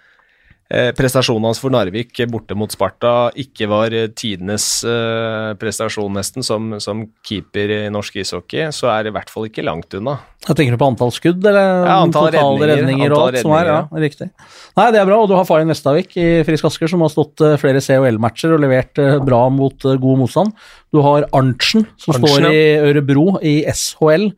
prestasjonen 0.96 1.50
hans 1.50 1.60
for 1.60 1.74
Narvik 1.74 2.16
borte 2.32 2.56
mot 2.56 2.72
Sparta 2.72 3.30
ikke 3.38 3.68
var 3.70 3.92
eh, 3.96 4.10
tidenes 4.16 4.66
eh, 4.88 5.52
prestasjon, 5.60 6.12
nesten, 6.16 6.44
som, 6.46 6.74
som 6.82 7.04
keeper 7.26 7.72
i 7.76 7.80
norsk 7.92 8.20
ishockey, 8.22 8.70
så 8.72 8.88
er 8.92 9.04
det 9.04 9.12
i 9.12 9.16
hvert 9.18 9.32
fall 9.32 9.48
ikke 9.48 9.64
langt 9.66 9.92
unna. 9.98 10.18
Jeg 10.42 10.58
tenker 10.58 10.74
du 10.74 10.80
på 10.80 10.88
antall 10.90 11.12
skudd, 11.14 11.44
eller 11.46 11.84
Ja, 11.86 11.98
antall 12.02 12.30
totale 12.32 12.70
redninger, 12.72 12.80
redninger, 12.80 13.12
og 13.14 13.26
alt 13.28 13.36
alt 13.36 13.44
som 13.44 13.54
er? 13.54 13.68
Ja, 13.70 14.00
riktig. 14.02 14.30
Nei, 14.78 14.86
det 14.94 15.02
er 15.02 15.10
bra, 15.10 15.18
og 15.22 15.28
du 15.30 15.36
har 15.38 15.46
Farin 15.46 15.70
Vestavik 15.70 16.16
i 16.18 16.30
Frisk 16.48 16.66
Asker, 16.66 16.90
som 16.90 17.04
har 17.04 17.12
stått 17.12 17.44
eh, 17.46 17.58
flere 17.62 17.82
COL-matcher 17.84 18.56
og 18.56 18.64
levert 18.64 19.02
eh, 19.02 19.20
bra 19.22 19.44
mot 19.54 19.86
eh, 19.86 20.00
god 20.02 20.24
motstand. 20.24 20.56
Du 20.92 21.02
har 21.06 21.28
Arntzen, 21.30 21.86
som 21.94 22.16
Arntzen, 22.16 22.32
står 22.32 22.48
i 22.50 22.64
Ørebro 22.88 23.28
i 23.38 23.54
SHL. 23.70 24.32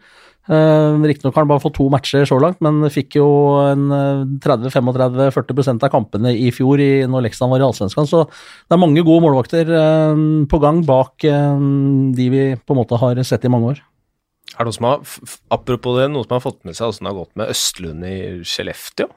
Uh, 0.45 1.01
Riktignok 1.01 1.33
har 1.33 1.47
han 1.47 1.49
bare 1.49 1.63
fått 1.63 1.77
to 1.79 1.87
matcher 1.93 2.27
så 2.29 2.37
langt, 2.43 2.59
men 2.65 2.85
fikk 2.93 3.17
jo 3.17 3.27
en 3.63 3.87
eh, 3.97 4.25
30-35-40 4.45 5.79
av 5.87 5.89
kampene 5.93 6.35
i 6.37 6.51
fjor 6.53 6.83
i, 6.85 7.07
når 7.09 7.25
Leksand 7.25 7.49
var 7.55 7.63
i 7.63 7.65
Allsvenskan, 7.65 8.09
så 8.11 8.27
det 8.29 8.77
er 8.77 8.83
mange 8.83 9.01
gode 9.07 9.25
målvakter 9.25 9.73
uh, 9.73 10.13
på 10.51 10.61
gang 10.61 10.83
bak 10.85 11.25
uh, 11.25 11.57
de 12.17 12.29
vi 12.35 12.45
på 12.61 12.77
en 12.77 12.81
måte 12.83 13.01
har 13.01 13.23
sett 13.25 13.47
i 13.49 13.53
mange 13.53 13.73
år. 13.73 13.81
Er 14.55 14.61
det 14.61 14.69
noe 14.69 14.77
som 14.77 14.89
har, 14.91 15.15
apropos 15.57 15.97
det, 15.97 16.11
noe 16.13 16.29
som 16.29 16.37
har 16.37 16.45
fått 16.45 16.61
med 16.69 16.77
seg 16.77 16.93
åssen 16.93 17.09
det 17.09 17.15
har 17.15 17.23
gått 17.23 17.41
med 17.41 17.55
Østlund 17.55 18.05
i 18.11 18.19
Skellefteå? 18.45 19.09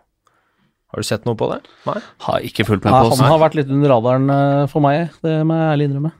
Har 0.87 1.03
du 1.03 1.09
sett 1.09 1.27
noe 1.27 1.35
på 1.35 1.51
det? 1.51 1.59
Nei? 1.89 1.97
Har 2.23 2.47
ikke 2.47 2.63
fulgt 2.69 2.87
med 2.87 2.95
på 2.95 3.11
oss. 3.11 3.19
han 3.19 3.33
har 3.33 3.43
vært 3.43 3.59
litt 3.59 3.73
under 3.73 3.91
radaren 3.91 4.31
for 4.71 4.85
meg, 4.85 5.11
det 5.27 5.41
må 5.43 5.59
jeg 5.59 5.73
ærlig 5.73 5.89
innrømme. 5.91 6.13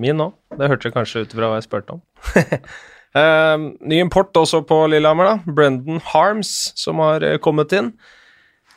Min 0.00 0.18
òg. 0.18 0.34
Det 0.58 0.66
hørte 0.70 0.88
jeg 0.88 0.94
kanskje 0.96 1.22
ut 1.22 1.34
fra 1.36 1.50
hva 1.50 1.60
jeg 1.60 1.68
spurte 1.68 1.94
om. 1.94 2.00
Eh, 3.14 3.56
ny 3.86 4.00
import 4.02 4.34
også 4.36 4.64
på 4.66 4.80
Lillehammer, 4.90 5.28
da. 5.30 5.54
Brendan 5.54 6.00
Harms, 6.12 6.72
som 6.78 7.02
har 7.04 7.22
eh, 7.22 7.38
kommet 7.42 7.72
inn. 7.76 7.92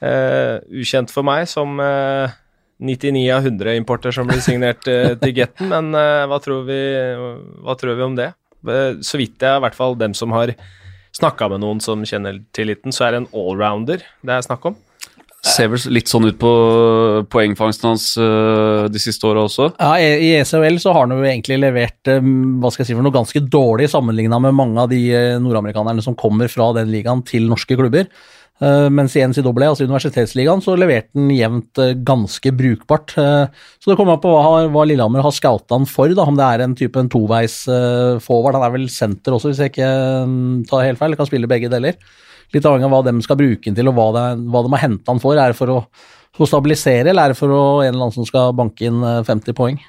Eh, 0.06 0.60
ukjent 0.78 1.10
for 1.10 1.26
meg 1.26 1.47
som 1.50 1.80
eh, 1.82 2.36
99 2.78 3.23
av 3.34 3.47
100 3.47 3.73
importer 3.80 4.13
som 4.13 4.30
blir 4.30 4.43
signert 4.45 4.86
eh, 4.91 5.15
til 5.17 5.34
Getten, 5.39 5.71
men 5.71 5.89
eh, 5.97 6.26
hva, 6.30 6.38
tror 6.43 6.67
vi, 6.67 6.82
hva 7.65 7.73
tror 7.80 7.97
vi 7.97 8.06
om 8.06 8.17
det? 8.19 8.30
Eh, 8.67 9.00
så 9.02 9.17
vidt 9.17 9.41
jeg, 9.41 9.58
i 9.58 9.63
hvert 9.65 9.78
fall 9.78 9.97
dem 9.97 10.13
som 10.17 10.36
har 10.38 10.54
snakka 11.17 11.50
med 11.50 11.63
noen 11.63 11.82
som 11.82 12.06
kjenner 12.06 12.43
til 12.54 12.69
liten, 12.69 12.93
så 12.93 13.08
er 13.08 13.15
det 13.15 13.23
en 13.23 13.32
allrounder 13.34 14.06
det 14.06 14.36
er 14.36 14.45
snakk 14.45 14.69
om. 14.69 14.78
Ser 15.58 15.72
vel 15.74 15.82
litt 15.98 16.12
sånn 16.12 16.30
ut 16.30 16.38
på 16.39 16.54
poengfangsten 17.34 17.89
hans 17.89 18.08
øh, 18.22 18.88
de 18.93 19.02
siste 19.02 19.28
åra 19.30 19.48
også. 19.48 19.72
Ja, 19.76 19.98
I 19.98 20.32
ECHL 20.38 20.80
så 20.84 20.93
har 20.93 21.08
han 21.08 21.15
jo 21.17 21.26
egentlig 21.26 21.60
levert 21.62 22.12
eh, 22.12 22.22
hva 22.22 22.72
skal 22.72 22.86
jeg 22.86 22.91
si 22.91 22.98
for 22.98 23.06
noe 23.06 23.15
ganske 23.15 23.41
dårlig 23.41 23.89
sammenligna 23.93 24.39
med 24.43 24.58
mange 24.58 24.86
av 24.86 24.91
de 24.93 25.04
eh, 25.12 25.38
nordamerikanerne 25.41 26.06
som 26.06 26.17
kommer 26.17 26.52
fra 26.54 26.72
den 26.78 26.91
ligaen 26.93 27.26
til 27.28 27.50
norske 27.50 27.78
klubber. 27.80 28.08
Eh, 28.58 28.88
mens 28.89 29.13
i 29.13 29.22
NCAA, 29.22 29.67
altså 29.70 29.86
universitetsligaen, 29.86 30.63
så 30.65 30.74
leverte 30.80 31.13
han 31.17 31.30
jevnt 31.34 31.82
eh, 31.82 31.93
ganske 32.06 32.54
brukbart. 32.58 33.13
Eh, 33.22 33.65
så 33.78 33.91
det 33.91 33.98
kommer 34.00 34.17
an 34.17 34.24
på 34.24 34.32
hva, 34.34 34.63
hva 34.74 34.86
Lillehammer 34.89 35.26
har 35.26 35.36
scouta 35.36 35.78
han 35.78 35.86
for, 35.89 36.10
da, 36.10 36.26
om 36.26 36.39
det 36.39 36.48
er 36.48 36.65
en 36.65 36.78
type 36.78 37.02
en 37.02 37.12
toveis 37.13 37.60
eh, 37.70 38.17
forward. 38.24 38.58
Han 38.58 38.65
er 38.65 38.74
vel 38.80 38.88
senter 38.93 39.38
også, 39.38 39.52
hvis 39.52 39.62
jeg 39.62 39.76
ikke 39.76 39.91
eh, 39.91 40.38
tar 40.70 40.88
helt 40.88 41.02
feil. 41.02 41.17
Kan 41.20 41.30
spille 41.30 41.50
begge 41.50 41.70
deler. 41.74 42.00
Litt 42.56 42.68
avhengig 42.68 42.88
av 42.88 42.94
hva 42.94 43.04
de 43.08 43.24
skal 43.26 43.40
bruke 43.40 43.68
den 43.68 43.76
til, 43.76 43.90
og 43.92 43.98
hva, 43.98 44.08
det, 44.16 44.26
hva 44.48 44.64
de 44.64 44.74
har 44.76 44.84
henta 44.86 45.12
han 45.12 45.22
for. 45.24 45.36
Er 45.36 45.52
det 45.52 45.60
for 45.60 45.74
å, 45.74 45.78
for 46.36 46.46
å 46.46 46.50
stabilisere, 46.50 47.12
eller 47.12 47.28
er 47.28 47.34
det 47.34 47.40
for 47.40 47.52
å, 47.52 47.64
en 47.84 47.92
eller 47.92 48.08
annen 48.08 48.16
som 48.16 48.28
skal 48.28 48.56
banke 48.56 48.88
inn 48.88 49.04
eh, 49.04 49.24
50 49.28 49.58
poeng? 49.58 49.80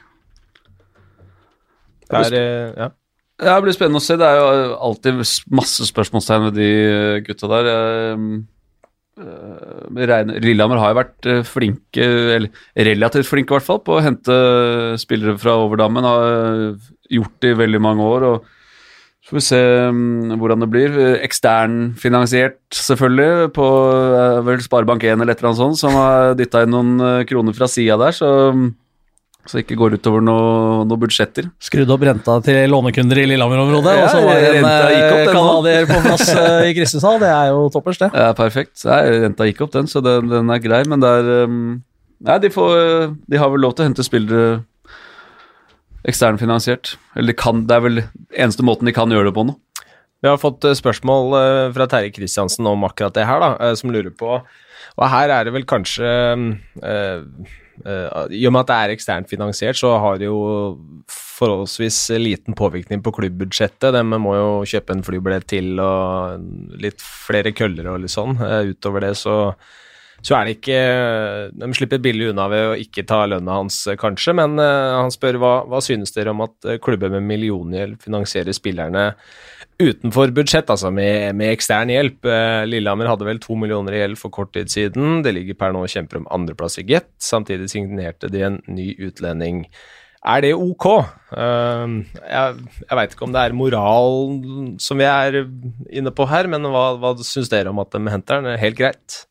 Det 2.08 2.24
er, 2.24 2.38
eh, 2.38 2.70
ja. 2.74 2.90
Ja, 3.38 3.54
Det 3.54 3.68
blir 3.68 3.76
spennende 3.76 4.02
å 4.02 4.02
se. 4.02 4.16
Det 4.18 4.26
er 4.26 4.40
jo 4.40 4.76
alltid 4.88 5.20
masse 5.54 5.86
spørsmålstegn 5.86 6.48
ved 6.48 6.56
de 6.58 6.70
øh, 6.90 7.18
gutta 7.28 7.50
der. 7.52 7.68
Lillehammer 10.42 10.78
har 10.82 10.90
jo 10.90 10.98
vært 10.98 11.28
flinke, 11.46 12.04
eller 12.34 12.50
relativt 12.90 13.30
flinke 13.30 13.54
i 13.54 13.56
hvert 13.56 13.66
fall, 13.66 13.80
på 13.86 13.96
å 13.96 14.02
hente 14.02 14.34
spillere 14.98 15.38
fra 15.38 15.54
overdammen. 15.62 16.06
Har 16.06 16.90
gjort 17.14 17.38
det 17.42 17.54
i 17.54 17.60
veldig 17.62 17.82
mange 17.86 18.10
år. 18.10 18.26
og 18.32 18.57
så 19.28 19.34
får 19.34 19.36
vi 19.36 19.44
se 19.44 19.58
um, 19.92 20.30
hvordan 20.40 20.62
det 20.64 20.66
blir. 20.72 20.94
Eksternfinansiert, 21.20 22.56
selvfølgelig, 22.72 23.50
på 23.52 23.66
uh, 23.68 24.38
vel 24.46 24.62
Sparebank1 24.64 25.18
eller 25.20 25.34
et 25.34 25.42
eller 25.42 25.50
annet 25.50 25.58
sånt, 25.60 25.80
som 25.82 25.92
har 25.98 26.30
dytta 26.38 26.62
inn 26.64 26.72
noen 26.72 26.94
uh, 27.02 27.24
kroner 27.28 27.52
fra 27.56 27.68
sida 27.68 27.98
der, 28.00 28.16
så, 28.16 28.30
så 29.44 29.58
det 29.58 29.66
ikke 29.66 29.76
går 29.82 29.98
utover 29.98 30.24
noe- 30.24 30.86
noen 30.88 31.02
budsjetter. 31.02 31.50
Skrudd 31.60 31.92
opp 31.92 32.06
renta 32.08 32.38
til 32.46 32.72
lånekunder 32.72 33.20
i 33.20 33.26
Lillehammer-området, 33.34 33.98
Ja, 33.98 34.06
og 34.06 34.14
så 34.14 34.24
var 34.24 34.40
det 34.40 34.54
en 34.62 34.70
eh, 34.70 35.28
canadier 35.28 35.90
på 35.92 36.00
plass 36.06 36.24
eh, 36.38 36.70
i 36.70 36.72
Kristiansand. 36.80 37.20
Det 37.26 37.28
er 37.34 37.52
jo 37.52 37.68
toppers, 37.76 38.00
det. 38.00 38.08
Ja, 38.16 38.30
perfekt. 38.38 38.80
Nei, 38.88 39.02
renta 39.26 39.50
gikk 39.50 39.60
opp, 39.66 39.74
den, 39.76 39.92
så 39.92 40.00
den, 40.04 40.32
den 40.32 40.56
er 40.56 40.64
grei. 40.64 40.80
Men 40.88 41.04
det 41.04 41.12
er 41.20 41.30
um, 41.44 41.60
Nei, 42.24 42.40
de, 42.42 42.48
får, 42.50 43.12
de 43.28 43.38
har 43.38 43.52
vel 43.52 43.60
lov 43.62 43.76
til 43.76 43.84
å 43.84 43.90
hente 43.92 44.02
spillere 44.08 44.62
eksternfinansiert. 46.06 46.96
Eller 47.16 47.32
de 47.32 47.38
kan, 47.38 47.64
det 47.66 47.74
er 47.74 47.84
vel 47.84 48.02
eneste 48.30 48.66
måten 48.66 48.88
de 48.88 48.94
kan 48.96 49.10
gjøre 49.10 49.30
det 49.30 49.36
på 49.38 49.46
nå. 49.48 49.56
Vi 50.18 50.26
har 50.26 50.40
fått 50.40 50.66
eh, 50.66 50.74
spørsmål 50.74 51.36
eh, 51.38 51.64
fra 51.76 51.86
Terje 51.90 52.10
Kristiansen 52.14 52.66
om 52.66 52.86
akkurat 52.88 53.14
det 53.14 53.26
her, 53.28 53.38
da, 53.42 53.52
eh, 53.68 53.74
som 53.78 53.92
lurer 53.94 54.10
på 54.10 54.32
Og 54.34 55.04
her 55.12 55.30
er 55.30 55.46
det 55.46 55.54
vel 55.54 55.66
kanskje 55.68 56.08
I 58.34 58.40
og 58.48 58.52
med 58.52 58.60
at 58.64 58.70
det 58.70 58.76
er 58.76 58.92
eksternt 58.96 59.30
finansiert, 59.30 59.78
så 59.78 59.92
har 60.02 60.18
det 60.18 60.26
jo 60.26 60.40
forholdsvis 61.06 62.00
liten 62.18 62.56
påvirkning 62.58 63.04
på 63.04 63.12
klubbbudsjettet. 63.14 63.94
De 63.94 64.02
må 64.02 64.34
jo 64.34 64.48
kjøpe 64.66 64.96
en 64.96 65.04
flybillett 65.06 65.46
til 65.46 65.78
og 65.78 66.42
litt 66.82 66.98
flere 66.98 67.54
køller 67.54 67.92
og 67.92 68.02
litt 68.02 68.10
sånn. 68.10 68.34
Utover 68.72 69.06
det 69.06 69.12
så 69.20 69.36
så 70.24 70.34
er 70.34 70.48
det 70.48 70.56
ikke 70.56 70.78
De 71.54 71.68
slipper 71.76 72.00
billig 72.02 72.32
unna 72.32 72.48
ved 72.50 72.64
å 72.72 72.78
ikke 72.80 73.04
ta 73.08 73.22
lønna 73.30 73.60
hans, 73.60 73.80
eh, 73.86 73.98
kanskje, 74.00 74.34
men 74.38 74.58
eh, 74.62 74.96
han 74.98 75.12
spør 75.14 75.38
hva, 75.42 75.52
hva 75.70 75.82
synes 75.84 76.14
dere 76.16 76.34
om 76.34 76.42
at 76.46 76.68
eh, 76.68 76.80
klubber 76.82 77.12
med 77.12 77.26
milliongjeld 77.28 78.00
finansierer 78.02 78.56
spillerne 78.56 79.12
utenfor 79.78 80.32
budsjett, 80.34 80.70
altså 80.72 80.90
med, 80.94 81.36
med 81.38 81.54
ekstern 81.54 81.92
hjelp. 81.92 82.26
Eh, 82.26 82.64
Lillehammer 82.66 83.12
hadde 83.12 83.28
vel 83.28 83.38
to 83.42 83.54
millioner 83.58 83.94
i 83.94 84.02
gjeld 84.02 84.18
for 84.18 84.34
kort 84.34 84.50
tid 84.56 84.72
siden. 84.72 85.22
Det 85.22 85.34
ligger 85.36 85.58
per 85.58 85.74
nå 85.74 85.84
og 85.86 85.92
kjemper 85.92 86.20
om 86.20 86.28
andreplass 86.34 86.80
i 86.82 86.86
Get. 86.88 87.12
Samtidig 87.22 87.70
signerte 87.70 88.30
de 88.32 88.42
en 88.48 88.58
ny 88.66 88.90
utlending. 88.98 89.64
Er 90.26 90.42
det 90.42 90.50
ok? 90.58 90.84
Jeg 91.30 92.56
jeg 92.58 92.98
veit 92.98 93.12
ikke 93.14 93.26
om 93.28 93.34
det 93.36 93.44
er 93.44 93.54
moral 93.54 94.16
som 94.82 94.98
vi 94.98 95.06
er 95.06 95.44
inne 95.94 96.10
på 96.10 96.26
her, 96.26 96.50
men 96.50 96.66
hva, 96.66 96.88
hva 96.98 97.14
syns 97.22 97.52
dere 97.52 97.70
om 97.70 97.78
at 97.78 97.94
de 97.94 98.02
henter 98.10 98.42
den? 98.42 98.58
Helt 98.58 98.80
greit. 98.80 99.22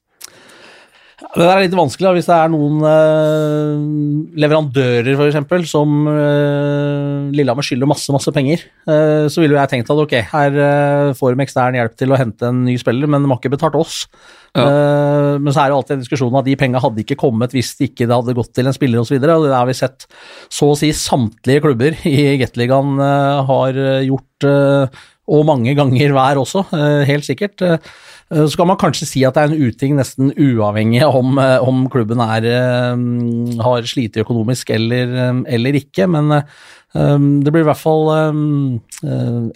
Det 1.17 1.45
er 1.49 1.63
litt 1.63 1.73
vanskelig 1.73 2.05
da, 2.05 2.11
hvis 2.13 2.27
det 2.29 2.35
er 2.35 2.51
noen 2.53 2.83
eh, 2.85 4.33
leverandører 4.37 5.15
for 5.17 5.25
eksempel, 5.25 5.63
som 5.65 6.05
eh, 6.11 7.31
Lillehammer 7.33 7.65
skylder 7.65 7.89
masse 7.89 8.13
masse 8.13 8.33
penger. 8.35 8.67
eh, 8.85 9.25
så 9.33 9.41
ville 9.41 9.57
jeg 9.57 9.71
tenkt 9.71 9.89
at 9.89 10.01
ok, 10.03 10.13
her 10.29 10.59
eh, 10.61 11.13
får 11.17 11.33
de 11.33 11.45
ekstern 11.47 11.79
hjelp 11.79 11.97
til 11.97 12.13
å 12.13 12.19
hente 12.21 12.51
en 12.51 12.61
ny 12.67 12.77
spiller, 12.77 13.09
men 13.09 13.25
de 13.25 13.31
har 13.33 13.41
ikke 13.41 13.55
betalt 13.55 13.79
oss. 13.79 14.03
Eh, 14.57 15.33
men 15.41 15.49
så 15.53 15.63
er 15.63 15.71
det 15.71 15.77
alltid 15.77 15.97
en 15.97 16.05
diskusjon 16.05 16.37
at 16.39 16.47
de 16.47 16.55
penga 16.59 16.81
hadde 16.81 17.03
ikke 17.03 17.19
kommet 17.19 17.53
hvis 17.55 17.73
det 17.77 17.91
ikke 17.91 18.09
hadde 18.09 18.37
gått 18.37 18.53
til 18.57 18.69
en 18.69 18.77
spiller 18.77 19.01
osv. 19.01 19.17
Det 19.21 19.33
har 19.53 19.67
vi 19.69 19.77
sett 19.77 20.07
så 20.53 20.71
å 20.73 20.77
si 20.79 20.93
samtlige 20.95 21.65
klubber 21.65 21.97
i 22.07 22.37
Gateligaen 22.41 22.97
uh, 23.01 23.43
har 23.47 23.77
eh, 23.77 24.05
gjort, 24.07 24.47
eh, 24.47 25.01
og 25.27 25.47
mange 25.49 25.73
ganger 25.77 26.13
hver 26.15 26.39
også, 26.45 26.67
eh, 26.77 27.01
helt 27.09 27.27
sikkert. 27.27 27.65
Eh, 28.33 28.45
så 28.47 28.59
kan 28.59 28.67
man 28.67 28.79
kanskje 28.79 29.07
si 29.07 29.23
at 29.27 29.37
det 29.37 29.43
er 29.43 29.53
en 29.53 29.67
uting 29.69 29.95
nesten 29.97 30.33
uavhengig 30.35 31.03
om, 31.07 31.37
eh, 31.39 31.63
om 31.63 31.85
klubben 31.89 32.19
er, 32.19 32.43
eh, 32.43 33.61
har 33.63 33.87
slitt 33.87 34.17
økonomisk 34.19 34.69
eller, 34.75 35.43
eller 35.47 35.79
ikke, 35.79 36.07
men 36.07 36.43
eh, 36.97 37.17
det 37.45 37.51
blir 37.53 37.61
i 37.63 37.67
hvert 37.69 37.79
fall 37.79 38.03
eh, 38.15 38.33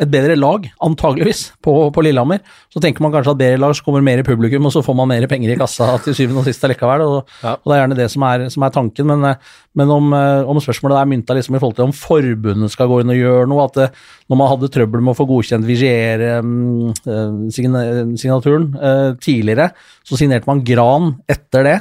et 0.02 0.12
bedre 0.14 0.36
lag, 0.38 0.62
antageligvis, 0.86 1.42
på, 1.66 1.74
på 1.96 2.04
Lillehammer. 2.06 2.40
Så 2.72 2.78
tenker 2.84 3.02
man 3.04 3.14
kanskje 3.16 3.34
at 3.34 3.42
bedre 3.42 3.62
lag 3.64 3.74
så 3.78 3.84
kommer 3.86 4.02
mer 4.06 4.22
publikum, 4.28 4.68
og 4.70 4.74
så 4.76 4.82
får 4.86 4.96
man 5.02 5.10
mer 5.12 5.26
penger 5.32 5.50
i 5.56 5.60
kassa 5.60 5.86
til 6.06 6.14
syvende 6.18 6.42
og 6.44 6.48
sist 6.50 6.66
allikevel, 6.68 7.02
og, 7.08 7.20
Ja. 7.42 7.52
og 7.58 7.66
det 7.66 7.74
er 7.76 7.82
gjerne 7.84 7.98
det 7.98 8.10
som 8.14 8.22
er, 8.30 8.40
som 8.54 8.62
er 8.68 8.72
tanken. 8.78 9.06
Men, 9.12 9.20
eh, 9.32 9.38
men 9.76 9.88
om, 9.90 10.06
eh, 10.14 10.44
om 10.52 10.58
spørsmålet 10.62 10.98
er 11.02 11.10
mynta 11.10 11.32
liksom 11.38 11.56
i 11.56 11.60
forhold 11.62 11.78
til 11.80 11.88
om 11.90 11.96
forbundet 11.96 12.72
skal 12.74 12.90
gå 12.92 12.96
inn 13.02 13.14
og 13.14 13.22
gjøre 13.22 13.48
noe, 13.50 13.62
at 13.66 13.76
det, 13.80 13.88
når 14.30 14.38
man 14.42 14.52
hadde 14.54 14.72
trøbbel 14.76 15.02
med 15.02 15.12
å 15.16 15.20
få 15.20 15.26
godkjent 15.30 15.66
Vigier-signaturen 15.68 18.66
eh, 18.82 19.12
tidligere, 19.22 19.68
så 20.08 20.14
signerte 20.20 20.50
man 20.50 20.64
Gran 20.68 21.04
etter 21.32 21.62
det. 21.68 21.78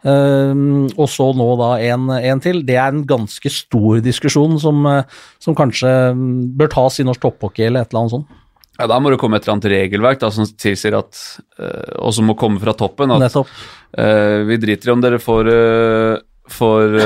Um, 0.00 0.86
og 0.96 1.10
så 1.12 1.26
nå 1.36 1.46
da 1.60 1.74
en, 1.90 2.08
en 2.08 2.40
til. 2.40 2.62
Det 2.64 2.76
er 2.80 2.94
en 2.94 3.02
ganske 3.08 3.52
stor 3.52 4.00
diskusjon 4.04 4.56
som, 4.62 4.80
eh, 4.88 5.18
som 5.42 5.56
kanskje 5.56 5.90
mm, 6.16 6.30
bør 6.56 6.72
tas 6.72 7.00
i 7.02 7.04
norsk 7.04 7.20
topphockey 7.26 7.66
eller 7.66 7.84
et 7.84 7.92
eller 7.92 8.06
annet 8.06 8.14
sånt. 8.14 8.38
Ja, 8.80 8.88
Da 8.88 8.96
må 8.96 9.12
det 9.12 9.20
komme 9.20 9.36
et 9.36 9.44
eller 9.44 9.58
annet 9.58 9.70
regelverk 9.74 10.22
da, 10.22 10.30
som 10.32 10.48
tilsier 10.48 10.96
at 10.96 11.20
øh, 11.60 12.00
Og 12.00 12.14
som 12.16 12.30
må 12.30 12.36
komme 12.38 12.60
fra 12.62 12.72
toppen. 12.72 13.12
At 13.12 13.36
øh, 13.36 14.48
vi 14.48 14.56
driter 14.56 14.88
i 14.88 14.94
om 14.94 15.04
dere 15.04 15.20
får, 15.20 15.50
øh, 15.52 16.18
får 16.50 16.96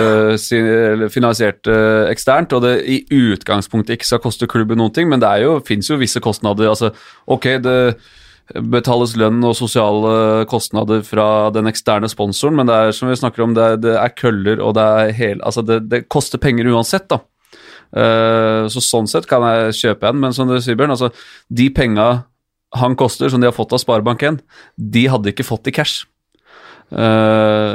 finansiert 1.12 1.66
eksternt, 2.08 2.54
og 2.54 2.62
det 2.62 2.76
i 2.86 3.02
utgangspunktet 3.10 3.98
ikke 3.98 4.06
skal 4.06 4.22
koste 4.22 4.46
klubben 4.46 4.78
noen 4.78 4.94
ting, 4.94 5.10
men 5.10 5.20
det 5.20 5.34
fins 5.66 5.90
jo 5.90 5.98
visse 6.00 6.22
kostnader. 6.22 6.70
altså 6.70 6.94
Ok, 7.26 7.58
det 7.60 7.96
betales 8.52 9.14
lønn 9.16 9.38
og 9.46 9.54
sosiale 9.56 10.44
kostnader 10.50 11.00
fra 11.06 11.50
den 11.54 11.70
eksterne 11.70 12.10
sponsoren, 12.12 12.58
men 12.58 12.68
det 12.68 12.74
er 12.76 12.92
som 12.92 13.08
vi 13.08 13.16
snakker 13.16 13.44
om, 13.46 13.54
det 13.56 13.64
er, 13.64 13.78
det 13.80 13.94
er 13.96 14.12
køller 14.18 14.60
og 14.60 14.74
det 14.76 14.84
er 14.84 15.14
hele 15.16 15.40
Altså, 15.44 15.64
det, 15.64 15.78
det 15.88 16.02
koster 16.12 16.38
penger 16.42 16.68
uansett, 16.74 17.08
da. 17.08 17.22
Uh, 17.94 18.66
så 18.68 18.82
sånn 18.82 19.06
sett 19.06 19.28
kan 19.30 19.44
jeg 19.46 19.76
kjøpe 19.78 20.08
en, 20.10 20.18
men 20.20 20.32
som 20.34 20.48
du 20.50 20.56
sier, 20.58 20.76
Bjørn, 20.76 20.92
altså, 20.96 21.12
de 21.48 21.68
penga 21.70 22.24
han 22.74 22.96
koster, 22.98 23.30
som 23.30 23.40
de 23.40 23.46
har 23.46 23.54
fått 23.54 23.72
av 23.72 23.78
Sparebank1, 23.80 24.40
de 24.76 25.04
hadde 25.06 25.30
ikke 25.30 25.46
fått 25.46 25.70
i 25.70 25.74
cash. 25.76 26.02
Uh, 26.92 27.74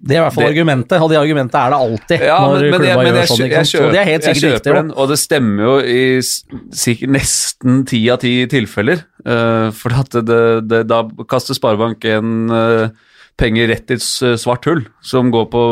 Det 0.00 0.14
er 0.16 0.20
i 0.20 0.22
hvert 0.24 0.32
fall 0.34 0.46
Det- 0.46 0.52
argumentet, 0.54 1.02
og 1.02 1.10
det 1.10 1.18
argumentet 1.18 1.58
er 1.60 1.70
det 1.74 1.78
alltid 1.78 2.22
ja, 2.24 2.38
når 2.40 2.62
men, 2.62 2.70
men, 2.70 2.86
jeg, 2.86 2.96
men 2.96 3.14
jeg, 3.20 3.28
sånn. 3.28 3.50
jeg, 3.50 3.66
kjøper, 3.72 3.90
det 3.92 4.00
er 4.00 4.08
helt 4.08 4.24
sikkert 4.24 4.54
riktig. 4.54 4.74
den, 4.78 4.88
og 4.96 5.08
det 5.10 5.18
stemmer 5.20 5.62
jo 5.66 5.74
i 5.82 6.00
sikkert 6.22 7.12
nesten 7.18 7.84
ti 7.86 8.00
av 8.10 8.22
ti 8.22 8.32
tilfeller. 8.50 9.04
Uh, 9.26 9.72
for 9.74 9.90
det, 9.90 10.38
det, 10.70 10.84
da 10.86 11.02
kaster 11.26 11.56
Sparebank 11.56 12.04
en 12.06 12.52
uh, 12.52 12.92
penger 13.36 13.68
rett 13.68 13.90
i 13.90 13.96
et 13.98 14.04
svart 14.40 14.64
hull, 14.68 14.84
som 15.04 15.32
går 15.34 15.48
på 15.52 15.62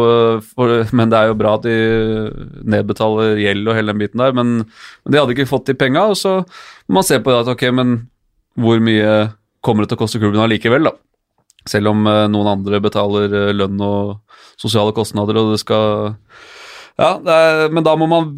for, 0.50 0.72
Men 0.92 1.12
det 1.12 1.20
er 1.20 1.30
jo 1.30 1.38
bra 1.38 1.54
at 1.56 1.64
de 1.64 1.76
nedbetaler 2.60 3.38
gjeld 3.40 3.70
og 3.70 3.78
hele 3.78 3.94
den 3.94 4.02
biten 4.02 4.20
der, 4.20 4.34
men, 4.36 4.58
men 4.66 5.14
de 5.14 5.20
hadde 5.20 5.36
ikke 5.36 5.48
fått 5.48 5.70
de 5.70 5.78
penga, 5.78 6.10
og 6.12 6.18
så 6.20 6.40
må 6.88 6.98
man 6.98 7.06
se 7.08 7.20
på 7.22 7.32
det 7.32 7.40
at 7.40 7.52
ok, 7.54 7.64
men 7.72 7.96
hvor 8.60 8.82
mye 8.84 9.14
kommer 9.64 9.84
det 9.84 9.92
til 9.92 9.98
å 9.98 10.02
koste 10.04 10.20
klubben 10.20 10.44
allikevel, 10.44 10.90
da? 10.90 10.94
Selv 11.68 11.94
om 11.94 12.04
eh, 12.10 12.26
noen 12.28 12.50
andre 12.58 12.80
betaler 12.84 13.32
eh, 13.32 13.52
lønn 13.56 13.80
og 13.82 14.18
sosiale 14.60 14.92
kostnader, 14.96 15.38
og 15.40 15.54
det 15.54 15.62
skal 15.62 16.14
Ja, 16.94 17.16
det 17.18 17.34
er, 17.34 17.64
men 17.74 17.82
da 17.86 17.96
må 17.98 18.06
man 18.06 18.30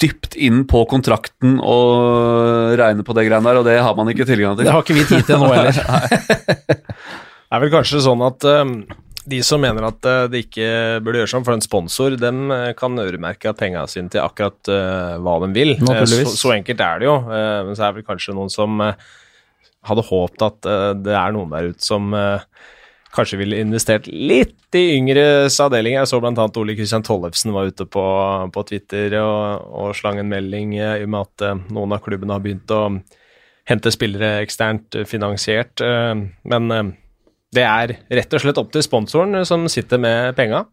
dypt 0.00 0.32
inn 0.40 0.62
på 0.68 0.86
kontrakten 0.88 1.58
og 1.60 2.72
regne 2.80 3.04
på 3.04 3.16
det 3.16 3.26
greiene 3.26 3.44
der, 3.44 3.60
og 3.60 3.66
det 3.68 3.76
har 3.84 3.98
man 3.98 4.08
ikke 4.08 4.24
tilgang 4.28 4.56
til. 4.56 4.64
Det 4.64 4.72
har 4.72 4.86
ikke 4.86 4.96
vi 4.96 5.04
tid 5.10 5.26
til 5.28 5.42
nå 5.42 5.52
heller. 5.52 5.76
Det 7.50 7.58
er 7.58 7.62
vel 7.64 7.70
kanskje 7.72 7.98
sånn 8.04 8.20
at 8.22 8.44
um, 8.46 8.72
de 9.26 9.40
som 9.42 9.58
mener 9.58 9.82
at 9.82 10.06
uh, 10.06 10.28
det 10.30 10.44
ikke 10.44 10.66
burde 11.02 11.18
gjøres 11.18 11.32
sånn 11.34 11.46
for 11.48 11.56
en 11.56 11.64
sponsor, 11.64 12.14
dem 12.14 12.44
uh, 12.54 12.68
kan 12.78 12.94
øremerke 13.02 13.50
penga 13.58 13.82
sine 13.90 14.06
til 14.06 14.22
akkurat 14.22 14.70
uh, 14.70 15.16
hva 15.18 15.34
de 15.42 15.48
vil. 15.56 15.72
Uh, 15.82 16.04
så, 16.06 16.20
så 16.30 16.52
enkelt 16.54 16.84
er 16.86 17.02
det 17.02 17.08
jo. 17.08 17.16
Uh, 17.26 17.66
men 17.66 17.74
så 17.74 17.88
er 17.88 17.90
det 17.90 17.98
vel 17.98 18.06
kanskje 18.06 18.36
noen 18.38 18.54
som 18.54 18.78
uh, 18.78 18.92
hadde 19.90 20.06
håpet 20.12 20.46
at 20.46 20.70
uh, 20.70 20.92
det 20.94 21.16
er 21.18 21.34
noen 21.34 21.50
der 21.56 21.72
ute 21.72 21.82
som 21.82 22.14
uh, 22.14 22.46
kanskje 23.14 23.40
ville 23.40 23.60
investert 23.62 24.06
litt 24.10 24.76
i 24.78 24.84
yngres 24.96 25.58
avdeling. 25.62 25.96
Jeg 25.98 26.10
så 26.10 26.20
bl.a. 26.22 26.46
Ole 26.60 26.76
Kristian 26.78 27.04
Tollefsen 27.06 27.54
var 27.54 27.70
ute 27.70 27.86
på, 27.90 28.04
på 28.54 28.64
Twitter 28.68 29.16
og, 29.20 29.66
og 29.70 29.94
slang 29.98 30.20
en 30.22 30.30
melding 30.30 30.76
i 30.78 30.84
og 30.86 31.08
med 31.10 31.26
at 31.26 31.46
uh, 31.50 31.62
noen 31.74 31.96
av 31.96 32.04
klubbene 32.04 32.36
har 32.36 32.44
begynt 32.44 32.74
å 32.74 32.82
hente 33.70 33.92
spillere 33.94 34.40
eksternt 34.44 34.98
uh, 34.98 35.06
finansiert. 35.08 35.82
uh, 35.82 36.14
men 36.46 36.94
det 37.50 37.64
er 37.66 37.96
rett 38.14 38.36
og 38.36 38.42
slett 38.44 38.58
opp 38.62 38.70
til 38.70 38.84
sponsoren 38.86 39.42
som 39.48 39.66
sitter 39.70 39.98
med 39.98 40.36
penga. 40.38 40.64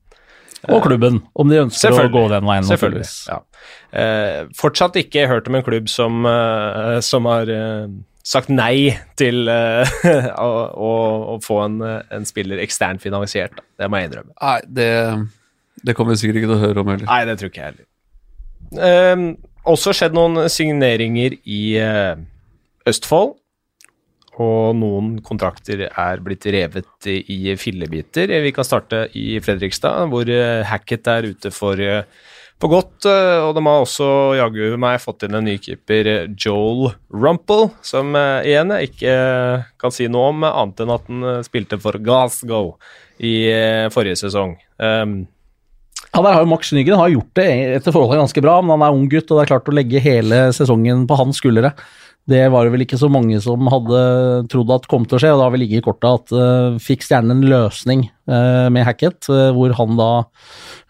Og 0.74 0.82
klubben, 0.84 1.22
om 1.38 1.50
de 1.50 1.60
ønsker 1.62 1.94
å 1.94 2.08
gå 2.12 2.24
den 2.32 2.46
veien. 2.48 2.66
Selvfølgelig. 2.66 3.08
Ja. 3.30 3.42
Eh, 3.94 4.40
fortsatt 4.58 4.98
ikke 5.00 5.28
hørt 5.30 5.48
om 5.50 5.58
en 5.60 5.66
klubb 5.66 5.90
som, 5.92 6.26
eh, 6.26 6.98
som 7.06 7.30
har 7.30 7.50
eh, 7.54 7.86
sagt 8.28 8.52
nei 8.52 8.92
til 9.20 9.48
uh, 9.48 9.88
å, 10.48 10.52
å, 10.76 10.94
å 11.34 11.40
få 11.44 11.62
en, 11.66 11.82
en 11.84 12.28
spiller 12.28 12.62
eksternt 12.64 13.04
finansiert. 13.04 13.56
Da. 13.56 13.68
Det 13.84 13.92
må 13.92 14.02
jeg 14.02 14.12
innrømme. 14.12 14.36
Nei, 14.36 14.58
det, 14.80 14.90
det 15.88 15.96
kommer 15.98 16.16
vi 16.16 16.24
sikkert 16.24 16.42
ikke 16.42 16.52
til 16.52 16.58
å 16.58 16.64
høre 16.66 16.84
om 16.84 16.92
heller. 16.92 17.08
Nei, 17.10 17.22
det 17.30 17.38
tror 17.40 17.54
ikke 17.54 17.64
jeg 17.64 17.72
heller. 17.72 17.88
Eh, 18.88 19.28
også 19.68 19.96
skjedd 19.96 20.16
noen 20.16 20.48
signeringer 20.52 21.38
i 21.44 21.62
uh, 21.82 22.16
Østfold. 22.88 23.38
Og 24.38 24.76
noen 24.78 25.16
kontrakter 25.26 25.88
er 25.88 26.20
blitt 26.22 26.46
revet 26.54 27.08
i 27.10 27.56
fillebiter. 27.58 28.30
Vi 28.44 28.52
kan 28.54 28.68
starte 28.68 29.08
i 29.18 29.40
Fredrikstad, 29.42 30.12
hvor 30.12 30.30
eh, 30.30 30.62
Hackett 30.68 31.10
er 31.10 31.32
ute 31.32 31.50
for, 31.50 31.82
for 32.62 32.74
godt. 32.74 33.06
eh, 33.06 33.40
Og 33.46 33.56
de 33.56 33.64
har 33.66 33.86
også 33.86 34.10
jaggu 34.40 34.78
meg 34.82 35.00
fått 35.04 35.28
inn 35.28 35.38
en 35.38 35.46
ny 35.46 35.58
keeper, 35.62 36.08
eh, 36.08 36.28
Joel 36.34 36.94
Rumple, 37.14 37.72
som 37.86 38.16
eh, 38.16 38.50
igjen 38.50 38.74
jeg 38.76 38.92
ikke 38.92 39.16
kan 39.80 39.94
si 39.94 40.10
noe 40.12 40.32
om, 40.34 40.44
annet 40.44 40.84
enn 40.84 40.94
at 40.94 41.10
han 41.10 41.44
spilte 41.46 41.80
for 41.82 41.98
Glasgow 42.02 42.76
i 43.18 43.50
forrige 43.94 44.20
sesong. 44.26 44.58
Um, 44.78 45.28
Ja, 46.14 46.22
der 46.22 46.34
har 46.34 46.44
jo 46.44 46.50
Max 46.50 46.70
Nygren 46.72 47.00
har 47.02 47.10
gjort 47.10 47.34
det 47.38 47.48
etter 47.78 47.94
forholdene 47.94 48.22
ganske 48.24 48.42
bra, 48.42 48.60
men 48.62 48.78
han 48.78 48.86
er 48.86 48.96
ung 48.96 49.08
gutt, 49.10 49.30
og 49.30 49.38
det 49.38 49.44
er 49.44 49.50
klart 49.50 49.70
å 49.70 49.74
legge 49.76 50.02
hele 50.02 50.38
sesongen 50.56 51.06
på 51.10 51.18
hans 51.20 51.42
skuldre. 51.42 51.74
Det 52.30 52.44
var 52.54 52.66
det 52.66 52.74
vel 52.74 52.86
ikke 52.86 53.00
så 53.02 53.10
mange 53.12 53.40
som 53.44 53.68
hadde 53.72 54.02
trodd 54.52 54.72
at 54.76 54.88
kom 54.90 55.06
til 55.06 55.18
å 55.18 55.22
skje, 55.22 55.34
og 55.34 55.42
da 55.42 55.48
har 55.48 55.54
vel 55.56 55.64
ligget 55.66 55.82
i 55.82 55.86
kortet 55.86 56.08
at 56.22 56.34
uh, 56.38 56.78
fikk 56.82 57.06
stjernen 57.06 57.38
en 57.38 57.50
løsning 57.50 58.08
med 58.28 58.86
Hackett, 58.88 59.30
eh, 59.32 59.52
hvor 59.56 59.74
han 59.78 59.96
da 60.00 60.12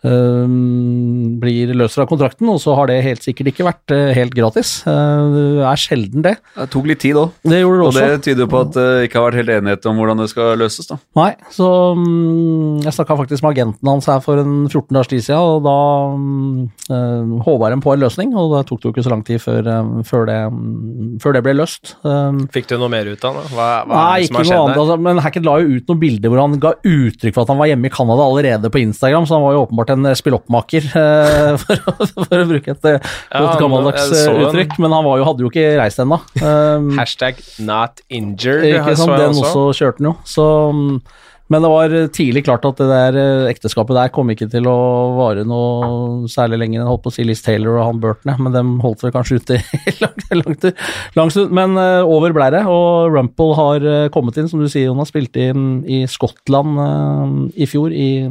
um, 0.05 1.37
blir 1.41 1.71
løst 1.77 1.97
fra 1.97 2.05
kontrakten, 2.09 2.49
og 2.51 2.59
så 2.61 2.75
har 2.77 2.89
det 2.89 2.99
helt 3.05 3.23
sikkert 3.25 3.51
ikke 3.51 3.65
vært 3.67 3.93
eh, 3.93 4.11
helt 4.17 4.35
gratis. 4.37 4.79
Eh, 4.87 5.23
det 5.33 5.45
er 5.67 5.81
sjelden 5.81 6.25
det. 6.25 6.35
Det 6.55 6.67
tok 6.73 6.89
litt 6.89 7.01
tid 7.03 7.19
òg, 7.19 7.33
Det 7.43 7.61
gjorde 7.61 7.77
det 7.79 7.85
og 7.85 7.91
også. 7.91 8.05
det 8.05 8.23
tyder 8.27 8.49
på 8.51 8.61
at 8.65 8.73
det 8.77 8.87
ikke 9.07 9.19
har 9.19 9.27
vært 9.29 9.39
helt 9.41 9.53
enighet 9.57 9.89
om 9.89 10.01
hvordan 10.01 10.21
det 10.23 10.29
skal 10.33 10.61
løses. 10.61 10.89
da. 10.89 10.99
Nei, 11.19 11.31
så 11.53 11.69
um, 11.97 12.79
jeg 12.83 12.95
snakka 12.97 13.17
faktisk 13.21 13.45
med 13.45 13.55
agenten 13.55 13.91
hans 13.91 14.09
her 14.09 14.21
for 14.23 14.41
en 14.41 14.55
14 14.67 14.91
dagers 14.93 15.11
tid 15.11 15.25
siden, 15.25 15.57
og 15.57 15.65
da 15.67 15.77
um, 16.13 17.37
håva 17.45 17.71
de 17.73 17.81
på 17.83 17.93
en 17.93 18.03
løsning, 18.05 18.35
og 18.37 18.55
det 18.55 18.63
tok 18.69 18.81
det 18.83 18.89
jo 18.89 18.95
ikke 18.95 19.07
så 19.07 19.13
lang 19.13 19.25
tid 19.27 19.43
før, 19.43 19.71
um, 19.81 19.93
før, 20.07 20.27
det, 20.29 20.39
mm, 20.53 21.17
før 21.23 21.37
det 21.37 21.43
ble 21.45 21.57
løst. 21.57 21.95
Um, 22.07 22.45
Fikk 22.53 22.69
du 22.71 22.77
noe 22.81 22.91
mer 22.91 23.09
ut 23.09 23.27
av 23.27 23.41
det? 23.41 23.47
Hva, 23.53 23.69
hva 23.85 23.97
Nei, 23.97 24.07
er 24.07 24.25
det 24.25 24.29
ikke 24.29 24.33
som 24.33 24.37
har 24.37 24.45
noe 24.45 24.51
skjedd 24.51 24.63
annet. 24.63 24.75
der? 24.75 24.83
Altså, 24.85 24.99
men 25.07 25.23
Hackett 25.25 25.47
la 25.47 25.57
jo 25.63 25.77
ut 25.77 25.91
noen 25.91 26.01
bilder 26.01 26.33
hvor 26.33 26.43
han 26.43 26.57
ga 26.61 26.73
uttrykk 26.87 27.26
for 27.35 27.45
at 27.45 27.51
han 27.51 27.59
var 27.59 27.69
hjemme 27.71 27.89
i 27.89 27.93
Canada 27.93 28.25
allerede 28.25 28.71
på 28.73 28.81
Instagram, 28.81 29.27
så 29.27 29.37
han 29.37 29.45
var 29.45 29.55
jo 29.55 29.63
åpenbart 29.65 29.93
en 29.93 30.09
spilloppmaker, 30.17 30.89
eh, 31.01 31.51
for, 31.63 31.83
for 32.15 32.41
å 32.41 32.47
bruke 32.49 32.73
et 32.73 32.89
eh, 32.89 33.13
godt 33.33 33.61
gammeldags 33.61 34.09
eh, 34.11 34.41
uttrykk. 34.45 34.77
Men 34.83 34.95
han 34.95 35.07
var 35.07 35.21
jo, 35.21 35.27
hadde 35.29 35.45
jo 35.45 35.51
ikke 35.51 35.67
reist 35.81 36.03
ennå. 36.03 36.19
Um, 36.41 36.91
Hashtag 36.99 37.41
not 37.59 38.03
injured. 38.09 38.67
Ikke 38.71 38.97
sant, 38.99 39.15
den 39.19 39.41
også 39.41 39.69
kjørte 39.77 40.03
han 40.03 40.11
jo. 40.11 40.15
Så, 40.27 40.47
mm, 40.73 40.99
men 41.47 41.63
det 41.63 41.69
var 41.71 41.93
tidlig 42.15 42.43
klart 42.43 42.65
at 42.67 42.79
det 42.81 42.87
der 42.89 43.17
eh, 43.21 43.49
ekteskapet 43.51 43.95
der 43.95 44.11
kom 44.13 44.27
ikke 44.33 44.49
til 44.51 44.67
å 44.67 44.77
vare 45.15 45.45
noe 45.47 46.27
særlig 46.31 46.59
lenger 46.59 46.81
enn 46.81 46.89
holdt 46.89 47.05
på 47.05 47.13
å 47.13 47.15
si 47.15 47.23
Liz 47.27 47.43
Taylor 47.45 47.77
og 47.79 47.85
han 47.85 48.01
Burton, 48.03 48.33
men 48.43 48.55
dem 48.55 48.73
holdt 48.83 49.05
vel 49.05 49.13
kanskje 49.15 49.39
ute 49.39 49.59
langt, 50.03 50.25
langt, 50.35 50.67
lang 51.15 51.31
stund. 51.31 51.53
Men 51.55 51.77
eh, 51.79 52.01
over 52.03 52.35
ble 52.35 52.49
det, 52.55 52.65
og 52.67 53.13
Rumple 53.15 53.59
har 53.59 53.87
eh, 53.87 54.09
kommet 54.13 54.39
inn, 54.39 54.49
som 54.51 54.63
du 54.63 54.67
sier, 54.67 54.89
Jonas, 54.89 55.13
spilte 55.13 55.47
inn 55.53 55.69
i 55.87 56.03
Skottland 56.11 57.53
i 57.55 57.67
fjor, 57.69 57.93
i 57.95 58.27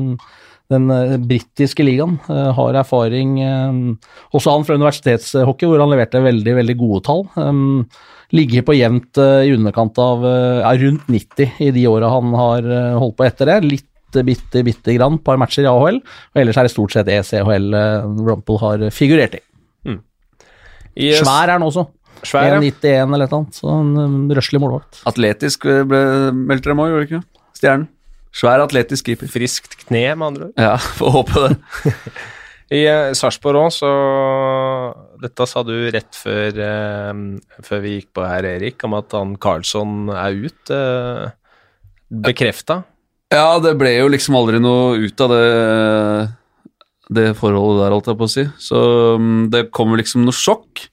den 0.72 0.90
britiske 1.29 1.85
ligaen. 1.87 2.16
har 2.26 2.76
erfaring 2.81 3.37
også 4.35 4.50
han 4.50 4.66
fra 4.66 4.74
universitetshockey, 4.74 5.68
hvor 5.70 5.79
han 5.79 5.92
leverte 5.92 6.24
veldig, 6.24 6.57
veldig 6.59 6.76
gode 6.81 7.02
tall. 7.07 7.22
Ligger 8.35 8.65
på 8.67 8.77
jevnt 8.77 9.19
eh, 9.23 9.47
i 9.47 9.53
underkant 9.55 9.99
av 10.03 10.25
eh, 10.27 10.62
ja, 10.62 10.73
rundt 10.81 11.09
90 11.12 11.61
i 11.62 11.71
de 11.75 11.87
åra 11.91 12.11
han 12.11 12.35
har 12.37 12.67
eh, 12.67 12.97
holdt 12.99 13.19
på 13.19 13.27
etter 13.27 13.51
det. 13.53 13.59
Litt 13.67 14.19
bitte, 14.27 14.62
bitte 14.65 14.95
grann, 14.97 15.19
par 15.21 15.39
matcher 15.41 15.67
i 15.67 15.71
AHL. 15.71 16.01
Og 16.01 16.41
ellers 16.41 16.59
er 16.59 16.69
det 16.69 16.73
stort 16.73 16.95
sett 16.95 17.11
ECHL 17.12 17.69
Rumpel 17.75 18.31
Rumple 18.31 18.62
har 18.62 18.87
figurert 18.95 19.37
i. 19.39 19.43
I, 20.97 21.11
Svær 21.19 21.51
er 21.51 21.59
han 21.59 21.67
også. 21.67 21.85
Svær, 22.25 22.55
ja. 22.55 22.61
1,91 22.62 23.12
eller 23.12 23.27
et 23.27 23.29
eller 23.29 23.35
annet. 23.43 23.59
Så 23.59 23.75
en 23.75 24.31
røslig 24.33 24.62
målvakt. 24.62 25.03
Atletisk 25.11 25.67
ble, 25.69 26.01
meldte 26.33 26.73
dem 26.73 26.81
òg, 26.81 26.95
gjorde 26.95 27.03
de 27.03 27.11
ikke? 27.11 27.51
Stjernen. 27.59 27.91
Svær 28.37 28.65
atletisk 28.65 29.11
keeper. 29.11 29.29
Friskt 29.33 29.77
kne, 29.85 30.07
med 30.17 30.27
andre 30.31 30.49
ord. 30.49 30.57
Ja, 30.61 30.73
får 30.99 31.15
håpe 31.19 31.45
det. 31.45 31.93
I 32.74 32.81
uh, 32.90 33.12
Sarpsborg 33.14 33.61
òg, 33.61 33.72
så 33.74 33.90
Dette 35.22 35.46
sa 35.48 35.62
du 35.64 35.74
rett 35.94 36.18
før, 36.18 36.59
eh, 36.61 37.20
før 37.64 37.81
vi 37.85 37.92
gikk 37.94 38.11
på 38.18 38.24
her, 38.26 38.44
Erik, 38.50 38.83
om 38.85 38.96
at 38.98 39.14
han 39.16 39.37
Karlsson 39.40 40.11
er 40.12 40.35
ut. 40.37 40.72
Eh, 40.74 41.31
Bekrefta. 42.26 42.83
Ja, 43.33 43.57
det 43.62 43.72
ble 43.81 43.94
jo 43.96 44.11
liksom 44.12 44.37
aldri 44.38 44.61
noe 44.62 44.98
ut 45.00 45.22
av 45.24 45.33
det, 45.33 45.46
det 47.16 47.24
forholdet 47.38 47.81
der, 47.87 47.94
holdt 47.96 48.11
jeg 48.12 48.20
på 48.20 48.29
å 48.29 48.35
si. 48.35 48.44
Så 48.61 48.83
mm, 49.18 49.40
det 49.55 49.64
kom 49.74 49.96
liksom 49.98 50.26
noe 50.26 50.37
sjokk. 50.37 50.85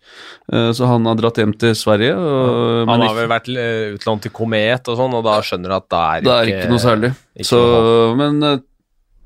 Eh, 0.53 0.71
Så 0.75 0.87
han 0.89 1.05
har 1.09 1.19
dratt 1.19 1.37
hjem 1.43 1.53
til 1.59 1.75
Sverige. 1.77 2.15
Og, 2.15 2.87
Han 2.89 3.03
har 3.03 3.17
vel 3.19 3.31
vært 3.31 3.51
eh, 3.53 3.93
utlånt 3.97 4.23
til 4.23 4.33
Komet 4.35 4.87
og 4.87 4.99
sånn, 4.99 5.19
og 5.19 5.27
da 5.27 5.39
skjønner 5.45 5.73
du 5.73 5.77
at 5.81 5.89
det 5.91 6.03
er 6.07 6.25
Det 6.29 6.37
er 6.37 6.53
ikke 6.55 6.71
noe 6.71 6.83
særlig. 6.87 7.11
ikke 7.35 7.49
Så, 7.51 7.59
noe 7.59 8.15
men 8.23 8.63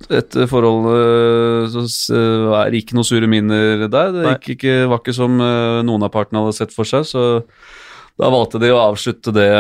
eh, 0.06 0.20
etter 0.20 0.48
forholdet 0.50 1.74
så 1.74 2.22
er 2.62 2.72
det 2.72 2.84
ikke 2.84 2.98
noe 2.98 3.08
sure 3.08 3.30
minner 3.30 3.88
der. 3.88 4.14
Det 4.14 4.26
gikk 4.30 4.50
ikke, 4.58 4.78
var 4.92 5.02
ikke 5.02 5.18
som 5.18 5.40
eh, 5.44 5.82
noen 5.88 6.06
av 6.08 6.14
partene 6.14 6.44
hadde 6.44 6.58
sett 6.60 6.76
for 6.76 6.88
seg, 6.88 7.06
så 7.08 7.24
da 8.18 8.32
valgte 8.34 8.62
de 8.62 8.72
å 8.74 8.82
avslutte 8.82 9.34
det, 9.36 9.52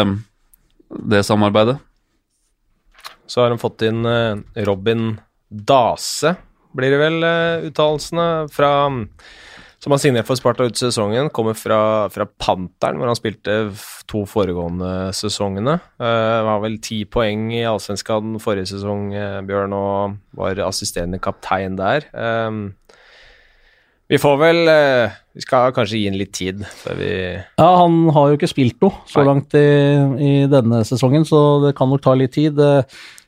det 1.14 1.24
samarbeidet. 1.28 1.78
Så 3.28 3.44
har 3.44 3.52
de 3.52 3.60
fått 3.62 3.84
inn 3.88 4.06
eh, 4.08 4.64
Robin 4.68 5.16
Dase, 5.48 6.36
blir 6.78 6.94
det 6.94 7.02
vel 7.02 7.24
uttalelsene, 7.70 8.30
fra, 8.54 8.72
som 9.88 9.94
har 9.96 10.02
signert 10.04 10.28
for 10.28 10.36
Sparta 10.36 10.66
ut 10.68 10.76
sesongen, 10.76 11.30
kommer 11.32 11.56
fra, 11.56 11.80
fra 12.12 12.26
Panteren, 12.28 12.98
hvor 13.00 13.08
han 13.08 13.16
spilte 13.16 13.54
to 14.12 14.26
foregående 14.28 15.14
sesongene. 15.16 15.78
Uh, 15.96 16.44
var 16.44 16.60
vel 16.66 16.76
ti 16.84 17.06
poeng 17.08 17.46
i 17.56 17.64
Allsvenskan 17.64 18.36
forrige 18.44 18.74
sesong, 18.74 19.14
eh, 19.16 19.38
Bjørn, 19.48 19.76
og 19.78 20.18
var 20.36 20.60
assisterende 20.66 21.22
kaptein 21.24 21.80
der. 21.80 22.04
Um, 22.12 22.76
vi 24.08 24.20
får 24.20 24.38
vel 24.40 24.70
Vi 25.36 25.42
skal 25.44 25.74
kanskje 25.76 25.98
gi 26.00 26.06
ham 26.08 26.16
litt 26.16 26.32
tid 26.32 26.62
før 26.80 26.96
vi 26.96 27.10
Ja, 27.36 27.66
han 27.82 28.06
har 28.16 28.30
jo 28.30 28.38
ikke 28.38 28.48
spilt 28.48 28.78
noe 28.80 29.04
så 29.12 29.26
langt 29.28 29.52
i, 29.60 29.68
i 30.24 30.32
denne 30.48 30.80
sesongen, 30.88 31.28
så 31.28 31.60
det 31.66 31.74
kan 31.80 31.92
nok 31.92 32.04
ta 32.04 32.16
litt 32.16 32.36
tid. 32.36 32.60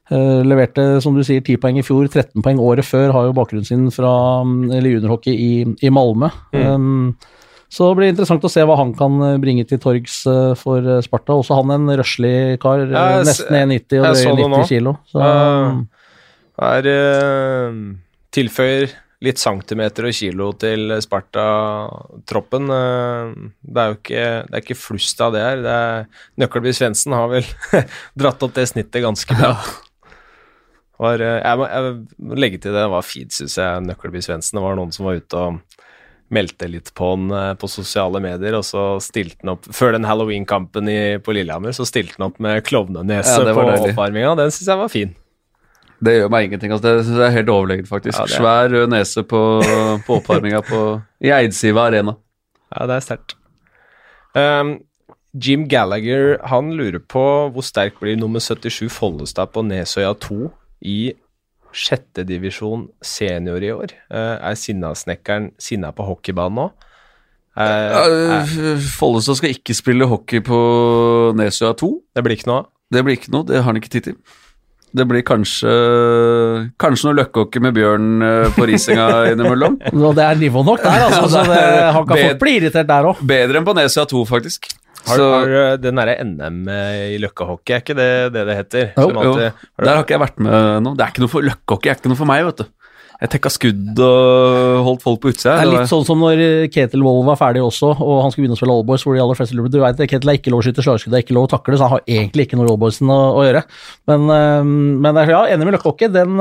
Eh, 0.10 0.20
eh, 0.20 0.44
leverte, 0.46 0.86
som 1.04 1.18
du 1.18 1.24
sier, 1.26 1.42
10 1.42 1.60
poeng 1.62 1.80
i 1.80 1.86
fjor, 1.86 2.08
13 2.08 2.44
poeng 2.46 2.62
året 2.62 2.88
før. 2.88 3.14
Har 3.16 3.28
jo 3.30 3.36
bakgrunnen 3.38 3.68
sin 3.68 3.90
fra 3.94 4.14
mm, 4.46 4.72
juniorhockey 4.80 5.36
i, 5.36 5.52
i 5.86 5.92
Malmö. 5.94 6.32
Um, 6.54 7.14
så 7.70 7.92
det 7.92 8.00
blir 8.00 8.10
interessant 8.10 8.46
å 8.46 8.50
se 8.50 8.64
hva 8.66 8.80
han 8.80 8.96
kan 8.98 9.20
eh, 9.28 9.38
bringe 9.42 9.66
til 9.70 9.82
torgs 9.82 10.24
eh, 10.30 10.56
for 10.58 10.82
eh, 10.82 11.04
Sparta. 11.06 11.38
Også 11.38 11.58
han 11.60 11.76
en 11.76 11.92
røslig 12.00 12.58
kar, 12.64 12.82
eh, 12.88 12.96
jeg 12.96 13.28
nesten 13.30 13.60
1,90 13.60 14.00
og 14.02 14.08
drøye 14.08 14.48
90 14.56 14.72
kilo. 14.72 14.96
Så, 15.12 15.22
uh, 15.22 16.10
er 16.70 16.90
uh, 16.90 17.78
Tilføyer 18.34 18.90
litt 19.26 19.40
centimeter 19.42 20.08
og 20.08 20.16
kilo 20.16 20.50
til 20.60 20.94
Sparta-troppen. 21.04 22.72
Eh, 22.72 23.34
det 23.68 23.84
er 23.84 23.92
jo 23.92 23.98
ikke, 23.98 24.24
det 24.48 24.56
er 24.56 24.64
ikke 24.64 24.80
flust 24.80 25.22
av 25.24 25.36
det 25.36 25.44
her. 25.44 25.62
Det 25.66 25.76
er, 25.76 26.08
Nøkkelby 26.40 26.74
Svendsen 26.76 27.16
har 27.18 27.30
vel 27.32 27.48
dratt 28.20 28.48
opp 28.48 28.56
det 28.56 28.70
snittet 28.72 29.04
ganske 29.04 29.38
bra. 29.38 29.54
Var, 31.00 31.22
eh, 31.24 31.38
jeg, 31.40 31.60
må, 31.62 31.68
jeg 31.72 31.92
må 32.30 32.40
legge 32.40 32.60
til 32.60 32.74
det, 32.76 32.82
det 32.84 32.92
var 32.92 33.06
fint, 33.08 33.32
syns 33.36 33.56
jeg, 33.60 33.86
Nøkkelby 33.88 34.22
Svendsen. 34.26 34.58
Det 34.60 34.64
var 34.66 34.76
noen 34.80 34.92
som 34.96 35.08
var 35.08 35.22
ute 35.22 35.44
og 35.46 35.86
meldte 36.36 36.68
litt 36.70 36.92
på 36.94 37.08
han 37.14 37.32
eh, 37.34 37.54
på 37.58 37.70
sosiale 37.72 38.20
medier, 38.22 38.58
og 38.60 38.66
så 38.68 38.84
stilte 39.02 39.40
han 39.42 39.56
opp 39.56 39.70
Før 39.74 39.96
den 39.96 40.06
halloween-kampen 40.06 40.92
på 41.26 41.34
Lillehammer, 41.38 41.74
så 41.74 41.88
stilte 41.90 42.20
han 42.20 42.28
opp 42.30 42.38
med 42.44 42.62
klovnenese 42.68 43.40
Ja, 43.40 43.56
på 43.56 43.66
oppvarminga. 43.90 44.36
Den 44.44 44.54
syns 44.54 44.70
jeg 44.74 44.82
var 44.84 44.92
fin. 44.94 45.16
Det 46.00 46.14
gjør 46.16 46.30
meg 46.32 46.46
ingenting. 46.48 46.72
altså 46.72 46.94
Det 47.00 47.06
synes 47.08 47.18
jeg 47.20 47.28
er 47.28 47.38
helt 47.42 47.50
overlegent, 47.52 47.90
faktisk. 47.90 48.20
Ja, 48.20 48.24
er- 48.28 48.36
Svær 48.36 48.70
rød 48.72 48.92
nese 48.94 49.24
på, 49.28 49.42
på 50.08 50.20
oppvarminga 50.20 50.62
på, 50.68 50.84
i 51.24 51.32
Eidsiva 51.36 51.88
Arena. 51.90 52.14
Ja, 52.76 52.86
det 52.88 52.96
er 53.00 53.04
sterkt. 53.08 53.36
Um, 54.38 54.78
Jim 55.34 55.66
Gallagher 55.68 56.38
han 56.48 56.72
lurer 56.78 57.02
på 57.02 57.24
hvor 57.54 57.66
sterk 57.66 58.00
blir 58.02 58.16
nummer 58.18 58.40
77 58.42 58.88
Follestad 58.94 59.52
på 59.54 59.64
Nesøya 59.66 60.14
2 60.22 60.48
i 60.86 61.14
sjette 61.76 62.24
divisjon 62.26 62.88
senior 63.06 63.62
i 63.62 63.72
år. 63.76 63.94
Uh, 64.10 64.38
er 64.42 64.58
Sinnasnekkeren 64.58 65.52
sinna 65.62 65.92
på 65.94 66.08
hockeybanen 66.08 66.64
nå? 66.64 66.68
Uh, 67.60 67.64
Ja, 67.64 68.04
uh, 68.44 68.84
Follestad 68.98 69.38
skal 69.40 69.54
ikke 69.54 69.76
spille 69.78 70.08
hockey 70.10 70.42
på 70.46 70.60
Nesøya 71.38 71.76
2. 71.78 71.90
det 72.16 72.24
blir 72.26 72.40
ikke 72.40 72.50
noe 72.50 72.62
av? 72.64 72.70
Det 72.90 73.04
blir 73.06 73.20
ikke 73.20 73.34
noe, 73.36 73.46
det 73.46 73.60
har 73.60 73.68
han 73.70 73.78
ikke 73.78 73.92
tid 73.94 74.08
til. 74.10 74.16
Det 74.90 75.06
blir 75.06 75.22
kanskje 75.22 75.70
Kanskje 76.82 77.10
noe 77.10 77.18
løkkehockey 77.20 77.62
med 77.62 77.76
Bjørn 77.78 78.24
eh, 78.26 78.48
på 78.56 78.66
Risinga 78.66 79.06
innimellom. 79.36 79.78
det 80.18 80.26
er 80.26 80.40
nivå 80.42 80.64
nok 80.66 80.82
der, 80.82 81.04
altså. 81.06 81.28
Så 81.36 81.44
det, 81.46 81.60
han 81.94 82.08
kan 82.10 82.18
fort 82.24 82.42
bli 82.42 82.56
irritert 82.58 82.90
der 82.90 83.10
òg. 83.12 83.22
Bedre 83.30 83.62
enn 83.62 83.68
på 83.68 83.76
Nesøya 83.78 84.08
2, 84.10 84.24
faktisk. 84.30 84.72
Har, 85.08 85.16
Så, 85.18 85.30
har 85.32 85.54
uh, 85.74 85.78
den 85.80 85.96
derre 86.02 86.18
NM 86.26 86.58
i 87.14 87.18
løkkehockey, 87.24 87.74
er 87.78 87.80
ikke 87.86 87.96
det 87.98 88.10
det, 88.36 88.44
det 88.50 88.58
heter? 88.60 88.90
Jo, 88.98 89.08
Som 89.08 89.16
jo, 89.24 89.34
har 89.38 89.54
du- 89.80 89.86
der 89.86 89.96
har 89.96 90.04
ikke 90.04 90.18
jeg 90.18 90.26
vært 90.26 90.40
med 90.44 90.84
nå. 90.84 90.96
Det 90.98 91.06
er 91.06 91.14
ikke 91.14 91.24
noe 91.26 91.32
for 91.38 91.42
løkkehockey, 91.48 91.90
er 91.90 91.96
ikke 92.02 92.12
noe 92.12 92.20
for 92.20 92.26
meg, 92.30 92.44
vet 92.50 92.58
du. 92.64 92.68
Jeg 93.20 93.32
tekka 93.34 93.50
skudd 93.52 93.98
og 94.00 94.84
holdt 94.86 95.02
folk 95.04 95.18
på 95.20 95.32
utsida. 95.34 95.58
Det 95.60 95.66
er 95.68 95.72
litt 95.74 95.90
sånn 95.92 96.06
som 96.08 96.22
når 96.24 96.40
Ketil 96.72 97.02
Wold 97.04 97.26
var 97.28 97.36
ferdig 97.36 97.60
også, 97.60 97.90
og 98.00 98.22
han 98.24 98.32
skulle 98.32 98.46
begynne 98.48 98.56
å 98.56 98.60
spille 98.62 98.72
Allboys, 98.78 99.04
hvor 99.04 99.18
de 99.18 99.20
aller 99.20 99.36
fleste 99.36 99.58
lurer. 99.60 99.68
Du 99.74 99.80
vet, 99.82 100.00
Ketil 100.08 100.32
er 100.32 100.38
ikke 100.40 100.54
lov 100.54 100.62
å 100.62 100.64
skyte 100.64 100.86
slagskudd, 100.86 101.12
det 101.12 101.20
er 101.20 101.26
ikke 101.26 101.36
lov 101.36 101.50
å 101.50 101.52
takle, 101.52 101.76
så 101.76 101.84
han 101.90 101.98
har 101.98 102.06
egentlig 102.08 102.48
ikke 102.48 102.56
noe 102.56 102.70
i 102.70 102.72
Allboysen 102.72 103.12
å, 103.12 103.20
å 103.36 103.44
gjøre. 103.44 103.66
Men, 104.08 104.24
men 105.04 105.20
ja, 105.28 105.42
enig 105.52 105.68
med 105.68 105.76
Løkkehockey, 105.76 106.08
den 106.16 106.40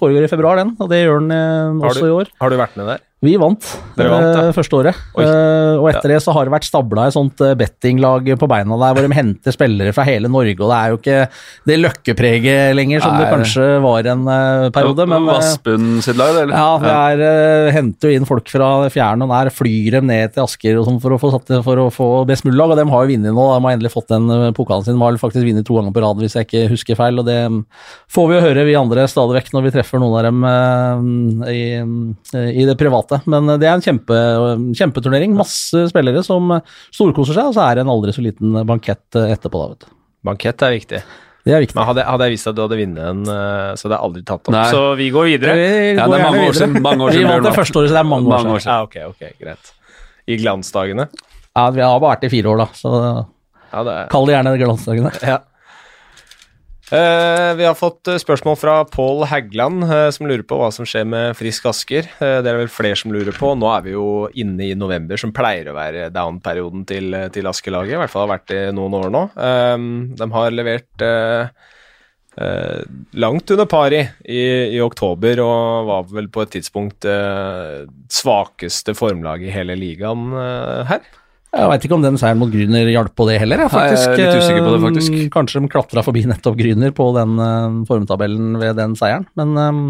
foregår 0.00 0.24
i 0.24 0.32
februar, 0.32 0.56
den, 0.62 0.72
og 0.80 0.88
det 0.88 1.02
gjør 1.04 1.20
den 1.28 1.84
også 1.84 2.00
du- 2.00 2.08
i 2.08 2.16
år. 2.22 2.32
Har 2.40 2.48
du 2.48 2.56
vært 2.56 2.76
med 2.80 2.88
der? 2.88 3.04
Vi 3.22 3.36
vant, 3.38 3.68
vant, 3.94 4.08
ja. 4.10 4.48
øh, 4.48 4.52
første 4.56 4.78
året. 4.80 4.98
Øh, 5.14 5.78
og 5.78 5.88
etter 5.92 6.10
det 6.10 6.18
så 6.24 6.34
har 6.34 6.48
det 6.48 6.54
vært 6.56 6.66
stabla 6.66 7.06
et 7.06 7.14
sånt 7.14 7.38
øh, 7.44 7.54
bettinglag 7.58 8.32
på 8.38 8.48
beina 8.50 8.78
der, 8.80 8.96
hvor 8.96 9.06
de 9.06 9.14
henter 9.14 9.54
spillere 9.54 9.94
fra 9.94 10.06
hele 10.08 10.30
Norge, 10.32 10.56
og 10.58 10.72
det 10.72 10.78
er 10.78 10.90
jo 10.90 10.98
ikke 10.98 11.18
det 11.70 11.78
løkkepreget 11.78 12.74
lenger 12.74 13.04
som 13.04 13.14
det 13.20 13.28
kanskje 13.30 13.68
var 13.84 14.08
en 14.10 14.26
uh, 14.26 14.66
periode. 14.74 15.06
men... 15.06 15.28
Vassbunn 15.28 16.02
sitt 16.02 16.18
lag, 16.18 16.34
eller? 16.34 16.50
ja, 16.50 16.72
det 16.82 16.96
er, 16.96 17.22
uh, 17.68 17.72
henter 17.76 18.10
jo 18.10 18.18
inn 18.18 18.26
folk 18.26 18.50
fra 18.50 18.72
fjern 18.92 19.22
og 19.22 19.30
nær, 19.30 19.52
flyr 19.54 20.00
dem 20.00 20.10
ned 20.10 20.34
til 20.34 20.42
Asker 20.42 20.80
og 20.80 20.88
sånn 20.88 20.98
for 21.02 21.14
å 21.14 21.20
få, 21.22 21.30
satt, 21.36 21.54
for 21.66 21.78
å 21.78 21.88
få 21.94 22.08
best 22.28 22.46
mulig 22.46 22.58
lag, 22.58 22.72
og 22.72 22.78
de 22.78 22.86
har 22.90 23.04
jo 23.04 23.12
vunnet 23.12 23.34
nå. 23.34 23.46
De 23.52 23.64
har 23.64 23.76
endelig 23.76 23.92
fått 23.92 24.10
den 24.12 24.28
eh, 24.32 24.50
pokalen 24.56 24.86
sin. 24.86 24.96
De 24.96 25.02
har 25.02 25.18
faktisk 25.20 25.46
vunnet 25.46 25.66
to 25.66 25.76
ganger 25.78 25.94
på 25.94 26.02
rad, 26.04 26.20
hvis 26.22 26.36
jeg 26.38 26.48
ikke 26.48 26.64
husker 26.72 26.98
feil. 26.98 27.20
og 27.20 27.28
Det 27.28 27.38
mm, 27.52 27.60
får 28.12 28.28
vi 28.28 28.36
jo 28.36 28.44
høre, 28.46 28.66
vi 28.68 28.78
andre, 28.78 29.06
stadig 29.10 29.38
vekk 29.38 29.52
når 29.54 29.66
vi 29.66 29.74
treffer 29.76 30.02
noen 30.02 30.18
av 30.18 30.26
dem 30.28 30.46
eh, 30.52 31.52
i, 31.52 31.62
eh, 32.38 32.50
i 32.62 32.66
det 32.68 32.76
private. 32.80 33.11
Men 33.26 33.48
eh, 33.52 33.58
det 33.62 33.68
er 33.68 33.74
en 33.78 33.84
kjempe, 33.84 34.20
kjempeturnering. 34.78 35.34
Masse 35.38 35.84
spillere 35.90 36.22
som 36.26 36.50
eh, 36.56 36.62
storkoser 36.94 37.36
seg, 37.38 37.50
og 37.50 37.56
så 37.56 37.64
er 37.66 37.78
det 37.78 37.84
en 37.86 37.92
aldri 37.92 38.14
så 38.16 38.24
liten 38.24 38.56
bankett 38.68 39.18
eh, 39.20 39.32
etterpå. 39.34 39.60
da, 39.62 39.68
vet 39.74 39.84
du. 39.86 39.92
Bankett 40.30 40.62
er 40.66 40.74
viktig. 40.76 41.02
Det 41.42 41.54
er 41.56 41.62
viktig. 41.64 41.74
Men 41.74 41.88
hadde, 41.88 42.04
hadde 42.06 42.26
jeg 42.28 42.36
visst 42.36 42.46
at 42.52 42.54
du 42.54 42.62
hadde 42.62 42.76
vunnet 42.78 43.02
en, 43.02 43.22
så 43.26 43.88
hadde 43.88 43.96
jeg 43.96 44.04
aldri 44.06 44.20
tatt 44.22 44.46
opp. 44.46 44.52
Nei. 44.54 44.66
Så 44.70 44.82
vi 45.00 45.08
går 45.10 45.24
videre. 45.32 45.54
Vi 45.58 45.64
Ja, 45.96 46.04
går 46.06 46.12
det 46.14 46.20
er 46.20 46.26
mange 46.28 46.42
år 46.46 46.54
siden. 46.60 46.76
Mange 46.84 47.02
år 47.08 47.16
Vi 47.16 47.24
vant 47.26 47.48
det 47.48 47.54
første 47.56 47.80
året, 47.80 47.90
så 47.90 47.96
det 47.96 48.02
er 48.04 48.06
mange 48.12 48.28
år 48.30 48.34
Mange 48.36 48.42
siden. 48.44 48.54
år 48.54 48.62
siden. 48.62 49.00
Ja, 49.02 49.08
ok, 49.10 49.16
ok, 49.16 49.40
greit. 49.42 49.72
I 50.30 50.36
glansdagene. 50.38 51.08
Ja, 51.56 51.64
vi 51.74 51.82
har 51.82 51.98
bare 51.98 52.12
vært 52.14 52.28
i 52.28 52.30
fire 52.36 52.52
år, 52.52 52.62
da, 52.62 52.68
så 52.78 52.92
Ja, 53.72 53.82
det 53.88 53.96
er 53.96 54.06
kall 54.14 54.28
det 54.30 54.36
gjerne 54.36 54.52
glansdagene. 54.62 55.10
Ja. 55.26 55.40
Eh, 56.92 57.54
vi 57.56 57.64
har 57.64 57.76
fått 57.78 58.08
eh, 58.10 58.18
spørsmål 58.20 58.56
fra 58.60 58.72
Pål 58.84 59.22
Hægland, 59.30 59.84
eh, 59.86 60.10
som 60.12 60.26
lurer 60.28 60.44
på 60.44 60.58
hva 60.60 60.68
som 60.76 60.84
skjer 60.84 61.06
med 61.08 61.38
Frisk 61.38 61.70
Asker. 61.70 62.08
Det 62.20 62.50
er 62.50 62.58
vel 62.58 62.68
flere 62.68 62.98
som 63.00 63.14
lurer 63.14 63.32
på. 63.32 63.54
Nå 63.56 63.70
er 63.72 63.86
vi 63.86 63.94
jo 63.94 64.08
inne 64.36 64.66
i 64.66 64.74
november, 64.76 65.16
som 65.16 65.32
pleier 65.32 65.70
å 65.70 65.76
være 65.78 66.10
down-perioden 66.12 66.84
til, 66.88 67.16
til 67.32 67.48
Asker-laget. 67.48 67.96
I 67.96 68.02
hvert 68.02 68.12
fall 68.12 68.26
har 68.26 68.34
vært 68.34 68.50
det 68.52 68.60
noen 68.76 68.98
år 68.98 69.08
nå. 69.14 69.22
Eh, 69.32 69.86
de 70.20 70.28
har 70.36 70.58
levert 70.58 71.06
langt 72.32 73.50
under 73.52 73.66
pari 73.68 73.98
i, 74.24 74.44
i 74.72 74.78
oktober, 74.80 75.40
og 75.44 75.88
var 75.88 76.06
vel 76.12 76.30
på 76.32 76.44
et 76.44 76.54
tidspunkt 76.54 77.04
svakeste 78.08 78.94
formlag 78.96 79.44
i 79.44 79.52
hele 79.52 79.76
ligaen 79.76 80.30
her. 80.88 81.04
Jeg 81.52 81.68
veit 81.68 81.82
ikke 81.84 81.96
om 81.98 82.04
den 82.04 82.16
seieren 82.16 82.40
mot 82.40 82.48
Grüner 82.52 82.88
hjalp 82.88 83.12
på 83.18 83.26
det 83.28 83.34
heller. 83.42 83.60
Jeg, 83.60 83.72
Nei, 83.76 83.82
jeg 83.90 83.98
er 84.08 84.20
litt 84.22 84.38
usikker 84.40 84.62
på 84.64 84.70
det, 84.72 84.78
faktisk. 84.86 85.16
Eh, 85.18 85.26
Kanskje 85.34 85.60
de 85.60 85.68
klatra 85.74 86.04
forbi 86.06 86.22
nettopp 86.30 86.56
Grüner 86.56 86.94
på 86.96 87.10
den 87.18 87.34
eh, 87.44 87.74
formtabellen 87.90 88.56
ved 88.62 88.78
den 88.80 88.96
seieren, 88.96 89.28
men 89.36 89.52
um, 89.60 89.82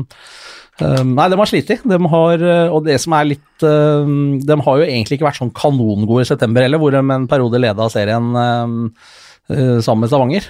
Nei, 0.83 1.29
de 1.31 1.39
har 1.39 1.47
slitt. 1.47 1.71
De 1.87 1.99
har, 2.17 2.43
eh, 2.43 2.75
og 2.75 2.83
det 2.89 2.97
som 2.99 3.15
er 3.15 3.29
litt 3.29 3.63
De 3.63 4.57
har 4.67 4.81
jo 4.81 4.87
egentlig 4.89 5.21
ikke 5.21 5.29
vært 5.29 5.39
sånn 5.39 5.55
kanongode 5.55 6.25
i 6.25 6.31
september 6.33 6.65
heller, 6.67 6.83
hvor 6.83 6.91
de 6.97 7.03
en 7.03 7.29
periode 7.31 7.61
leda 7.63 7.87
serien 7.93 8.33
eh, 8.43 9.79
sammen 9.85 10.03
med 10.03 10.11
Stavanger. 10.11 10.49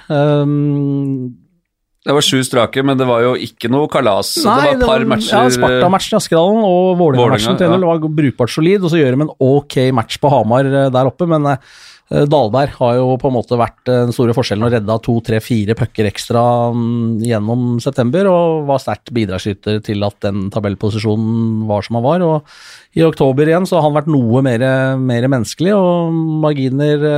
Det 2.03 2.15
var 2.17 2.25
sju 2.27 2.41
strake, 2.43 2.83
men 2.83 2.99
det 2.99 3.07
var 3.07 3.23
jo 3.23 3.37
ikke 3.39 3.71
noe 3.71 3.87
kalas. 3.91 4.35
Nei, 4.43 4.57
det 4.73 4.73
var 4.73 4.75
et 4.75 4.89
par 4.91 5.07
matcher 5.13 5.45
Ja, 5.47 5.55
Sparta-matchen 5.55 6.17
i 6.17 6.19
Askedalen 6.19 6.67
og 6.67 6.99
Vålerenga-matchen 6.99 7.55
Vålerenga, 7.55 7.79
til 7.79 7.87
ja. 7.87 7.93
var 7.93 8.19
brukbart 8.19 8.51
solid, 8.57 8.83
og 8.83 8.91
så 8.91 8.99
gjør 8.99 9.15
de 9.15 9.25
en 9.29 9.33
ok 9.47 9.79
match 9.95 10.19
på 10.23 10.33
Hamar 10.33 10.67
eh, 10.67 10.91
der 10.91 11.11
oppe, 11.13 11.31
men 11.31 11.47
eh, 11.53 12.27
Dahlberg 12.27 12.75
har 12.81 12.99
jo 12.99 13.15
på 13.23 13.31
en 13.31 13.37
måte 13.39 13.61
vært 13.61 13.87
eh, 13.87 14.03
den 14.09 14.17
store 14.19 14.35
forskjellen 14.35 14.67
og 14.67 14.75
redda 14.75 14.99
to, 15.07 15.17
tre, 15.23 15.39
fire 15.47 15.79
pucker 15.79 16.11
ekstra 16.11 16.45
mm, 16.75 17.23
gjennom 17.23 17.65
september, 17.87 18.33
og 18.35 18.67
var 18.73 18.83
sterkt 18.83 19.15
bidragsyter 19.15 19.79
til 19.87 20.03
at 20.03 20.19
den 20.27 20.49
tabellposisjonen 20.51 21.69
var 21.71 21.87
som 21.87 22.03
han 22.03 22.09
var. 22.11 22.27
og 22.27 22.99
I 22.99 23.07
oktober 23.07 23.47
igjen 23.47 23.71
så 23.71 23.79
har 23.79 23.87
han 23.87 24.01
vært 24.03 24.11
noe 24.11 24.43
mer, 24.43 24.69
mer 24.99 25.31
menneskelig, 25.31 25.79
og 25.79 26.23
marginer 26.51 27.11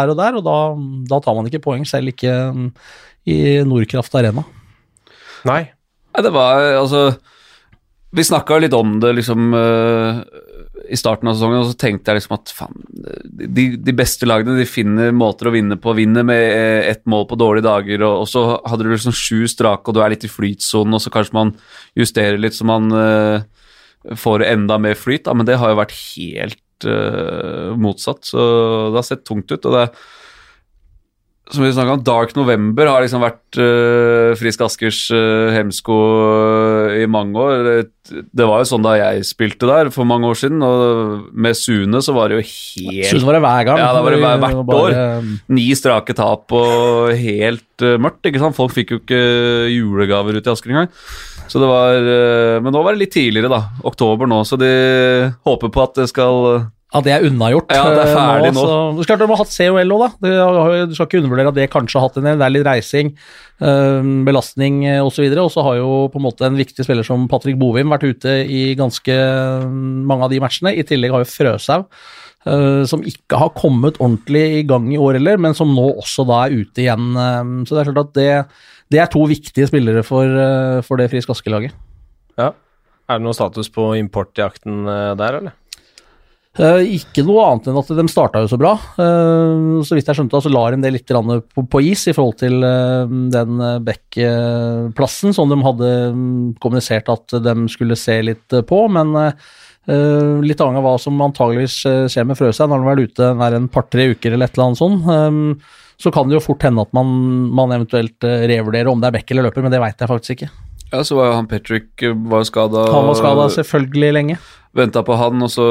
her 0.00 0.16
og 0.16 0.22
der, 0.24 0.40
og 0.40 0.48
da, 0.48 0.60
da 1.12 1.20
tar 1.20 1.36
man 1.36 1.52
ikke 1.52 1.66
poeng, 1.68 1.84
selv 1.84 2.16
ikke 2.16 2.38
mm, 2.56 2.70
i 3.30 3.38
Nordkraft 3.66 4.14
Arena. 4.18 4.44
Nei. 5.48 5.62
Nei, 6.14 6.22
det 6.22 6.30
var 6.34 6.62
altså 6.78 7.00
Vi 8.14 8.22
snakka 8.24 8.60
litt 8.62 8.74
om 8.76 9.00
det 9.02 9.10
liksom 9.16 9.54
uh, 9.56 10.20
i 10.90 10.96
starten 10.98 11.28
av 11.28 11.34
sesongen, 11.34 11.62
og 11.62 11.72
så 11.72 11.78
tenkte 11.80 12.12
jeg 12.12 12.20
liksom 12.20 12.34
at 12.36 12.52
faen 12.54 12.84
de, 13.24 13.64
de 13.80 13.94
beste 13.96 14.28
lagene 14.28 14.58
de 14.58 14.66
finner 14.68 15.14
måter 15.16 15.48
å 15.48 15.54
vinne 15.54 15.78
på. 15.80 15.94
Vinner 15.96 16.26
med 16.26 16.42
eh, 16.44 16.90
ett 16.90 17.02
mål 17.10 17.26
på 17.30 17.38
dårlige 17.40 17.66
dager, 17.66 18.04
og, 18.06 18.24
og 18.24 18.28
så 18.30 18.44
hadde 18.68 18.86
du 18.86 18.92
liksom 18.92 19.16
sju 19.16 19.48
strake, 19.50 19.88
og 19.88 19.96
du 19.96 20.02
er 20.04 20.14
litt 20.14 20.26
i 20.28 20.30
flytsonen, 20.30 20.94
og 20.94 21.02
så 21.02 21.12
kanskje 21.14 21.36
man 21.36 21.54
justerer 21.98 22.38
litt 22.40 22.56
så 22.56 22.68
man 22.68 22.92
uh, 22.94 23.46
får 24.20 24.46
enda 24.50 24.78
mer 24.82 24.98
flyt. 24.98 25.24
Da, 25.26 25.34
men 25.36 25.48
det 25.48 25.58
har 25.60 25.72
jo 25.72 25.80
vært 25.80 25.96
helt 25.96 26.88
uh, 26.88 27.72
motsatt, 27.80 28.22
så 28.28 28.44
det 28.92 29.00
har 29.00 29.08
sett 29.08 29.26
tungt 29.26 29.50
ut. 29.50 29.64
og 29.64 29.78
det 29.78 29.88
som 31.52 31.60
vi 31.64 31.72
snakket 31.74 31.98
om, 31.98 32.04
Dark 32.06 32.30
November 32.38 32.88
har 32.88 33.02
liksom 33.04 33.20
vært 33.20 33.58
uh, 33.60 34.32
Frisk 34.40 34.62
Askers 34.64 35.00
uh, 35.12 35.50
hemsko 35.52 35.96
i 37.02 37.04
mange 37.10 37.36
år. 37.36 37.68
Det 38.04 38.46
var 38.48 38.62
jo 38.62 38.68
sånn 38.68 38.84
da 38.84 38.94
jeg 38.96 39.26
spilte 39.28 39.68
der 39.68 39.90
for 39.92 40.08
mange 40.08 40.28
år 40.30 40.38
siden, 40.40 40.64
og 40.64 41.28
med 41.36 41.56
Sune 41.56 42.00
så 42.04 42.14
var 42.16 42.32
det 42.32 42.38
jo 42.40 42.46
helt 42.48 43.10
Sune 43.12 43.28
var 43.28 43.36
det 43.38 43.42
hver 43.44 43.68
gang. 43.68 43.82
Ja, 43.82 43.90
det 43.96 44.02
var 44.06 44.16
det 44.16 44.22
hver- 44.24 44.42
hvert 44.44 44.66
Bare- 44.72 45.38
Ni 45.56 45.66
strake 45.76 46.16
tap 46.16 46.52
og 46.56 47.12
helt 47.16 47.84
eh, 47.84 47.96
mørkt, 48.00 48.24
ikke 48.28 48.40
sant? 48.42 48.56
Folk 48.56 48.72
fikk 48.76 48.92
jo 48.96 49.00
ikke 49.02 49.22
julegaver 49.72 50.36
ut 50.40 50.46
i 50.48 50.52
Asker 50.52 50.72
engang. 50.72 50.90
Så 51.48 51.60
det 51.60 51.68
var 51.68 51.96
eh, 52.00 52.60
Men 52.64 52.72
nå 52.72 52.80
var 52.84 52.96
det 52.96 53.04
litt 53.04 53.14
tidligere, 53.16 53.52
da. 53.52 53.62
Oktober 53.84 54.28
nå, 54.30 54.42
så 54.48 54.56
de 54.60 54.72
håper 55.44 55.72
på 55.72 55.84
at 55.84 56.00
det 56.00 56.08
skal 56.12 56.66
Ja, 56.94 57.00
det 57.02 57.10
er 57.10 57.24
unnagjort. 57.26 57.72
Ja, 57.74 57.84
det 57.90 58.02
er 58.04 58.10
eh, 58.12 58.14
ferdig 58.14 58.50
nå. 58.54 58.62
Så, 58.62 58.74
det 58.94 59.02
er 59.02 59.08
klart 59.10 59.22
De 59.24 59.26
har 59.32 59.40
hatt 59.40 59.54
COL 59.56 59.94
òg, 59.96 60.02
da. 60.04 60.74
Du 60.86 60.94
skal 60.94 61.08
ikke 61.08 61.20
undervurdere 61.20 61.50
at 61.50 61.56
det 61.58 61.70
kanskje 61.72 61.98
har 61.98 62.08
hatt 62.08 62.18
en 62.20 62.28
del. 62.28 62.38
Det 62.38 62.46
er 62.46 62.54
litt 62.54 62.66
reising, 62.68 63.10
eh, 63.58 64.10
belastning 64.28 64.76
osv. 65.02 65.26
Og 65.42 65.50
så 65.50 65.64
har 65.66 65.80
jo 65.80 65.88
på 66.12 66.20
en 66.20 66.26
måte 66.28 66.46
en 66.46 66.60
viktig 66.60 66.86
spiller 66.86 67.06
som 67.06 67.26
Patrick 67.30 67.58
Bovim 67.58 67.90
vært 67.90 68.06
ute 68.06 68.36
i 68.46 68.62
ganske 68.78 69.16
mm, 69.66 70.04
mange 70.06 70.28
av 70.28 70.30
de 70.30 70.38
matchene. 70.44 70.74
I 70.78 70.86
tillegg 70.86 71.16
har 71.16 71.24
jo 71.24 71.30
Frøshaug, 71.32 71.88
eh, 72.46 72.82
som 72.90 73.02
ikke 73.02 73.42
har 73.42 73.54
kommet 73.58 73.98
ordentlig 73.98 74.44
i 74.60 74.66
gang 74.68 74.86
i 74.94 75.00
år 75.00 75.18
heller, 75.18 75.40
men 75.42 75.58
som 75.58 75.74
nå 75.74 75.88
også 75.98 76.26
da 76.30 76.44
er 76.46 76.60
ute 76.62 76.84
igjen. 76.86 77.10
eh, 77.18 77.42
Så 77.66 77.74
det 77.74 77.82
er 77.82 77.90
klart 77.92 78.04
at 78.06 78.14
det, 78.20 78.30
det 78.94 79.02
er 79.02 79.10
to 79.10 79.26
viktige 79.26 79.66
spillere 79.66 80.06
for, 80.06 80.24
eh, 80.30 80.78
for 80.86 81.02
det 81.02 81.10
Frisk 81.10 81.34
Aske-laget. 81.34 81.74
Ja. 82.38 82.52
Er 83.04 83.18
det 83.18 83.26
noe 83.26 83.36
status 83.36 83.68
på 83.68 83.90
importjakten 83.98 84.86
eh, 84.88 85.10
der, 85.20 85.40
eller? 85.42 85.56
Eh, 86.54 87.00
ikke 87.00 87.24
noe 87.26 87.42
annet 87.48 87.66
enn 87.66 87.78
at 87.80 87.88
de 87.98 88.04
starta 88.10 88.44
jo 88.44 88.50
så 88.52 88.58
bra. 88.60 88.76
Eh, 89.02 89.82
så 89.82 89.96
vidt 89.96 90.06
jeg 90.06 90.20
skjønte, 90.20 90.38
så 90.44 90.52
la 90.52 90.68
de 90.70 90.84
det 90.84 90.92
litt 90.94 91.10
på, 91.10 91.64
på 91.66 91.82
is 91.82 92.06
i 92.06 92.14
forhold 92.14 92.38
til 92.44 92.62
eh, 92.62 93.14
den 93.34 93.64
Beck-plassen 93.86 95.34
som 95.34 95.50
de 95.50 95.58
hadde 95.66 95.92
mm, 96.14 96.54
kommunisert 96.62 97.10
at 97.10 97.38
de 97.42 97.56
skulle 97.72 97.98
se 97.98 98.20
litt 98.22 98.60
på. 98.68 98.82
Men 98.94 99.16
litt 99.84 100.60
avhengig 100.64 100.80
av 100.80 100.84
hva 100.86 100.94
som 100.96 101.18
antageligvis 101.20 101.74
skjer 102.08 102.24
med 102.24 102.38
Frøsheim 102.38 102.70
når 102.70 102.78
han 102.78 102.86
har 102.86 102.94
vært 102.94 103.10
ute 103.10 103.26
nær 103.36 103.56
en 103.58 103.66
par-tre 103.68 104.06
uker 104.14 104.32
eller 104.32 104.48
et 104.48 104.54
eller 104.56 104.70
annet 104.70 104.80
sånt, 104.80 105.66
så 106.00 106.12
kan 106.14 106.30
det 106.30 106.38
jo 106.38 106.40
fort 106.46 106.64
hende 106.64 106.86
at 106.86 106.94
man, 106.96 107.10
man 107.52 107.74
eventuelt 107.76 108.24
revurderer 108.24 108.88
om 108.88 109.02
det 109.02 109.10
er 109.10 109.16
Beck 109.18 109.34
eller 109.34 109.50
løper, 109.50 109.66
men 109.66 109.74
det 109.74 109.82
veit 109.84 110.00
jeg 110.00 110.08
faktisk 110.08 110.38
ikke. 110.38 110.48
Ja, 110.88 111.02
så 111.04 111.18
var 111.18 111.28
jo 111.28 111.36
han 111.36 111.50
Patrick 111.50 112.00
var 112.30 112.48
skada. 112.48 112.86
Han 112.94 113.10
var 113.10 113.20
skada 113.20 113.44
selvfølgelig 113.58 114.10
lenge. 114.16 114.38
Venta 114.74 115.04
på 115.06 115.14
han, 115.14 115.42
og 115.46 115.50
så 115.54 115.66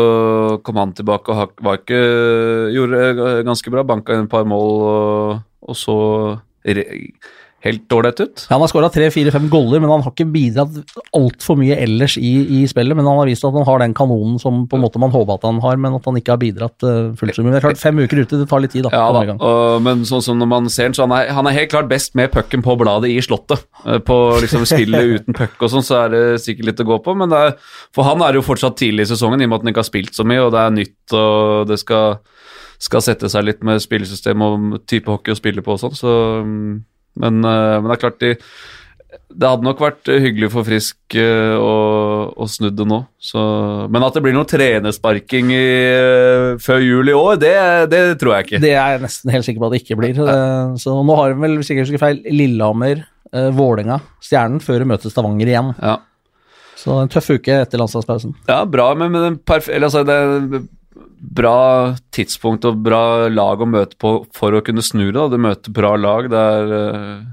kom 0.63 0.79
han 0.79 0.93
tilbake 0.95 1.33
og 1.33 1.57
var 1.63 1.81
ikke 1.81 1.99
Gjorde 2.71 3.01
det 3.19 3.33
ganske 3.47 3.73
bra. 3.73 3.83
Banka 3.87 4.15
inn 4.15 4.27
et 4.27 4.31
par 4.31 4.47
mål, 4.47 4.71
og, 4.87 5.41
og 5.67 5.77
så 5.77 5.97
helt 7.63 7.95
ålreit 7.95 8.19
ut. 8.19 8.43
Ja, 8.49 8.55
Han 8.55 8.63
har 8.63 8.71
skåra 8.71 8.89
tre-fire-fem 8.91 9.47
goller, 9.51 9.79
men 9.79 9.91
han 9.91 10.03
har 10.03 10.11
ikke 10.11 10.27
bidratt 10.31 10.75
altfor 11.15 11.57
mye 11.59 11.77
ellers 11.79 12.17
i, 12.19 12.33
i 12.59 12.63
spillet. 12.69 12.97
Men 12.97 13.07
han 13.07 13.21
har 13.21 13.29
vist 13.29 13.45
at 13.47 13.55
han 13.55 13.67
har 13.67 13.79
den 13.83 13.95
kanonen 13.97 14.35
som 14.41 14.65
på 14.67 14.77
en 14.77 14.83
måte 14.83 15.01
man 15.01 15.13
håper 15.13 15.37
at 15.37 15.47
han 15.47 15.61
har, 15.63 15.79
men 15.79 15.95
at 15.95 16.09
han 16.09 16.19
ikke 16.19 16.35
har 16.35 16.41
bidratt 16.41 16.85
uh, 16.85 17.13
fullt 17.19 17.37
så 17.37 17.45
mye. 17.45 17.55
Det 17.55 17.61
er 17.61 17.67
klart, 17.69 17.81
fem 17.81 18.01
uker 18.03 18.23
ute, 18.23 18.41
det 18.41 18.49
tar 18.51 18.63
litt 18.63 18.75
tid, 18.75 18.87
da. 18.87 18.91
Ja, 18.91 19.07
da. 19.15 19.37
Og, 19.37 19.79
men 19.85 20.03
sånn 20.09 20.25
som 20.25 20.39
når 20.41 20.51
man 20.51 20.69
ser 20.73 20.89
han, 20.89 20.97
så 20.97 21.07
han 21.07 21.15
er, 21.15 21.31
han 21.37 21.49
er 21.49 21.57
helt 21.57 21.71
klart 21.71 21.89
best 21.91 22.17
med 22.19 22.33
pucken 22.35 22.65
på 22.65 22.75
bladet 22.79 23.13
i 23.13 23.17
slottet. 23.23 23.65
Eh, 23.87 24.01
På 24.03 24.19
liksom 24.43 24.67
spillet 24.69 25.09
uten 25.15 25.37
puck 25.37 25.55
og 25.63 25.71
sånn, 25.71 25.87
så 25.87 26.03
er 26.03 26.13
det 26.13 26.23
sikkert 26.43 26.73
litt 26.73 26.83
å 26.83 26.89
gå 26.91 26.99
på. 27.05 27.15
Men 27.19 27.31
er, 27.37 27.55
for 27.95 28.07
han 28.09 28.23
er 28.23 28.33
det 28.33 28.43
jo 28.43 28.47
fortsatt 28.51 28.79
tidlig 28.81 29.07
i 29.07 29.13
sesongen, 29.13 29.41
i 29.41 29.47
og 29.47 29.53
med 29.53 29.61
at 29.61 29.67
han 29.67 29.73
ikke 29.73 29.85
har 29.85 29.91
spilt 29.91 30.17
så 30.17 30.27
mye, 30.27 30.43
og 30.43 30.51
det 30.55 30.63
er 30.63 30.79
nytt, 30.81 31.15
og 31.15 31.67
det 31.71 31.79
skal, 31.79 32.17
skal 32.83 33.05
sette 33.05 33.31
seg 33.31 33.47
litt 33.47 33.63
med 33.63 33.83
spillesystem 33.83 34.43
og 34.43 34.81
type 34.89 35.11
hockey 35.11 35.31
å 35.35 35.39
spille 35.39 35.63
på 35.63 35.77
og 35.77 35.85
sånn. 35.85 35.95
Så, 35.97 36.17
mm, 36.43 36.73
men, 37.19 37.43
eh, 37.45 37.75
men 37.79 37.89
det 37.91 37.97
er 37.97 38.03
klart 38.07 38.23
de 38.23 38.33
det 39.33 39.49
hadde 39.49 39.65
nok 39.65 39.81
vært 39.81 40.09
hyggelig 40.09 40.49
for 40.53 40.65
Frisk 40.67 41.15
eh, 41.17 41.55
å, 41.57 42.45
snu 42.49 42.69
det 42.73 42.85
nå. 42.89 42.99
Så, 43.21 43.41
men 43.93 44.05
at 44.05 44.15
det 44.15 44.23
blir 44.25 44.35
noe 44.35 44.47
trenersparking 44.49 45.49
i, 45.53 45.63
eh, 45.89 46.45
før 46.61 46.83
jul 46.83 47.09
i 47.09 47.15
år, 47.17 47.39
det, 47.41 47.55
det 47.93 48.03
tror 48.21 48.37
jeg 48.37 48.47
ikke. 48.47 48.61
Det 48.63 48.73
er 48.75 48.95
jeg 48.95 49.03
nesten 49.05 49.33
helt 49.33 49.47
sikker 49.47 49.63
på 49.63 49.69
at 49.69 49.75
det 49.75 49.81
ikke 49.83 49.99
blir. 50.01 50.21
Eh, 50.21 50.75
Så 50.81 50.95
nå 51.05 51.17
har 51.17 51.33
de 51.33 51.41
vel, 51.45 51.59
sikkert 51.65 51.93
ikke 51.93 52.03
feil, 52.05 52.23
Lillehammer, 52.29 53.05
Vålinga, 53.57 53.95
Stjernen, 54.21 54.61
før 54.61 54.83
de 54.83 54.89
møter 54.91 55.09
Stavanger 55.09 55.49
igjen. 55.49 55.71
Ja. 55.81 55.95
Så 56.77 56.99
en 57.01 57.09
tøff 57.09 57.31
uke 57.33 57.55
etter 57.63 57.81
landslagspausen. 57.81 58.35
Ja, 58.45 58.59
bra, 58.69 58.91
men, 58.97 59.13
men 59.15 59.39
perf 59.41 59.71
eller, 59.71 59.89
altså, 59.89 60.03
det 60.05 60.61
bra 60.93 61.95
tidspunkt 62.13 62.65
og 62.67 62.81
bra 62.85 63.29
lag 63.31 63.61
å 63.61 63.69
møte 63.69 63.97
på 63.99 64.15
for 64.35 64.57
å 64.57 64.61
kunne 64.65 64.83
snu 64.85 65.07
det. 65.11 65.25
Du 65.31 65.39
møter 65.41 65.73
bra 65.73 65.95
lag. 65.97 66.29
Det 66.31 66.43
er, 66.57 66.75
eh, 66.79 67.23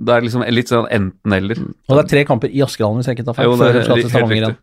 det 0.00 0.14
er 0.14 0.26
liksom 0.26 0.46
litt 0.54 0.70
sånn 0.70 0.88
enten-eller. 0.90 1.64
Og 1.88 1.96
det 1.96 2.04
er 2.04 2.12
tre 2.14 2.24
kamper 2.28 2.52
i 2.52 2.62
Askerhallen, 2.64 3.00
hvis 3.00 3.10
jeg 3.10 3.18
ikke 3.18 3.28
tar 3.30 3.38
feil. 3.40 3.50
Jo, 3.50 3.58
det 3.58 3.68
er 3.68 3.78
helt 3.80 4.32
riktig. 4.34 4.56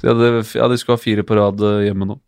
Så 0.00 0.06
ja, 0.06 0.14
det, 0.14 0.28
ja, 0.54 0.68
de 0.70 0.78
skulle 0.78 0.96
ha 0.96 1.02
fire 1.02 1.26
på 1.26 1.36
rad 1.36 1.62
eh, 1.66 1.86
hjemme 1.88 2.08
nå. 2.08 2.20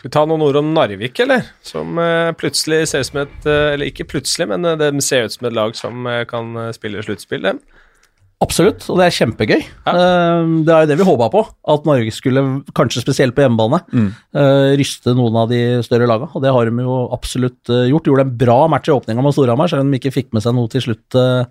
Skal 0.00 0.08
vi 0.08 0.14
ta 0.16 0.24
noen 0.26 0.42
ord 0.42 0.56
om 0.56 0.72
Narvik, 0.74 1.20
eller? 1.22 1.44
Som 1.64 1.98
eh, 2.00 2.32
plutselig 2.40 2.88
ser 2.90 3.04
ut 3.04 3.10
som 3.10 3.20
et 3.20 3.46
Eller 3.46 3.90
ikke 3.92 4.08
plutselig, 4.08 4.48
men 4.48 4.64
de 4.80 5.04
ser 5.04 5.28
ut 5.28 5.36
som 5.36 5.46
et 5.46 5.56
lag 5.56 5.76
som 5.76 6.08
kan 6.28 6.56
spille 6.74 7.04
sluttspill, 7.04 7.44
dem. 7.44 7.60
Absolutt, 8.40 8.86
og 8.88 8.96
det 8.96 9.04
er 9.04 9.12
kjempegøy. 9.18 9.60
Ja. 9.84 9.92
Eh, 9.92 10.52
Det 10.64 10.72
er 10.72 10.86
jo 10.86 10.88
det 10.88 10.96
vi 10.96 11.04
håpa 11.04 11.26
på, 11.32 11.42
at 11.74 11.84
Norge 11.84 12.12
skulle, 12.16 12.44
kanskje 12.72 13.02
spesielt 13.02 13.34
på 13.36 13.44
hjemmebane, 13.44 13.82
mm. 13.92 14.08
ryste 14.80 15.12
noen 15.16 15.36
av 15.36 15.50
de 15.52 15.60
større 15.84 16.08
lagene, 16.08 16.30
og 16.32 16.42
det 16.42 16.52
har 16.54 16.70
de 16.70 16.86
jo 16.86 16.96
absolutt 17.12 17.68
gjort. 17.68 18.06
De 18.06 18.10
Gjorde 18.10 18.24
en 18.24 18.38
bra 18.40 18.56
match 18.72 18.88
i 18.88 18.94
åpninga 18.96 19.22
med 19.22 19.36
Storhamar, 19.36 19.68
selv 19.68 19.84
om 19.84 19.92
de 19.92 20.00
ikke 20.00 20.14
fikk 20.14 20.32
med 20.32 20.42
seg 20.44 20.56
noe 20.56 20.72
til 20.72 20.86
slutt 20.86 21.18
eh, 21.20 21.44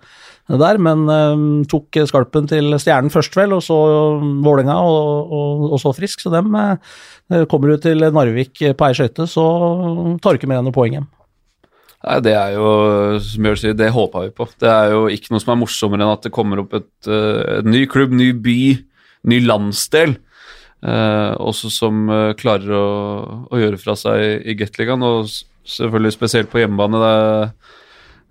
der, 0.50 0.80
men 0.82 1.06
eh, 1.14 1.44
tok 1.70 2.00
skalpen 2.10 2.50
til 2.50 2.74
Stjernen 2.82 3.12
først, 3.14 3.38
vel, 3.38 3.54
og 3.54 3.62
så 3.62 3.78
Vålerenga, 4.42 4.74
og, 4.82 5.30
og, 5.30 5.64
og 5.70 5.80
så 5.82 5.94
Frisk. 5.94 6.24
Så 6.24 6.34
dem 6.34 6.50
eh, 6.58 7.46
kommer 7.46 7.70
du 7.70 7.86
til 7.86 8.02
Narvik 8.02 8.58
på 8.58 8.88
ei 8.88 8.98
skøyte, 8.98 9.30
så 9.30 9.46
tar 10.18 10.34
du 10.34 10.40
ikke 10.42 10.50
mer 10.50 10.58
enn 10.58 10.66
noe 10.72 10.74
poeng 10.74 10.98
hjem. 10.98 11.08
Nei, 12.00 12.20
Det 12.24 12.32
er 12.32 12.54
jo, 12.56 12.68
som 13.20 13.44
Bjørn 13.44 13.60
sier, 13.60 13.76
det 13.76 13.90
håpa 13.92 14.24
vi 14.24 14.32
på. 14.32 14.46
Det 14.60 14.70
er 14.70 14.94
jo 14.94 15.02
ikke 15.12 15.34
noe 15.34 15.42
som 15.42 15.52
er 15.52 15.60
morsommere 15.60 16.06
enn 16.06 16.14
at 16.14 16.24
det 16.24 16.32
kommer 16.32 16.62
opp 16.62 16.72
et, 16.78 16.92
eh, 17.06 17.58
et 17.58 17.68
ny 17.68 17.84
klubb, 17.90 18.14
ny 18.16 18.30
by, 18.32 18.60
ny 19.28 19.40
landsdel, 19.44 20.16
eh, 20.80 21.32
også 21.36 21.68
som 21.74 22.08
eh, 22.08 22.32
klarer 22.40 22.72
å, 22.72 22.86
å 23.52 23.60
gjøre 23.60 23.80
fra 23.82 23.98
seg 24.00 24.24
i, 24.24 24.32
i 24.48 24.56
Gateligaen, 24.56 25.04
og 25.04 25.28
selvfølgelig 25.68 26.16
spesielt 26.16 26.52
på 26.52 26.62
hjemmebane 26.62 27.02
der, 27.04 27.52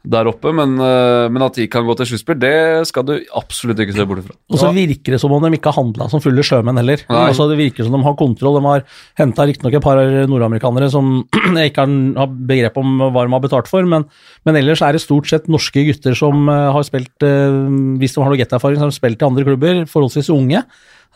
der 0.08 0.28
oppe, 0.32 0.54
men, 0.56 0.78
eh, 0.80 1.28
men 1.30 1.41
at 1.43 1.56
de 1.60 1.66
kan 1.68 1.84
gå 1.84 1.95
til 2.00 2.06
sluttspill, 2.08 2.38
det 2.39 2.88
skal 2.88 3.04
du 3.04 3.20
absolutt 3.36 3.80
ikke 3.84 3.93
se 3.97 4.06
bort 4.08 4.22
fra. 4.24 4.36
Og 4.50 4.58
så 4.62 4.70
virker 4.74 5.12
det 5.12 5.20
som 5.20 5.32
om 5.36 5.43
de 5.43 5.58
ikke 5.58 5.72
har 5.74 5.84
handla 5.84 6.08
som 6.10 6.22
fulle 6.24 6.39
sjømenn 6.41 6.78
heller. 6.80 7.04
Altså 7.28 7.50
Det 7.50 7.58
virker 7.60 7.84
som 7.84 7.91
de 7.97 8.04
har 8.04 8.16
kontroll. 8.16 8.56
De 8.62 8.66
har 8.66 8.84
henta 9.20 9.45
riktignok 9.45 9.74
et 9.76 9.84
par 9.84 9.97
nordamerikanere 10.32 10.89
som 10.89 11.26
jeg 11.60 11.72
ikke 11.74 11.84
har- 11.84 12.18
har 12.20 12.28
begrep 12.28 12.78
om 12.78 12.97
hva 13.12 13.26
de 13.28 13.32
har 13.36 13.43
betalt 13.43 13.68
for, 13.68 13.84
men, 13.86 14.06
men 14.45 14.56
ellers 14.56 14.82
er 14.82 14.93
det 14.93 15.02
stort 15.02 15.28
sett 15.28 15.47
norske 15.52 15.84
gutter 15.86 16.16
som 16.16 16.47
eh, 16.47 16.72
har 16.72 16.84
spilt, 16.88 17.12
eh, 17.22 17.60
hvis 18.00 18.16
de 18.16 18.22
har 18.24 18.30
noe 18.32 18.39
getterfaring, 18.39 18.78
som 18.80 18.88
har 18.89 18.95
spilt 18.95 19.22
i 19.22 19.26
andre 19.28 19.43
klubber, 19.43 19.84
forholdsvis 19.86 20.30
unge. 20.32 20.64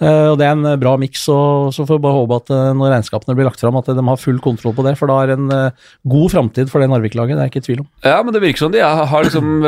Eh, 0.04 0.30
og 0.32 0.38
Det 0.40 0.48
er 0.48 0.56
en 0.56 0.70
eh, 0.74 0.80
bra 0.80 0.96
miks, 1.00 1.26
og 1.32 1.74
så 1.76 1.86
får 1.88 2.00
vi 2.00 2.06
bare 2.06 2.20
håpe 2.20 2.40
at 2.42 2.54
eh, 2.54 2.72
når 2.78 2.96
regnskapene 2.98 3.36
blir 3.38 3.48
lagt 3.48 3.62
fram, 3.64 3.78
at 3.80 3.92
de 3.92 4.08
har 4.08 4.22
full 4.22 4.40
kontroll 4.44 4.76
på 4.76 4.86
det, 4.88 4.96
for 5.00 5.12
da 5.12 5.20
er 5.24 5.36
en 5.36 5.52
god 6.16 6.34
framtid 6.34 6.72
for 6.72 6.84
det 6.84 6.90
Narvik-laget, 6.92 7.38
det 7.38 7.44
er 7.44 7.50
jeg 7.50 7.54
ikke 7.54 7.64
i 7.64 7.68
tvil 7.70 7.86
om. 7.86 7.92
Ja, 8.06 8.18
men 8.24 8.36
det 8.36 8.42
virker 8.44 8.66
som 8.66 8.74
de 8.74 8.82
har 8.84 9.28
liksom 9.28 9.64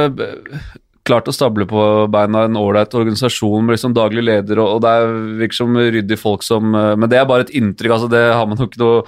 klart 1.06 1.30
å 1.30 1.36
stable 1.36 1.68
på 1.70 1.82
beina 2.10 2.48
en 2.48 2.58
ålreit 2.58 2.96
organisasjon 2.98 3.66
med 3.66 3.78
liksom 3.78 3.94
daglig 3.96 4.26
leder, 4.26 4.60
og, 4.64 4.78
og 4.78 4.84
det 4.86 4.94
er, 4.98 5.16
virker 5.44 5.60
som 5.60 5.78
ryddige 5.78 6.18
folk 6.18 6.46
som 6.46 6.74
Men 6.74 7.06
det 7.12 7.20
er 7.20 7.30
bare 7.30 7.46
et 7.46 7.54
inntrykk, 7.56 7.94
altså 7.94 8.10
det 8.10 8.24
har 8.34 8.50
man 8.50 8.58
jo 8.58 8.68
ikke 8.70 8.82
noe, 8.82 9.04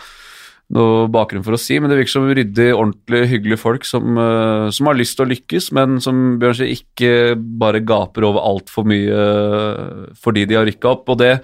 noe 0.76 1.06
bakgrunn 1.12 1.46
for 1.46 1.56
å 1.56 1.62
si, 1.62 1.78
men 1.80 1.92
det 1.92 2.00
virker 2.02 2.12
som 2.18 2.28
ryddig, 2.28 2.68
ordentlig 2.76 3.22
hyggelige 3.32 3.62
folk 3.62 3.88
som, 3.88 4.18
uh, 4.20 4.68
som 4.74 4.90
har 4.90 4.98
lyst 5.00 5.16
til 5.16 5.24
å 5.24 5.32
lykkes, 5.32 5.72
men 5.78 6.02
som 6.04 6.36
Bjørn 6.42 6.58
sier, 6.60 6.74
ikke 6.76 7.38
bare 7.38 7.86
gaper 7.88 8.28
over 8.28 8.44
altfor 8.44 8.88
mye 8.90 9.08
uh, 9.16 10.06
fordi 10.20 10.44
de 10.50 10.60
har 10.60 10.68
rykka 10.68 10.92
opp. 10.92 11.08
og 11.14 11.22
det 11.24 11.38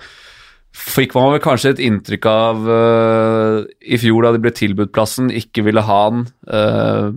fikk 0.74 1.14
man 1.16 1.36
vel 1.36 1.44
kanskje 1.44 1.76
et 1.76 1.84
inntrykk 1.86 2.26
av 2.30 2.64
uh, 2.66 3.60
i 3.86 4.00
fjor 4.02 4.26
da 4.26 4.34
de 4.34 4.42
ble 4.42 4.54
tilbudt 4.58 4.94
plassen, 4.96 5.30
ikke 5.32 5.64
ville 5.68 5.84
ha 5.86 6.02
eh, 6.10 7.14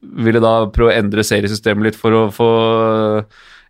ville 0.00 0.40
da 0.42 0.54
prøve 0.72 0.90
å 0.90 0.96
endre 0.96 1.24
seriesystemet 1.26 1.90
litt 1.90 1.98
for 1.98 2.16
å 2.16 2.22
få 2.34 2.50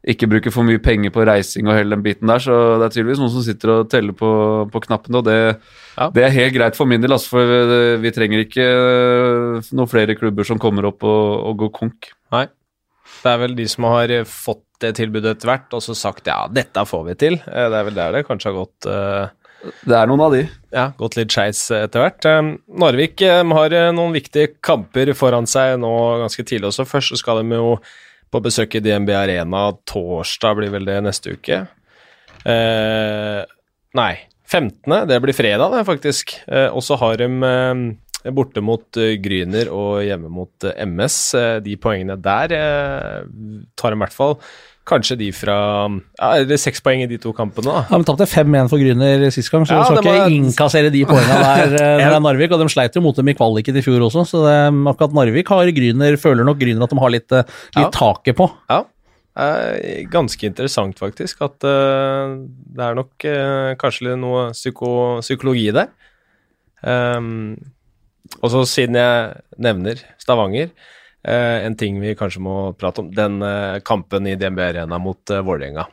ikke 0.09 0.29
bruke 0.31 0.51
for 0.55 0.65
mye 0.65 0.81
penger 0.81 1.11
på 1.13 1.25
reising 1.29 1.67
og 1.69 1.75
hele 1.77 1.93
den 1.97 2.03
biten 2.05 2.31
der, 2.31 2.41
så 2.41 2.55
det 2.81 2.87
er 2.87 2.95
tydeligvis 2.95 3.19
noen 3.21 3.33
som 3.35 3.43
sitter 3.45 3.73
og 3.75 3.91
teller 3.93 4.15
på, 4.17 4.31
på 4.73 4.81
knappene, 4.87 5.21
og 5.21 5.27
det, 5.27 5.35
Ja. 5.99 6.07
det 6.15 6.23
er 6.25 6.33
helt 6.39 6.55
greit 6.57 6.79
for 6.79 6.89
min 6.89 7.03
del, 7.03 7.13
altså, 7.13 7.35
for 7.35 7.45
vi, 7.69 7.81
vi 8.01 8.13
trenger 8.17 8.45
ikke 8.47 8.65
eh, 8.65 9.69
noen 9.77 9.91
flere 9.91 10.17
klubber 10.17 10.47
som 10.49 10.59
kommer 10.63 10.89
opp 10.89 11.05
og, 11.05 11.27
og 11.51 11.59
går 11.67 11.73
konk. 11.77 12.09
Nei. 12.33 12.47
Det 13.21 13.29
er 13.35 13.43
vel 13.43 13.57
de 13.59 13.67
som 13.69 13.85
har 13.91 14.09
eh, 14.15 14.25
fått 14.25 14.65
det 14.81 14.95
tilbudet 14.97 15.35
etter 15.37 15.51
hvert, 15.51 15.69
og 15.77 15.83
så 15.85 15.93
sagt 15.99 16.31
ja, 16.31 16.47
dette 16.49 16.87
får 16.89 17.05
vi 17.11 17.19
til. 17.21 17.37
Eh, 17.45 17.69
Det 17.69 17.77
er 17.83 17.85
vel 17.91 17.99
der 17.99 18.17
det 18.17 18.25
kanskje 18.31 18.49
har 18.49 18.57
gått 18.63 18.89
uh, 18.89 19.29
Det 19.85 19.93
er 19.99 20.07
noen 20.09 20.23
av 20.25 20.33
de. 20.33 20.47
ja, 20.73 20.87
gått 20.97 21.19
litt 21.21 21.35
skeis 21.37 21.67
etter 21.77 22.01
hvert. 22.07 22.25
Eh, 22.25 22.55
Narvik 22.81 23.21
um, 23.29 23.53
har 23.59 23.77
eh, 23.77 23.91
noen 23.93 24.17
viktige 24.17 24.55
kamper 24.65 25.13
foran 25.13 25.45
seg 25.51 25.77
nå 25.83 25.93
ganske 26.23 26.47
tidlig 26.49 26.71
også. 26.73 26.89
Først 26.89 27.13
så 27.13 27.21
skal 27.21 27.43
de 27.45 27.59
jo 27.61 27.75
på 28.31 28.43
besøk 28.45 28.77
i 28.79 28.83
DNB 28.85 29.11
Arena 29.17 29.69
torsdag, 29.89 30.59
blir 30.59 30.75
vel 30.75 30.87
det 30.89 30.99
neste 31.05 31.35
uke. 31.35 31.65
Eh, 32.47 33.41
nei, 33.99 34.13
15. 34.51 35.09
Det 35.11 35.19
blir 35.23 35.37
fredag, 35.37 35.75
det, 35.75 35.83
faktisk. 35.89 36.37
Eh, 36.47 36.69
og 36.71 36.85
så 36.87 36.99
har 37.01 37.19
de 37.21 37.29
eh, 37.51 38.33
borte 38.37 38.63
mot 38.65 39.01
eh, 39.01 39.17
Gryner 39.23 39.71
og 39.73 40.03
hjemme 40.05 40.31
mot 40.33 40.67
eh, 40.67 40.77
MS. 40.87 41.19
Eh, 41.39 41.57
de 41.65 41.77
poengene 41.81 42.19
der 42.21 42.55
tar 43.79 43.95
de 43.95 43.99
i 43.99 44.03
hvert 44.05 44.17
fall. 44.17 44.37
Kanskje 44.89 45.17
de 45.21 45.27
fra 45.37 45.55
ja, 45.87 46.29
Er 46.41 46.47
det 46.49 46.57
seks 46.59 46.81
poeng 46.83 47.03
i 47.05 47.07
de 47.07 47.19
to 47.21 47.35
kampene, 47.37 47.69
da? 47.69 47.83
Ja, 47.91 47.99
men 48.01 48.07
tapte 48.09 48.27
5-1 48.27 48.71
for 48.73 48.81
Grüner 48.81 49.27
sist 49.31 49.51
gang, 49.53 49.67
så 49.69 49.77
Ja, 49.77 49.83
du 49.85 49.91
skal 49.93 49.99
ikke 50.01 50.15
var- 50.17 50.33
innkassere 50.35 50.91
de 50.95 51.03
poengene 51.07 51.41
der 51.49 51.75
eh, 51.77 51.99
det 52.01 52.07
er 52.09 52.21
Narvik. 52.25 52.55
Og 52.57 52.63
de 52.65 52.69
sleit 52.73 52.97
jo 52.97 53.03
mot 53.05 53.15
dem 53.17 53.29
i 53.29 53.35
kvaliken 53.37 53.77
i 53.77 53.83
fjor 53.85 54.01
også, 54.09 54.25
så 54.27 54.41
det, 54.47 54.57
akkurat 54.95 55.13
Narvik 55.15 55.53
har 55.53 55.71
Grüner, 55.77 56.17
føler 56.19 56.49
nok 56.49 56.59
Grüner 56.59 56.83
at 56.89 56.91
de 56.95 56.99
har 57.05 57.13
litt, 57.13 57.31
eh, 57.33 57.45
litt 57.77 57.85
Ja. 57.87 57.91
taket 57.93 58.37
på. 58.41 58.49
Ja. 58.71 58.83
Ganske 60.11 60.49
interessant, 60.49 60.99
faktisk. 60.99 61.39
At 61.47 61.63
uh, 61.65 62.35
det 62.75 62.83
er 62.85 62.97
nok 62.99 63.25
uh, 63.25 63.75
kanskje 63.81 64.17
noe 64.19 64.51
psyko 64.53 65.21
psykologi 65.23 65.71
der. 65.73 65.87
Um, 66.83 67.55
og 68.43 68.51
så 68.53 68.65
siden 68.69 68.99
jeg 68.99 69.41
nevner 69.59 70.03
Stavanger, 70.21 70.71
en 71.29 71.75
ting 71.77 71.99
vi 72.01 72.15
kanskje 72.17 72.41
må 72.41 72.55
prate 72.81 73.03
om. 73.03 73.11
Den 73.13 73.43
eh, 73.45 73.79
kampen 73.85 74.27
i 74.31 74.37
DNB 74.41 74.61
Arena 74.71 74.97
mot 75.03 75.31
eh, 75.31 75.43
Vålerenga. 75.45 75.85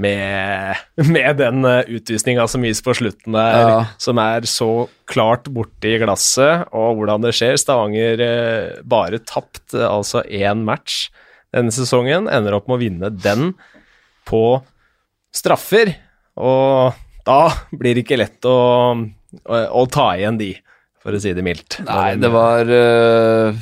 Med, 0.00 0.78
med 1.12 1.36
den 1.36 1.64
eh, 1.68 1.90
utvisninga 1.98 2.46
som 2.48 2.64
gis 2.64 2.80
på 2.84 2.94
slutten 2.96 3.36
der, 3.36 3.58
Ja. 3.60 3.74
som 4.00 4.20
er 4.22 4.46
så 4.48 4.70
klart 5.12 5.50
borte 5.52 5.90
i 5.92 5.98
glasset, 6.00 6.64
og 6.72 6.96
hvordan 7.02 7.26
det 7.26 7.34
skjer. 7.36 7.58
Stavanger 7.60 8.24
eh, 8.24 8.80
bare 8.88 9.20
tapt 9.28 9.76
eh, 9.76 9.84
altså 9.84 10.24
én 10.24 10.64
match 10.64 11.10
denne 11.52 11.74
sesongen. 11.74 12.30
Ender 12.32 12.56
opp 12.56 12.70
med 12.72 12.78
å 12.78 12.82
vinne 12.86 13.12
den 13.12 13.50
på 14.24 14.44
straffer. 15.36 15.92
Og 16.40 16.96
da 17.28 17.40
blir 17.76 17.92
det 17.98 18.06
ikke 18.06 18.16
lett 18.22 18.48
å, 18.48 18.56
å, 18.96 19.58
å 19.76 19.84
ta 19.92 20.08
igjen 20.16 20.40
de, 20.40 20.54
for 21.04 21.12
å 21.12 21.20
si 21.20 21.34
det 21.36 21.44
mildt. 21.44 21.76
Nei, 21.84 22.14
det 22.16 22.30
var 22.32 22.64
uh, 22.72 23.60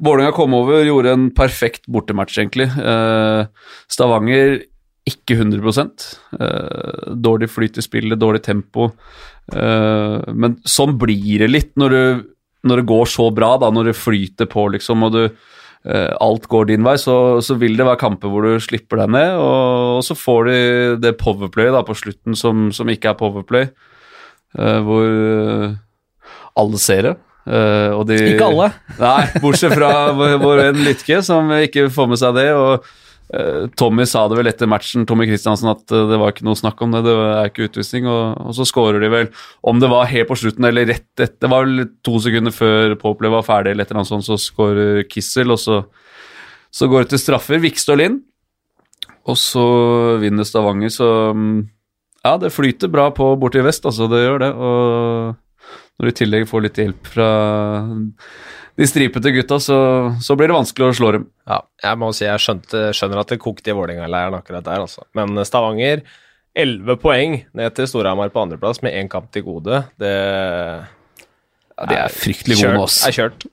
Vålerenga 0.00 0.34
kom 0.36 0.54
over, 0.56 0.84
gjorde 0.86 1.12
en 1.14 1.28
perfekt 1.36 1.86
bortematch, 1.90 2.38
egentlig. 2.40 2.68
Eh, 2.70 3.70
Stavanger 3.92 4.58
ikke 5.06 5.36
100 5.38 5.62
uh, 5.70 7.12
Dårlig 7.14 7.48
flyt 7.52 7.78
i 7.78 7.84
spillet, 7.84 8.18
dårlig 8.18 8.42
tempo. 8.42 8.90
Eh, 9.54 10.32
men 10.34 10.56
sånn 10.66 10.96
blir 10.98 11.44
det 11.44 11.50
litt 11.50 11.76
når, 11.78 11.94
du, 11.94 12.24
når 12.66 12.82
det 12.82 12.90
går 12.90 13.10
så 13.10 13.28
bra, 13.34 13.52
da, 13.62 13.70
når 13.70 13.92
det 13.92 14.00
flyter 14.00 14.50
på, 14.50 14.66
liksom, 14.74 15.04
og 15.06 15.14
du 15.14 15.22
eh, 15.26 16.10
alt 16.10 16.48
går 16.50 16.70
din 16.72 16.86
vei, 16.86 16.96
så, 16.98 17.38
så 17.44 17.58
vil 17.60 17.78
det 17.78 17.86
være 17.86 18.00
kamper 18.02 18.32
hvor 18.32 18.46
du 18.46 18.62
slipper 18.62 19.04
deg 19.04 19.14
ned, 19.14 19.38
og, 19.38 20.02
så 20.06 20.18
får 20.18 20.50
de 20.50 20.58
det 21.04 21.16
powerplay 21.20 21.70
da, 21.74 21.84
på 21.86 21.96
slutten 21.98 22.38
som, 22.38 22.68
som 22.74 22.90
ikke 22.90 23.12
er 23.12 23.20
powerplay, 23.20 23.70
eh, 24.58 24.80
hvor 24.86 25.06
eh, 25.06 25.78
alle 26.58 26.82
ser 26.82 27.10
det. 27.10 27.16
Og 27.46 28.06
de, 28.08 28.16
Ikke 28.32 28.50
alle. 28.50 28.70
Nei, 28.98 29.24
bortsett 29.42 29.74
fra 29.76 29.90
vår 30.16 30.38
vår 30.42 30.62
venn 30.64 30.86
Lytke, 30.86 31.20
som 31.22 31.52
ikke 31.54 31.88
får 31.94 32.08
med 32.10 32.20
seg 32.20 32.38
det. 32.38 32.48
og 32.58 32.86
uh, 33.34 33.66
Tommy 33.78 34.06
sa 34.08 34.24
det 34.30 34.38
vel 34.38 34.50
etter 34.50 34.70
matchen, 34.70 35.06
Tommy 35.06 35.28
Kristiansen, 35.28 35.70
at 35.70 35.84
uh, 35.94 36.06
det 36.10 36.18
var 36.20 36.34
ikke 36.34 36.46
noe 36.48 36.58
snakk 36.58 36.82
om 36.82 36.96
det. 36.96 37.04
Det 37.06 37.14
er 37.14 37.50
ikke 37.50 37.68
utvisning. 37.68 38.08
Og, 38.10 38.48
og 38.48 38.56
så 38.58 38.66
skårer 38.68 39.02
de 39.02 39.12
vel, 39.12 39.30
om 39.62 39.82
det 39.82 39.92
var 39.92 40.10
helt 40.10 40.30
på 40.30 40.38
slutten 40.42 40.66
eller 40.68 40.88
rett 40.90 41.06
etter 41.14 41.38
Det 41.46 41.52
var 41.52 41.68
vel 41.68 41.86
to 42.06 42.18
sekunder 42.22 42.54
før 42.54 42.96
Popley 43.00 43.32
var 43.32 43.46
ferdig, 43.46 43.74
eller 43.74 43.86
et 43.86 43.94
eller 43.94 44.02
annet 44.02 44.14
sånt, 44.14 44.28
så 44.28 44.40
skårer 44.40 45.04
Kissel, 45.10 45.54
og 45.54 45.62
så, 45.62 45.84
så 46.74 46.90
går 46.90 47.06
det 47.06 47.14
til 47.14 47.24
straffer. 47.28 47.62
Vikstøl 47.62 48.04
inn, 48.08 48.20
og 49.26 49.38
så 49.40 49.64
vinner 50.22 50.46
Stavanger, 50.46 50.92
så 50.92 51.14
um, 51.34 51.64
Ja, 52.26 52.36
det 52.42 52.54
flyter 52.54 52.90
bra 52.90 53.10
på 53.14 53.36
borti 53.38 53.62
vest, 53.62 53.86
altså. 53.86 54.08
Det 54.10 54.24
gjør 54.24 54.40
det. 54.42 54.54
Og 54.58 55.36
når 55.96 56.06
du 56.06 56.12
i 56.12 56.16
tillegg 56.20 56.46
får 56.50 56.64
litt 56.66 56.80
hjelp 56.82 57.08
fra 57.14 57.28
de 58.76 58.84
stripete 58.88 59.32
gutta, 59.32 59.56
så, 59.62 59.78
så 60.20 60.36
blir 60.36 60.50
det 60.50 60.58
vanskelig 60.58 60.90
å 60.90 60.96
slå 60.98 61.12
dem. 61.16 61.26
Ja, 61.48 61.62
jeg 61.86 62.00
må 62.00 62.10
si 62.12 62.26
jeg 62.26 62.42
skjønte, 62.44 62.90
skjønner 62.96 63.22
at 63.22 63.32
det 63.32 63.40
kokte 63.40 63.72
i 63.72 63.76
Vålerenga-leiren 63.76 64.36
akkurat 64.36 64.66
der, 64.66 64.84
altså. 64.84 65.06
Men 65.16 65.32
Stavanger, 65.48 66.02
11 66.56 67.00
poeng 67.00 67.38
ned 67.56 67.76
til 67.76 67.88
Storhamar 67.88 68.32
på 68.32 68.42
andreplass 68.44 68.82
med 68.84 68.96
én 68.96 69.08
kamp 69.12 69.30
til 69.32 69.46
gode. 69.48 69.82
Det 70.00 70.12
Ja, 71.76 71.88
de 71.88 71.96
er 72.00 72.12
fryktelig 72.12 72.56
gode 72.60 72.76
nå, 72.76 72.84
ass. 72.88 73.02
er 73.08 73.16
kjørt. 73.16 73.48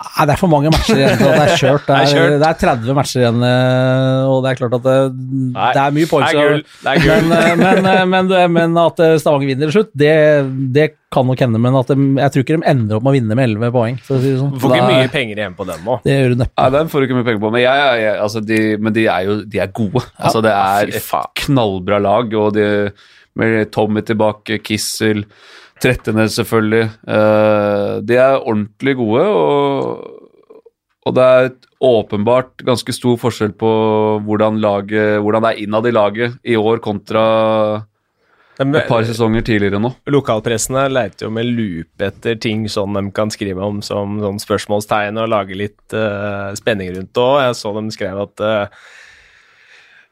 Nei, 0.00 0.24
det 0.24 0.32
er 0.32 0.40
for 0.40 0.48
mange 0.48 0.70
matcher 0.72 0.96
igjen 0.96 1.18
det 1.20 1.30
er 1.30 1.50
kjørt. 1.60 1.82
Det 1.84 1.92
Det 1.92 1.96
er 2.00 2.12
kjørt. 2.14 2.36
det 2.40 2.46
er 2.48 2.58
30 2.64 2.96
matcher 2.96 3.20
igjen, 3.20 3.42
eh, 3.44 4.28
og 4.30 4.38
det 4.44 4.52
er 4.52 4.60
klart 4.62 4.76
at 4.78 4.86
det, 4.86 4.94
Nei, 5.52 5.66
det 5.76 5.82
er 5.82 5.96
mye 5.98 6.08
points. 6.08 6.30
Er 6.32 6.54
er. 6.56 7.02
Men, 7.20 7.34
eh, 7.36 7.50
men, 7.60 7.90
eh, 7.90 8.06
men, 8.08 8.32
men 8.56 8.80
at 8.80 9.02
eh, 9.04 9.18
Stavanger 9.20 9.50
vinner 9.50 9.68
til 9.68 9.76
slutt, 9.76 9.92
det, 10.00 10.14
det 10.72 10.86
kan 11.12 11.28
nok 11.28 11.44
hende. 11.44 11.60
Men 11.60 11.76
at 11.76 11.92
de, 11.92 11.98
jeg 12.16 12.32
tror 12.32 12.46
ikke 12.46 12.56
de 12.56 12.68
ender 12.72 12.96
opp 12.96 13.04
med 13.04 13.12
å 13.12 13.16
vinne 13.18 13.36
med 13.36 13.48
11 13.50 13.74
poeng. 13.76 14.00
For 14.06 14.16
å 14.16 14.22
si 14.24 14.32
det 14.32 14.40
sånn. 14.40 14.56
Du 14.56 14.64
får 14.64 14.76
ikke 14.78 14.88
mye 14.88 15.12
penger 15.12 15.44
igjen 15.44 15.56
på 15.60 15.68
dem 15.68 15.92
òg. 15.92 16.02
Det 16.06 16.16
gjør 16.16 16.32
du 16.32 16.42
neppe. 16.46 16.56
Nei, 16.56 16.72
den 16.78 16.92
får 16.94 16.96
du 17.04 17.08
ikke 17.08 17.20
mye 17.20 17.28
penger 17.28 17.44
på, 17.44 17.52
men, 17.58 17.64
jeg, 17.66 17.84
jeg, 17.84 18.02
jeg, 18.06 18.18
altså 18.24 18.44
de, 18.54 18.60
men 18.80 18.96
de 18.96 19.06
er 19.12 19.28
jo 19.28 19.38
de 19.52 19.64
er 19.66 19.72
gode. 19.82 20.06
altså 20.16 20.44
Det 20.48 20.56
er 20.56 20.96
et 20.96 21.14
knallbra 21.44 22.00
lag, 22.08 22.36
og 22.40 22.54
de, 22.56 22.68
med 23.40 23.72
Tommy 23.74 24.00
tilbake, 24.06 24.62
Kissel, 24.64 25.26
Trettenes 25.80 26.36
selvfølgelig. 26.36 26.86
eh, 27.08 27.92
de 28.04 28.16
er 28.20 28.38
ordentlig 28.40 28.96
gode, 28.98 29.26
og, 29.26 30.62
og 31.06 31.14
det 31.16 31.26
er 31.26 31.52
åpenbart 31.80 32.60
ganske 32.66 32.92
stor 32.92 33.16
forskjell 33.20 33.54
på 33.56 33.70
hvordan, 34.26 34.60
laget, 34.60 35.20
hvordan 35.24 35.46
det 35.46 35.52
er 35.54 35.62
innad 35.64 35.88
i 35.88 35.94
laget 35.96 36.36
i 36.44 36.58
år 36.60 36.82
kontra 36.84 37.24
et 38.60 38.88
par 38.90 39.06
sesonger 39.08 39.44
tidligere 39.46 39.80
nå. 39.80 39.88
Lokalpressene 40.12 40.84
leiter 40.92 41.26
jo 41.26 41.32
med 41.32 41.48
lupe 41.48 42.10
etter 42.10 42.36
ting 42.36 42.66
sånn 42.68 42.98
de 42.98 43.06
kan 43.16 43.32
skrive 43.32 43.64
om 43.64 43.80
som 43.84 44.18
sånn 44.20 44.40
spørsmålstegn 44.42 45.20
og 45.22 45.30
lage 45.32 45.56
litt 45.56 45.96
uh, 45.96 46.52
spenning 46.58 46.92
rundt 46.92 47.14
det 47.16 47.24
òg. 47.24 47.38
Jeg 47.46 47.56
så 47.62 47.72
dem 47.78 47.88
skrev 47.94 48.20
at 48.26 48.44
eh, 48.44 48.82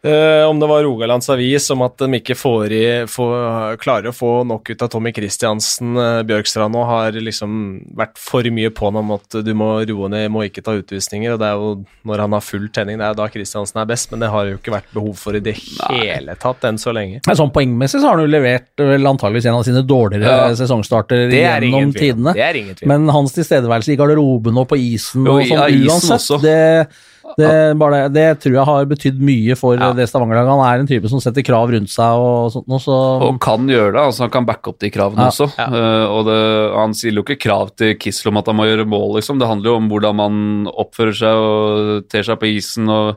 eh, 0.04 0.44
om 0.48 0.60
det 0.60 0.66
var 0.70 0.84
Rogalands 0.84 1.28
Avis, 1.30 1.70
om 1.74 1.82
at 1.82 1.96
de 1.98 2.20
ikke 2.20 2.36
får 2.38 2.72
i, 2.74 2.84
får, 3.10 3.76
klarer 3.82 4.10
å 4.10 4.14
få 4.14 4.30
nok 4.48 4.70
ut 4.70 4.84
av 4.84 4.90
Tommy 4.92 5.12
Christiansen. 5.16 5.96
Uh, 5.98 6.22
Bjørkstrand 6.28 6.74
nå 6.74 6.84
har 6.88 7.18
liksom 7.18 7.56
vært 7.98 8.20
for 8.22 8.46
mye 8.54 8.70
på 8.70 8.88
ham 8.90 9.00
om 9.02 9.14
at 9.16 9.38
du 9.44 9.50
må 9.58 9.72
roe 9.88 10.10
ned, 10.12 10.28
må 10.34 10.44
ikke 10.46 10.62
ta 10.66 10.76
utvisninger. 10.78 11.34
og 11.34 11.42
Det 11.42 11.48
er 11.48 11.58
jo 11.58 11.72
når 12.08 12.24
han 12.24 12.36
har 12.38 12.44
full 12.46 12.68
tenning, 12.74 13.00
det 13.02 13.08
er 13.08 13.18
da 13.18 13.28
Christiansen 13.32 13.82
er 13.82 13.90
best, 13.90 14.12
men 14.12 14.22
det 14.22 14.30
har 14.32 14.48
jo 14.52 14.60
ikke 14.60 14.76
vært 14.76 14.94
behov 14.94 15.18
for 15.18 15.38
i 15.38 15.42
det 15.44 15.56
hele 15.58 16.38
tatt 16.40 16.64
enn 16.68 16.78
så 16.80 16.94
lenge. 16.94 17.22
Men 17.26 17.40
sånn 17.42 17.52
Poengmessig 17.54 18.00
så 18.00 18.10
har 18.10 18.18
han 18.18 18.26
jo 18.28 18.32
levert 18.32 18.70
vel 18.78 19.10
antageligvis 19.10 19.50
en 19.50 19.58
av 19.58 19.66
sine 19.66 19.82
dårligere 19.82 20.38
Ja. 20.48 20.54
sesongstarter 20.54 21.26
er 21.26 21.64
gjennom 21.66 21.92
tidene. 21.96 22.34
Det 22.36 22.46
er 22.46 22.62
ingen 22.62 22.78
tvil. 22.78 22.88
Men 22.94 23.08
hans 23.12 23.34
tilstedeværelse 23.36 23.92
i 23.92 23.98
garderoben 23.98 24.58
og 24.62 24.68
på 24.70 24.78
isen 24.78 25.26
Jo, 25.26 25.38
og 25.38 25.46
sånn 25.48 25.62
ja, 25.64 25.68
isen 25.68 25.94
uansett, 25.96 26.34
også. 26.38 27.16
Det, 27.36 27.48
det, 27.48 27.76
bare, 27.78 27.98
det 28.08 28.24
tror 28.40 28.54
jeg 28.56 28.64
har 28.70 28.86
betydd 28.88 29.18
mye 29.20 29.56
for 29.58 29.76
Ja. 29.76 29.90
det 29.92 30.06
Stavanger-laget. 30.08 30.48
Han 30.54 30.62
er 30.64 30.80
en 30.84 30.86
type 30.88 31.10
som 31.12 31.20
setter 31.20 31.44
krav 31.44 31.68
rundt 31.74 31.90
seg 31.92 32.22
og 32.24 32.52
sånt 32.54 32.66
noe, 32.70 32.78
så 32.80 32.96
Og 33.28 33.40
kan 33.44 33.66
gjøre 33.68 33.92
det. 33.92 34.00
altså 34.08 34.24
Han 34.24 34.30
kan 34.30 34.46
backe 34.48 34.68
opp 34.72 34.78
de 34.80 34.90
kravene 34.94 35.26
Ja, 35.26 35.28
også. 35.34 35.50
Eh, 35.58 36.06
og 36.08 36.24
det, 36.30 36.38
Han 36.78 36.94
stiller 36.94 37.20
jo 37.20 37.26
ikke 37.28 37.42
krav 37.48 37.74
til 37.76 37.94
Kissel 38.00 38.30
om 38.32 38.38
at 38.40 38.46
han 38.46 38.56
må 38.56 38.64
gjøre 38.70 38.86
mål, 38.88 39.18
liksom. 39.20 39.38
Det 39.38 39.48
handler 39.50 39.70
jo 39.70 39.76
om 39.82 39.88
hvordan 39.92 40.16
man 40.16 40.40
oppfører 40.72 41.14
seg 41.20 41.44
og 41.44 42.08
ter 42.08 42.22
seg 42.22 42.40
på 42.40 42.48
isen, 42.56 42.88
og 42.88 43.16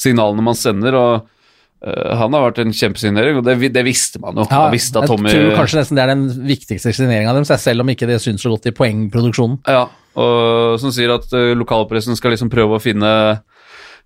signalene 0.00 0.42
man 0.42 0.54
sender. 0.56 0.94
og 0.94 1.26
eh, 1.84 2.16
Han 2.16 2.32
har 2.36 2.50
vært 2.50 2.62
en 2.64 2.72
kjempesignering, 2.72 3.38
og 3.40 3.44
det, 3.44 3.72
det 3.72 3.84
visste 3.84 4.20
man 4.22 4.36
jo. 4.36 4.46
ja, 4.50 4.66
man 4.66 4.72
visste 4.74 4.98
at 5.00 5.08
jeg 5.08 5.16
Tommy 5.16 5.30
tror 5.34 5.56
kanskje 5.58 5.80
nesten 5.80 5.96
det 5.98 6.04
er 6.04 6.14
den 6.14 6.26
viktigste 6.48 6.92
signeringa 6.96 7.34
deres, 7.36 7.52
selv 7.62 7.82
om 7.84 7.88
ikke 7.92 8.06
det 8.08 8.20
syns 8.22 8.42
så 8.44 8.52
godt 8.52 8.70
i 8.70 8.76
poengproduksjonen. 8.76 9.58
Ja, 9.68 9.88
og 10.18 10.80
som 10.82 10.92
sier 10.94 11.12
at 11.14 11.30
eh, 11.36 11.52
lokalpressen 11.58 12.18
skal 12.18 12.34
liksom 12.34 12.50
prøve 12.52 12.78
å 12.78 12.82
finne 12.82 13.14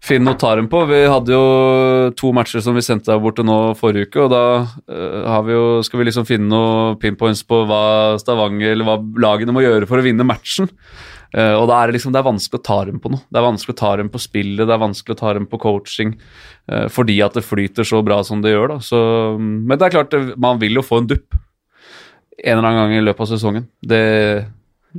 Finn 0.04 0.26
dem 0.26 0.66
på. 0.68 0.82
Vi 0.84 0.98
hadde 1.08 1.32
jo 1.32 2.10
to 2.18 2.28
matcher 2.36 2.60
som 2.60 2.74
vi 2.76 2.82
sendte 2.84 3.08
der 3.08 3.22
borte 3.22 3.40
nå 3.46 3.72
forrige 3.78 4.10
uke, 4.10 4.26
og 4.26 4.34
da 4.34 4.42
eh, 4.84 5.36
vi 5.46 5.54
jo, 5.54 5.62
skal 5.86 6.02
vi 6.02 6.06
liksom 6.10 6.26
finne 6.28 6.50
noen 6.50 6.98
pinpoints 7.00 7.40
på 7.48 7.62
hva 7.64 8.18
Stavanger 8.20 8.74
eller 8.74 8.84
hva 8.84 8.98
lagene 9.24 9.54
må 9.56 9.62
gjøre 9.64 9.88
for 9.88 10.02
å 10.02 10.04
vinne 10.04 10.26
matchen. 10.28 10.68
Eh, 11.32 11.54
og 11.56 11.70
da 11.70 11.78
er 11.78 11.88
det 11.88 11.96
liksom, 11.96 12.12
det 12.12 12.20
er 12.20 12.26
vanskelig 12.26 12.60
å 12.60 12.66
ta 12.68 12.78
dem 12.90 12.98
på 13.00 13.14
noe. 13.14 13.24
Det 13.32 13.40
er 13.40 13.46
vanskelig 13.46 13.76
å 13.78 13.80
ta 13.80 13.94
dem 14.02 14.12
på 14.12 14.20
spillet, 14.20 14.66
det 14.66 14.76
er 14.76 14.82
vanskelig 14.84 15.16
å 15.16 15.22
ta 15.22 15.32
dem 15.38 15.48
på 15.48 15.62
coaching, 15.62 16.12
fordi 16.92 17.18
at 17.24 17.34
det 17.36 17.44
flyter 17.44 17.88
så 17.88 18.02
bra 18.04 18.20
som 18.24 18.44
det 18.44 18.52
gjør. 18.52 18.74
da. 18.74 18.78
Så, 18.84 19.00
men 19.40 19.72
det 19.78 19.88
er 19.88 19.96
klart, 19.96 20.18
man 20.40 20.60
vil 20.60 20.82
jo 20.82 20.84
få 20.84 21.00
en 21.00 21.08
dupp 21.14 21.40
en 22.44 22.58
eller 22.58 22.68
annen 22.68 22.80
gang 22.82 22.98
i 22.98 23.04
løpet 23.04 23.24
av 23.24 23.30
sesongen. 23.30 23.66
Det, 23.80 24.02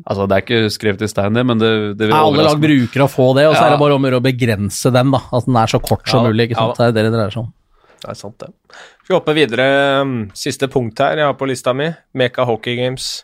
altså, 0.03 0.27
det 0.27 0.35
er 0.35 0.43
ikke 0.43 0.71
skrevet 0.75 1.01
i 1.05 1.07
stein, 1.07 1.33
det, 1.37 1.45
men 1.45 1.57
det, 1.61 1.69
det 1.97 2.07
vil 2.09 2.15
alle 2.17 2.43
lag 2.49 2.59
bruker 2.59 3.03
å 3.05 3.07
få 3.11 3.29
det, 3.37 3.45
og 3.47 3.55
så 3.55 3.61
Ja. 3.61 3.67
er 3.67 3.75
det 3.75 3.79
bare 3.79 3.95
om 3.95 4.03
å 4.03 4.09
gjøre 4.09 4.19
å 4.19 4.25
begrense 4.25 4.91
den, 4.91 5.11
da. 5.15 5.21
At 5.31 5.45
den 5.45 5.55
er 5.61 5.67
så 5.71 5.79
kort 5.81 6.07
som 6.07 6.23
Ja, 6.25 6.29
mulig. 6.31 6.49
ikke 6.49 6.57
sant? 6.59 6.77
Det 6.77 6.87
er 6.89 6.91
det 6.97 7.03
det 7.07 7.13
dreier 7.15 7.31
seg 7.31 7.43
om. 7.45 7.53
Det 8.01 8.09
er 8.11 8.19
sant, 8.19 8.37
det. 8.39 8.49
Vi 9.07 9.13
hopper 9.15 9.33
videre. 9.37 10.01
um, 10.01 10.29
Siste 10.33 10.67
punkt 10.67 10.99
her 10.99 11.15
jeg 11.17 11.25
har 11.25 11.33
på 11.39 11.47
lista 11.47 11.73
mi. 11.73 11.87
Meka 12.13 12.43
Hockey 12.45 12.75
Games 12.75 13.23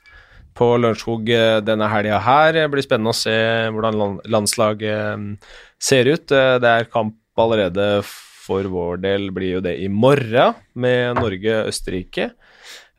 på 0.56 0.78
Lørenskog 0.80 1.30
eh, 1.30 1.60
denne 1.62 1.88
helga 1.90 2.20
her. 2.20 2.52
Det 2.54 2.66
blir 2.72 2.84
spennende 2.84 3.14
å 3.14 3.16
se 3.16 3.36
hvordan 3.72 4.20
landslaget 4.26 5.14
um, 5.16 5.38
ser 5.80 6.06
ut. 6.12 6.32
Eh, 6.32 6.58
Det 6.60 6.68
er 6.70 6.90
kamp 6.92 7.16
allerede 7.38 8.04
for 8.04 8.64
vår 8.64 8.98
del 9.02 9.30
blir 9.32 9.54
jo 9.58 9.62
det 9.62 9.78
i 9.80 9.88
morgen 9.88 10.54
med 10.76 11.16
Norge-Østerrike. 11.22 12.32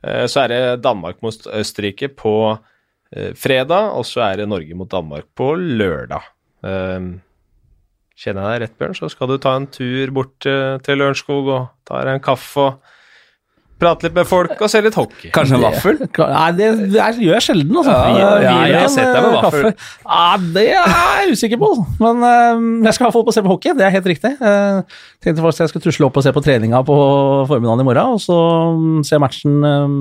Eh, 0.03 0.25
så 0.27 0.45
er 0.45 0.49
det 0.49 0.83
Danmark 0.83 1.21
mot 1.23 1.35
Østerrike 1.47 2.09
på 2.15 2.59
fredag, 3.37 3.91
og 3.99 4.07
så 4.09 4.23
er 4.31 4.41
det 4.43 4.49
Norge 4.49 4.75
mot 4.79 4.89
Danmark 4.93 5.27
på 5.37 5.53
lørdag. 5.59 6.25
Eh, 6.65 7.11
Kjenner 8.23 8.45
jeg 8.53 8.61
deg 8.61 8.63
rett, 8.69 8.75
Bjørn, 8.79 8.95
så 8.95 9.09
skal 9.11 9.31
du 9.33 9.39
ta 9.43 9.55
en 9.59 9.65
tur 9.73 10.11
bort 10.15 10.47
eh, 10.47 10.77
til 10.85 11.01
Lørenskog 11.01 11.49
og 11.51 11.63
ta 11.89 12.03
deg 12.05 12.19
en 12.21 12.23
kaffe 12.23 12.61
og 12.69 12.91
prate 13.83 14.05
litt 14.07 14.15
med 14.15 14.29
folk 14.31 14.53
og 14.63 14.69
se 14.71 14.79
litt 14.85 14.95
hockey. 14.95 15.33
Kanskje 15.35 15.57
en 15.57 15.65
vaffel? 15.65 15.97
Nei, 16.21 16.51
det, 16.55 16.69
det 16.93 17.01
er, 17.03 17.17
gjør 17.19 17.35
jeg 17.35 17.45
sjelden, 17.49 17.81
altså. 17.81 17.97
Ja, 17.97 18.13
Jeg- 18.13 18.45
ja, 18.45 18.53
jeg 18.53 18.71
jeg 18.77 18.85
har 18.85 18.93
sett 18.95 19.09
deg 19.11 19.25
med 19.25 19.33
eh, 19.33 19.39
vaffel. 19.41 19.67
Ja, 20.05 20.29
det 20.59 20.67
er 20.77 21.25
jeg 21.25 21.33
usikker 21.35 21.59
på, 21.65 21.71
altså. 21.73 21.89
men 22.05 22.23
eh, 22.29 22.87
jeg 22.87 22.95
skal 22.95 23.03
i 23.03 23.09
hvert 23.09 23.17
fall 23.17 23.27
på 23.27 23.35
å 23.35 23.37
se 23.41 23.43
på 23.49 23.55
hockey, 23.57 23.75
det 23.81 23.89
er 23.89 23.97
helt 23.97 24.11
riktig. 24.13 24.33
Uh, 24.39 25.03
tenkte 25.25 25.43
faktisk 25.49 25.65
jeg 25.65 25.73
skulle 25.73 25.89
tusle 25.89 26.07
opp 26.13 26.21
og 26.23 26.29
se 26.29 26.35
på 26.37 26.45
treninga 26.47 26.85
på 26.87 27.01
formiddagen 27.51 27.83
i 27.83 27.89
morgen, 27.91 28.15
og 28.15 28.23
så 28.23 28.39
mm, 28.79 29.03
se 29.09 29.19
matchen 29.25 29.59
eh, 29.67 29.99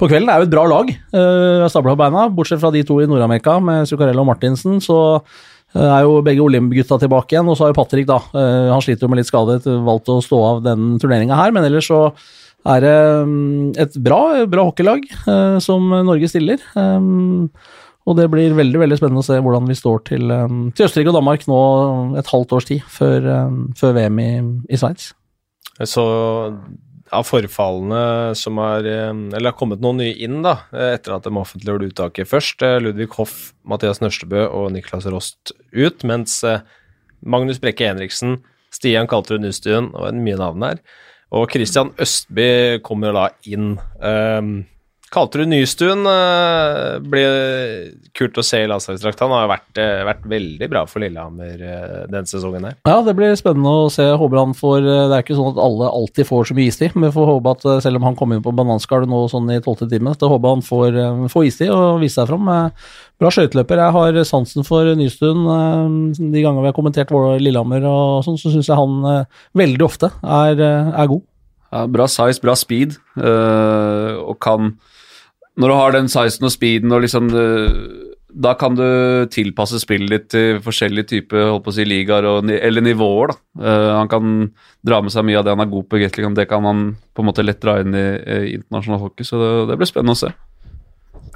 på 0.00 0.08
kvelden. 0.08 0.30
Er 0.32 0.40
jo 0.40 0.48
et 0.48 0.52
bra 0.52 0.64
lag, 0.68 0.90
uh, 1.14 1.68
stabla 1.70 1.94
på 1.94 2.00
beina, 2.00 2.26
bortsett 2.32 2.62
fra 2.62 2.72
de 2.74 2.82
to 2.86 2.98
i 3.02 3.08
Nord-Amerika 3.08 3.58
med 3.62 3.88
Zuccarello 3.90 4.24
og 4.24 4.30
Martinsen, 4.30 4.78
så 4.84 4.98
eh, 5.76 5.84
er 5.84 6.04
jo 6.06 6.20
begge 6.26 6.44
Olymp-gutta 6.44 7.00
tilbake 7.02 7.36
igjen, 7.36 7.48
og 7.50 7.58
så 7.58 7.66
har 7.66 7.74
jo 7.74 7.78
Patrick, 7.78 8.08
da, 8.08 8.20
eh, 8.34 8.70
han 8.72 8.84
sliter 8.84 9.06
jo 9.06 9.12
med 9.12 9.20
litt 9.20 9.30
skade, 9.30 9.60
valgt 9.86 10.10
å 10.12 10.20
stå 10.24 10.40
av 10.54 10.62
den 10.64 10.94
turneringa 11.02 11.38
her, 11.38 11.52
men 11.54 11.68
ellers 11.68 11.90
så 11.90 12.06
er 12.68 12.82
det 12.84 12.96
mm, 13.28 13.68
et 13.80 14.00
bra, 14.04 14.22
bra 14.50 14.66
hockeylag 14.68 15.06
eh, 15.20 15.60
som 15.64 15.86
Norge 16.08 16.28
stiller. 16.28 16.64
Og 18.08 18.16
det 18.16 18.26
blir 18.32 18.56
veldig 18.56 18.80
veldig 18.80 18.96
spennende 18.98 19.22
å 19.22 19.26
se 19.26 19.36
hvordan 19.38 19.68
vi 19.68 19.76
står 19.76 20.00
til, 20.08 20.32
til 20.74 20.86
Østerrike 20.86 21.12
og 21.12 21.18
Danmark 21.20 21.44
nå 21.46 21.58
et 22.18 22.30
halvt 22.32 22.54
års 22.56 22.66
tid 22.66 22.84
før, 22.90 23.28
før 23.78 23.92
VM 23.94 24.20
i, 24.24 24.30
i 24.72 24.80
Sveits. 24.80 25.12
Så 25.86 26.04
av 27.14 27.26
forfallene 27.26 28.34
som 28.38 28.58
har 28.62 28.86
eh, 28.86 29.10
Eller 29.10 29.50
har 29.50 29.58
kommet 29.58 29.82
noen 29.82 30.00
nye 30.02 30.14
inn, 30.14 30.40
da, 30.46 30.60
eh, 30.74 30.94
etter 30.96 31.16
at 31.16 31.26
de 31.26 31.34
offentliggjorde 31.36 31.90
uttaket 31.90 32.30
først. 32.30 32.62
eh, 32.66 32.78
Ludvig 32.82 33.10
Hoff, 33.18 33.52
Mathias 33.64 34.02
Nørstebø 34.02 34.46
og 34.46 34.70
Niklas 34.74 35.08
Rost 35.10 35.54
ut, 35.72 36.06
mens 36.06 36.40
Magnus 37.20 37.60
Brekke 37.60 37.90
Henriksen, 37.90 38.38
Stian 38.72 39.08
Kaltrud 39.10 39.42
Nystuen 39.42 39.90
og 39.94 40.08
en 40.08 40.22
mye 40.24 40.38
navn 40.40 40.62
her, 40.64 40.80
og 41.34 41.50
Christian 41.52 41.92
Østby 42.00 42.80
kommer 42.82 43.14
da 43.14 43.28
inn. 43.46 43.74
Um, 44.00 44.64
Kaltrud 45.10 45.48
Nystuen 45.50 46.04
uh, 46.06 47.00
blir 47.02 47.96
kult 48.14 48.36
å 48.38 48.44
se 48.46 48.60
i 48.62 48.68
landslagsdrakt. 48.70 49.18
Han 49.24 49.32
har 49.34 49.48
vært, 49.50 49.70
eh, 49.82 50.04
vært 50.06 50.22
veldig 50.30 50.68
bra 50.70 50.84
for 50.86 51.02
Lillehammer 51.02 51.56
uh, 51.64 51.96
denne 52.06 52.30
sesongen 52.30 52.68
her. 52.68 52.76
Ja, 52.86 53.00
det 53.02 53.16
blir 53.18 53.34
spennende 53.38 53.72
å 53.86 53.88
se. 53.90 54.06
Håper 54.06 54.38
han 54.38 54.54
får 54.54 54.78
Det 54.86 55.16
er 55.16 55.24
ikke 55.24 55.38
sånn 55.38 55.50
at 55.50 55.58
alle 55.64 55.88
alltid 55.90 56.28
får 56.28 56.50
så 56.50 56.56
mye 56.58 56.70
istid, 56.70 56.94
men 56.94 57.08
vi 57.08 57.14
får 57.16 57.26
håpe 57.26 57.54
at 57.56 57.66
eh, 57.66 57.80
selv 57.82 57.98
om 57.98 58.06
han 58.06 58.18
kom 58.18 58.34
inn 58.36 58.44
på 58.44 58.54
bananskallet 58.54 59.10
nå 59.10 59.24
sånn 59.32 59.50
i 59.50 59.58
tolvte 59.64 59.88
time, 59.90 60.12
så 60.14 60.30
håper 60.30 60.54
han 60.54 60.62
får, 60.66 60.98
eh, 61.02 61.24
får 61.32 61.48
istid 61.48 61.72
og 61.74 61.98
vise 62.04 62.20
seg 62.20 62.30
fram. 62.30 62.46
Eh, 62.54 62.92
Bra 63.20 63.28
skøyteløper. 63.34 63.76
Jeg 63.82 63.92
har 63.92 64.20
sansen 64.24 64.64
for 64.64 64.94
Nystuen. 64.96 65.42
eh, 65.44 66.14
De 66.32 66.40
gangene 66.44 66.62
vi 66.62 66.70
har 66.70 66.76
kommentert 66.78 67.10
vår 67.12 67.40
Lillehammer 67.42 67.84
og 67.90 68.22
sånn, 68.24 68.38
så 68.40 68.54
syns 68.54 68.70
jeg 68.70 68.78
han 68.78 68.94
eh, 69.10 69.42
veldig 69.58 69.84
ofte 69.90 70.12
er, 70.22 70.54
eh, 70.54 70.94
er 71.02 71.10
god. 71.10 71.26
Ja, 71.70 71.84
bra 71.86 72.06
size, 72.10 72.40
bra 72.42 72.54
speed, 72.58 72.96
eh, 73.18 74.14
og 74.22 74.38
kan 74.42 74.72
Når 75.60 75.68
du 75.68 75.76
har 75.76 75.92
den 75.96 76.08
sizen 76.08 76.46
og 76.48 76.52
speeden 76.54 76.94
og 76.96 77.02
liksom 77.04 77.28
eh, 77.36 77.80
Da 78.30 78.54
kan 78.56 78.76
du 78.78 78.84
tilpasse 79.32 79.80
spillet 79.82 80.12
ditt 80.14 80.28
til 80.32 80.60
forskjellige 80.64 81.10
typer 81.12 81.50
holdt 81.50 81.66
på 81.66 81.72
å 81.72 81.76
si, 81.76 81.84
ligaer 81.88 82.28
og, 82.30 82.50
eller 82.54 82.84
nivåer. 82.86 83.32
da. 83.34 83.66
Eh, 83.66 83.88
han 83.98 84.10
kan 84.12 84.36
dra 84.86 85.00
med 85.04 85.12
seg 85.12 85.26
mye 85.28 85.40
av 85.40 85.46
det 85.46 85.56
han 85.56 85.64
er 85.66 85.72
god 85.72 85.88
på 85.90 86.00
Gatling, 86.00 86.36
det 86.38 86.48
kan 86.48 86.64
han 86.64 86.84
på 87.12 87.24
en 87.24 87.28
måte 87.28 87.44
lett 87.44 87.60
dra 87.60 87.80
inn 87.82 87.96
i, 87.96 88.06
i 88.06 88.54
internasjonal 88.60 89.02
hockey, 89.02 89.26
så 89.26 89.40
det, 89.42 89.50
det 89.72 89.80
blir 89.80 89.90
spennende 89.90 90.16
å 90.16 90.22
se. 90.22 90.30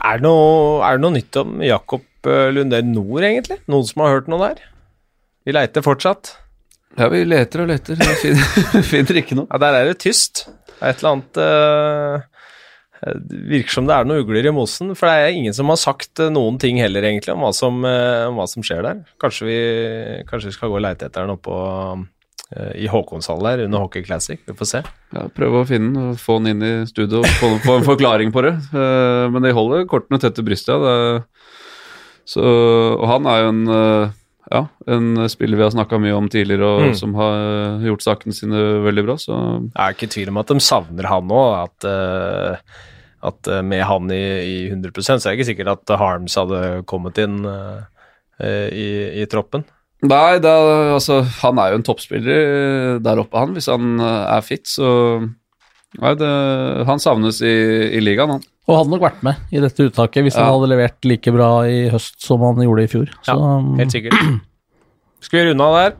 Er 0.04 0.20
det, 0.20 0.24
noe, 0.26 0.80
er 0.84 0.96
det 0.96 1.04
noe 1.04 1.14
nytt 1.14 1.40
om 1.40 1.58
Jakob 1.64 2.30
eh, 2.30 2.48
Lundell 2.54 2.86
Nord, 2.88 3.26
egentlig? 3.26 3.60
Noen 3.72 3.86
som 3.88 4.04
har 4.04 4.16
hørt 4.16 4.30
noe 4.30 4.48
der? 4.48 4.64
Vi 5.44 5.54
leiter 5.54 5.84
fortsatt. 5.84 6.36
Ja, 6.94 7.08
vi 7.10 7.24
leter 7.26 7.64
og 7.64 7.70
leter, 7.72 7.98
vi 7.98 8.16
finner, 8.22 8.84
finner 8.92 9.18
ikke 9.20 9.38
noe. 9.38 9.48
Ja, 9.50 9.60
der 9.66 9.80
er 9.80 9.90
det 9.90 9.98
tyst. 10.04 10.46
Det 10.70 10.78
er 10.78 10.92
et 10.92 11.02
eller 11.02 11.16
annet 11.16 11.40
eh, 11.42 12.28
Det 13.04 13.38
virker 13.50 13.74
som 13.74 13.86
det 13.88 13.94
er 13.96 14.06
noen 14.08 14.22
ugler 14.24 14.46
i 14.48 14.52
mosen, 14.54 14.94
for 14.96 15.06
det 15.10 15.14
er 15.28 15.36
ingen 15.36 15.52
som 15.56 15.68
har 15.72 15.76
sagt 15.80 16.20
eh, 16.24 16.30
noen 16.32 16.56
ting 16.62 16.78
heller, 16.80 17.02
egentlig, 17.04 17.34
om 17.34 17.42
hva 17.44 17.50
som, 17.52 17.82
eh, 17.84 18.24
om 18.30 18.38
hva 18.40 18.46
som 18.48 18.62
skjer 18.64 18.82
der. 18.86 19.02
Kanskje 19.20 19.48
vi, 19.50 19.58
kanskje 20.30 20.50
vi 20.52 20.56
skal 20.56 20.72
gå 20.72 20.78
og 20.80 20.84
leite 20.86 21.06
etter 21.10 21.26
den 21.26 21.34
oppå 21.36 21.58
eh, 22.56 22.72
i 22.84 22.88
Håkonshall 22.88 23.42
der, 23.44 23.64
under 23.66 23.84
Hockey 23.84 24.02
Classic. 24.06 24.40
Vi 24.48 24.56
får 24.56 24.70
se. 24.70 24.82
Ja, 25.16 25.26
prøve 25.36 25.62
å 25.62 25.68
finne 25.68 25.92
den 25.92 26.10
og 26.14 26.18
få 26.22 26.38
den 26.40 26.54
inn 26.54 26.64
i 26.64 26.74
studio 26.88 27.20
og 27.22 27.30
få, 27.42 27.52
få 27.66 27.78
en 27.80 27.88
forklaring 27.92 28.32
på 28.34 28.42
det. 28.46 28.54
Men 28.72 29.42
de 29.44 29.52
holder 29.56 29.84
kortene 29.90 30.20
tett 30.22 30.34
til 30.38 30.46
brystet. 30.48 30.74
Ja. 30.88 31.22
Så, 32.24 32.40
og 32.40 33.04
han 33.10 33.26
er 33.28 33.42
jo 33.42 33.48
en, 33.52 33.66
ja, 34.48 34.62
en 34.88 35.10
spiller 35.28 35.60
vi 35.60 35.64
har 35.66 35.74
snakka 35.74 35.98
mye 36.00 36.14
om 36.16 36.30
tidligere, 36.32 36.64
og 36.64 36.86
Mm. 36.88 36.94
som 36.96 37.12
har 37.18 37.82
gjort 37.84 38.04
sakene 38.06 38.32
sine 38.36 38.62
veldig 38.86 39.04
bra. 39.04 39.16
Så 39.20 39.34
Jeg 39.36 39.76
er 39.76 39.92
ikke 39.92 40.08
i 40.08 40.14
tvil 40.14 40.32
om 40.32 40.40
at 40.40 40.48
de 40.54 40.56
savner 40.64 41.08
han 41.10 41.28
òg. 41.28 41.68
At, 41.68 41.84
eh, 41.90 42.56
at 43.24 43.48
eh, 43.50 43.62
med 43.64 43.82
han 43.88 44.10
i, 44.14 44.22
i 44.44 44.56
100% 44.70 44.92
så 45.22 45.30
er 45.30 45.32
det 45.32 45.38
ikke 45.38 45.48
sikkert 45.52 45.72
at 45.74 45.94
Harms 46.00 46.36
hadde 46.40 46.60
kommet 46.90 47.18
inn 47.22 47.40
eh, 47.48 48.68
i, 48.74 48.88
i 49.22 49.26
troppen. 49.30 49.64
Nei, 50.04 50.36
det 50.42 50.50
er, 50.50 50.90
altså, 50.92 51.22
han 51.40 51.56
er 51.62 51.70
jo 51.72 51.78
en 51.80 51.86
toppspiller 51.86 52.98
der 53.00 53.20
oppe, 53.22 53.40
han, 53.40 53.54
hvis 53.56 53.70
han 53.72 53.94
er 54.04 54.42
fit. 54.44 54.66
Så 54.68 54.86
nei, 56.02 56.10
det, 56.20 56.28
han 56.90 57.00
savnes 57.00 57.38
i, 57.46 57.54
i 57.96 58.02
ligaen, 58.04 58.34
han. 58.36 58.42
Og 58.68 58.78
hadde 58.80 58.92
nok 58.94 59.02
vært 59.04 59.22
med 59.24 59.52
i 59.52 59.60
dette 59.60 59.86
uttaket 59.90 60.24
hvis 60.26 60.36
Ja. 60.36 60.44
han 60.46 60.54
hadde 60.58 60.68
levert 60.72 61.04
like 61.08 61.32
bra 61.32 61.48
i 61.68 61.82
høst 61.92 62.20
som 62.24 62.40
han 62.44 62.60
gjorde 62.64 62.84
i 62.86 62.90
fjor. 62.92 63.10
Så, 63.24 63.34
Ja, 63.36 63.56
helt 63.80 63.92
sikkert. 63.96 64.20
Skal 65.24 65.40
vi 65.40 65.46
runde 65.50 65.64
av 65.70 65.76
der? 65.78 65.96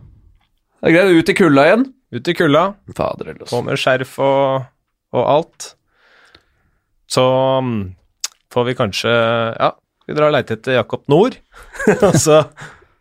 Det 0.84 0.90
er 0.90 0.94
greit, 0.98 1.16
ut 1.22 1.32
i 1.32 1.36
kulda 1.38 1.64
igjen. 1.70 1.84
Ut 2.14 2.28
i 2.28 2.34
kulda. 2.36 2.62
Fader. 2.96 3.32
På 3.48 3.60
med 3.64 3.80
skjerf 3.80 4.18
og, 4.20 4.66
og 5.16 5.24
alt. 5.38 5.70
Så 7.14 7.24
mm, 7.62 7.80
får 8.54 8.70
vi 8.70 8.76
kanskje 8.78 9.10
Ja, 9.10 9.74
vi 10.06 10.16
drar 10.16 10.28
og 10.28 10.36
leter 10.36 10.58
etter 10.58 10.78
Jakob 10.78 11.04
Nord. 11.08 11.38
og 12.08 12.16
så 12.20 12.42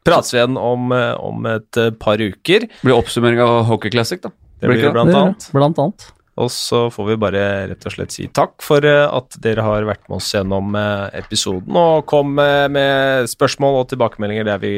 prates 0.08 0.34
vi 0.34 0.40
igjen 0.40 0.58
om, 0.60 0.92
eh, 0.96 1.14
om 1.20 1.48
et 1.50 1.80
eh, 1.80 1.94
par 2.00 2.22
uker. 2.22 2.68
Det 2.68 2.84
blir 2.84 2.96
oppsummering 2.96 3.42
av 3.44 3.64
Hockey 3.70 3.92
Classic, 3.94 4.22
da. 4.24 4.32
Det 4.60 4.70
Blir 4.72 4.86
det? 4.86 4.92
blant 4.96 5.12
det 5.12 5.20
annet. 5.20 5.48
Blant 5.56 5.82
annet. 5.84 6.10
Og 6.40 6.50
så 6.50 6.88
får 6.90 7.12
vi 7.12 7.18
bare 7.22 7.42
rett 7.70 7.84
og 7.86 7.94
slett 7.94 8.16
si 8.16 8.26
takk 8.34 8.56
for 8.64 8.86
eh, 8.88 9.06
at 9.06 9.38
dere 9.44 9.66
har 9.66 9.88
vært 9.90 10.08
med 10.08 10.22
oss 10.22 10.32
gjennom 10.34 10.78
episoden. 11.14 11.76
Og 11.76 12.08
kom 12.10 12.36
med 12.38 13.30
spørsmål 13.32 13.82
og 13.84 13.90
tilbakemeldinger, 13.92 14.48
det 14.48 14.56
er 14.56 14.64
vi 14.64 14.76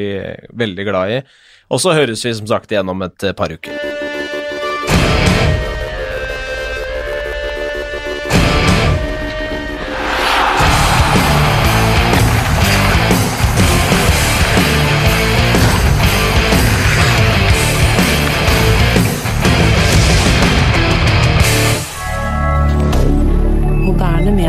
veldig 0.66 0.88
glad 0.90 1.18
i. 1.18 1.20
Og 1.70 1.82
så 1.82 1.94
høres 1.96 2.26
vi 2.26 2.34
som 2.38 2.50
sagt 2.50 2.74
igjen 2.74 2.90
om 2.90 3.06
et 3.06 3.30
par 3.38 3.54
uker. 3.54 3.95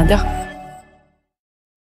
dire. 0.07 0.36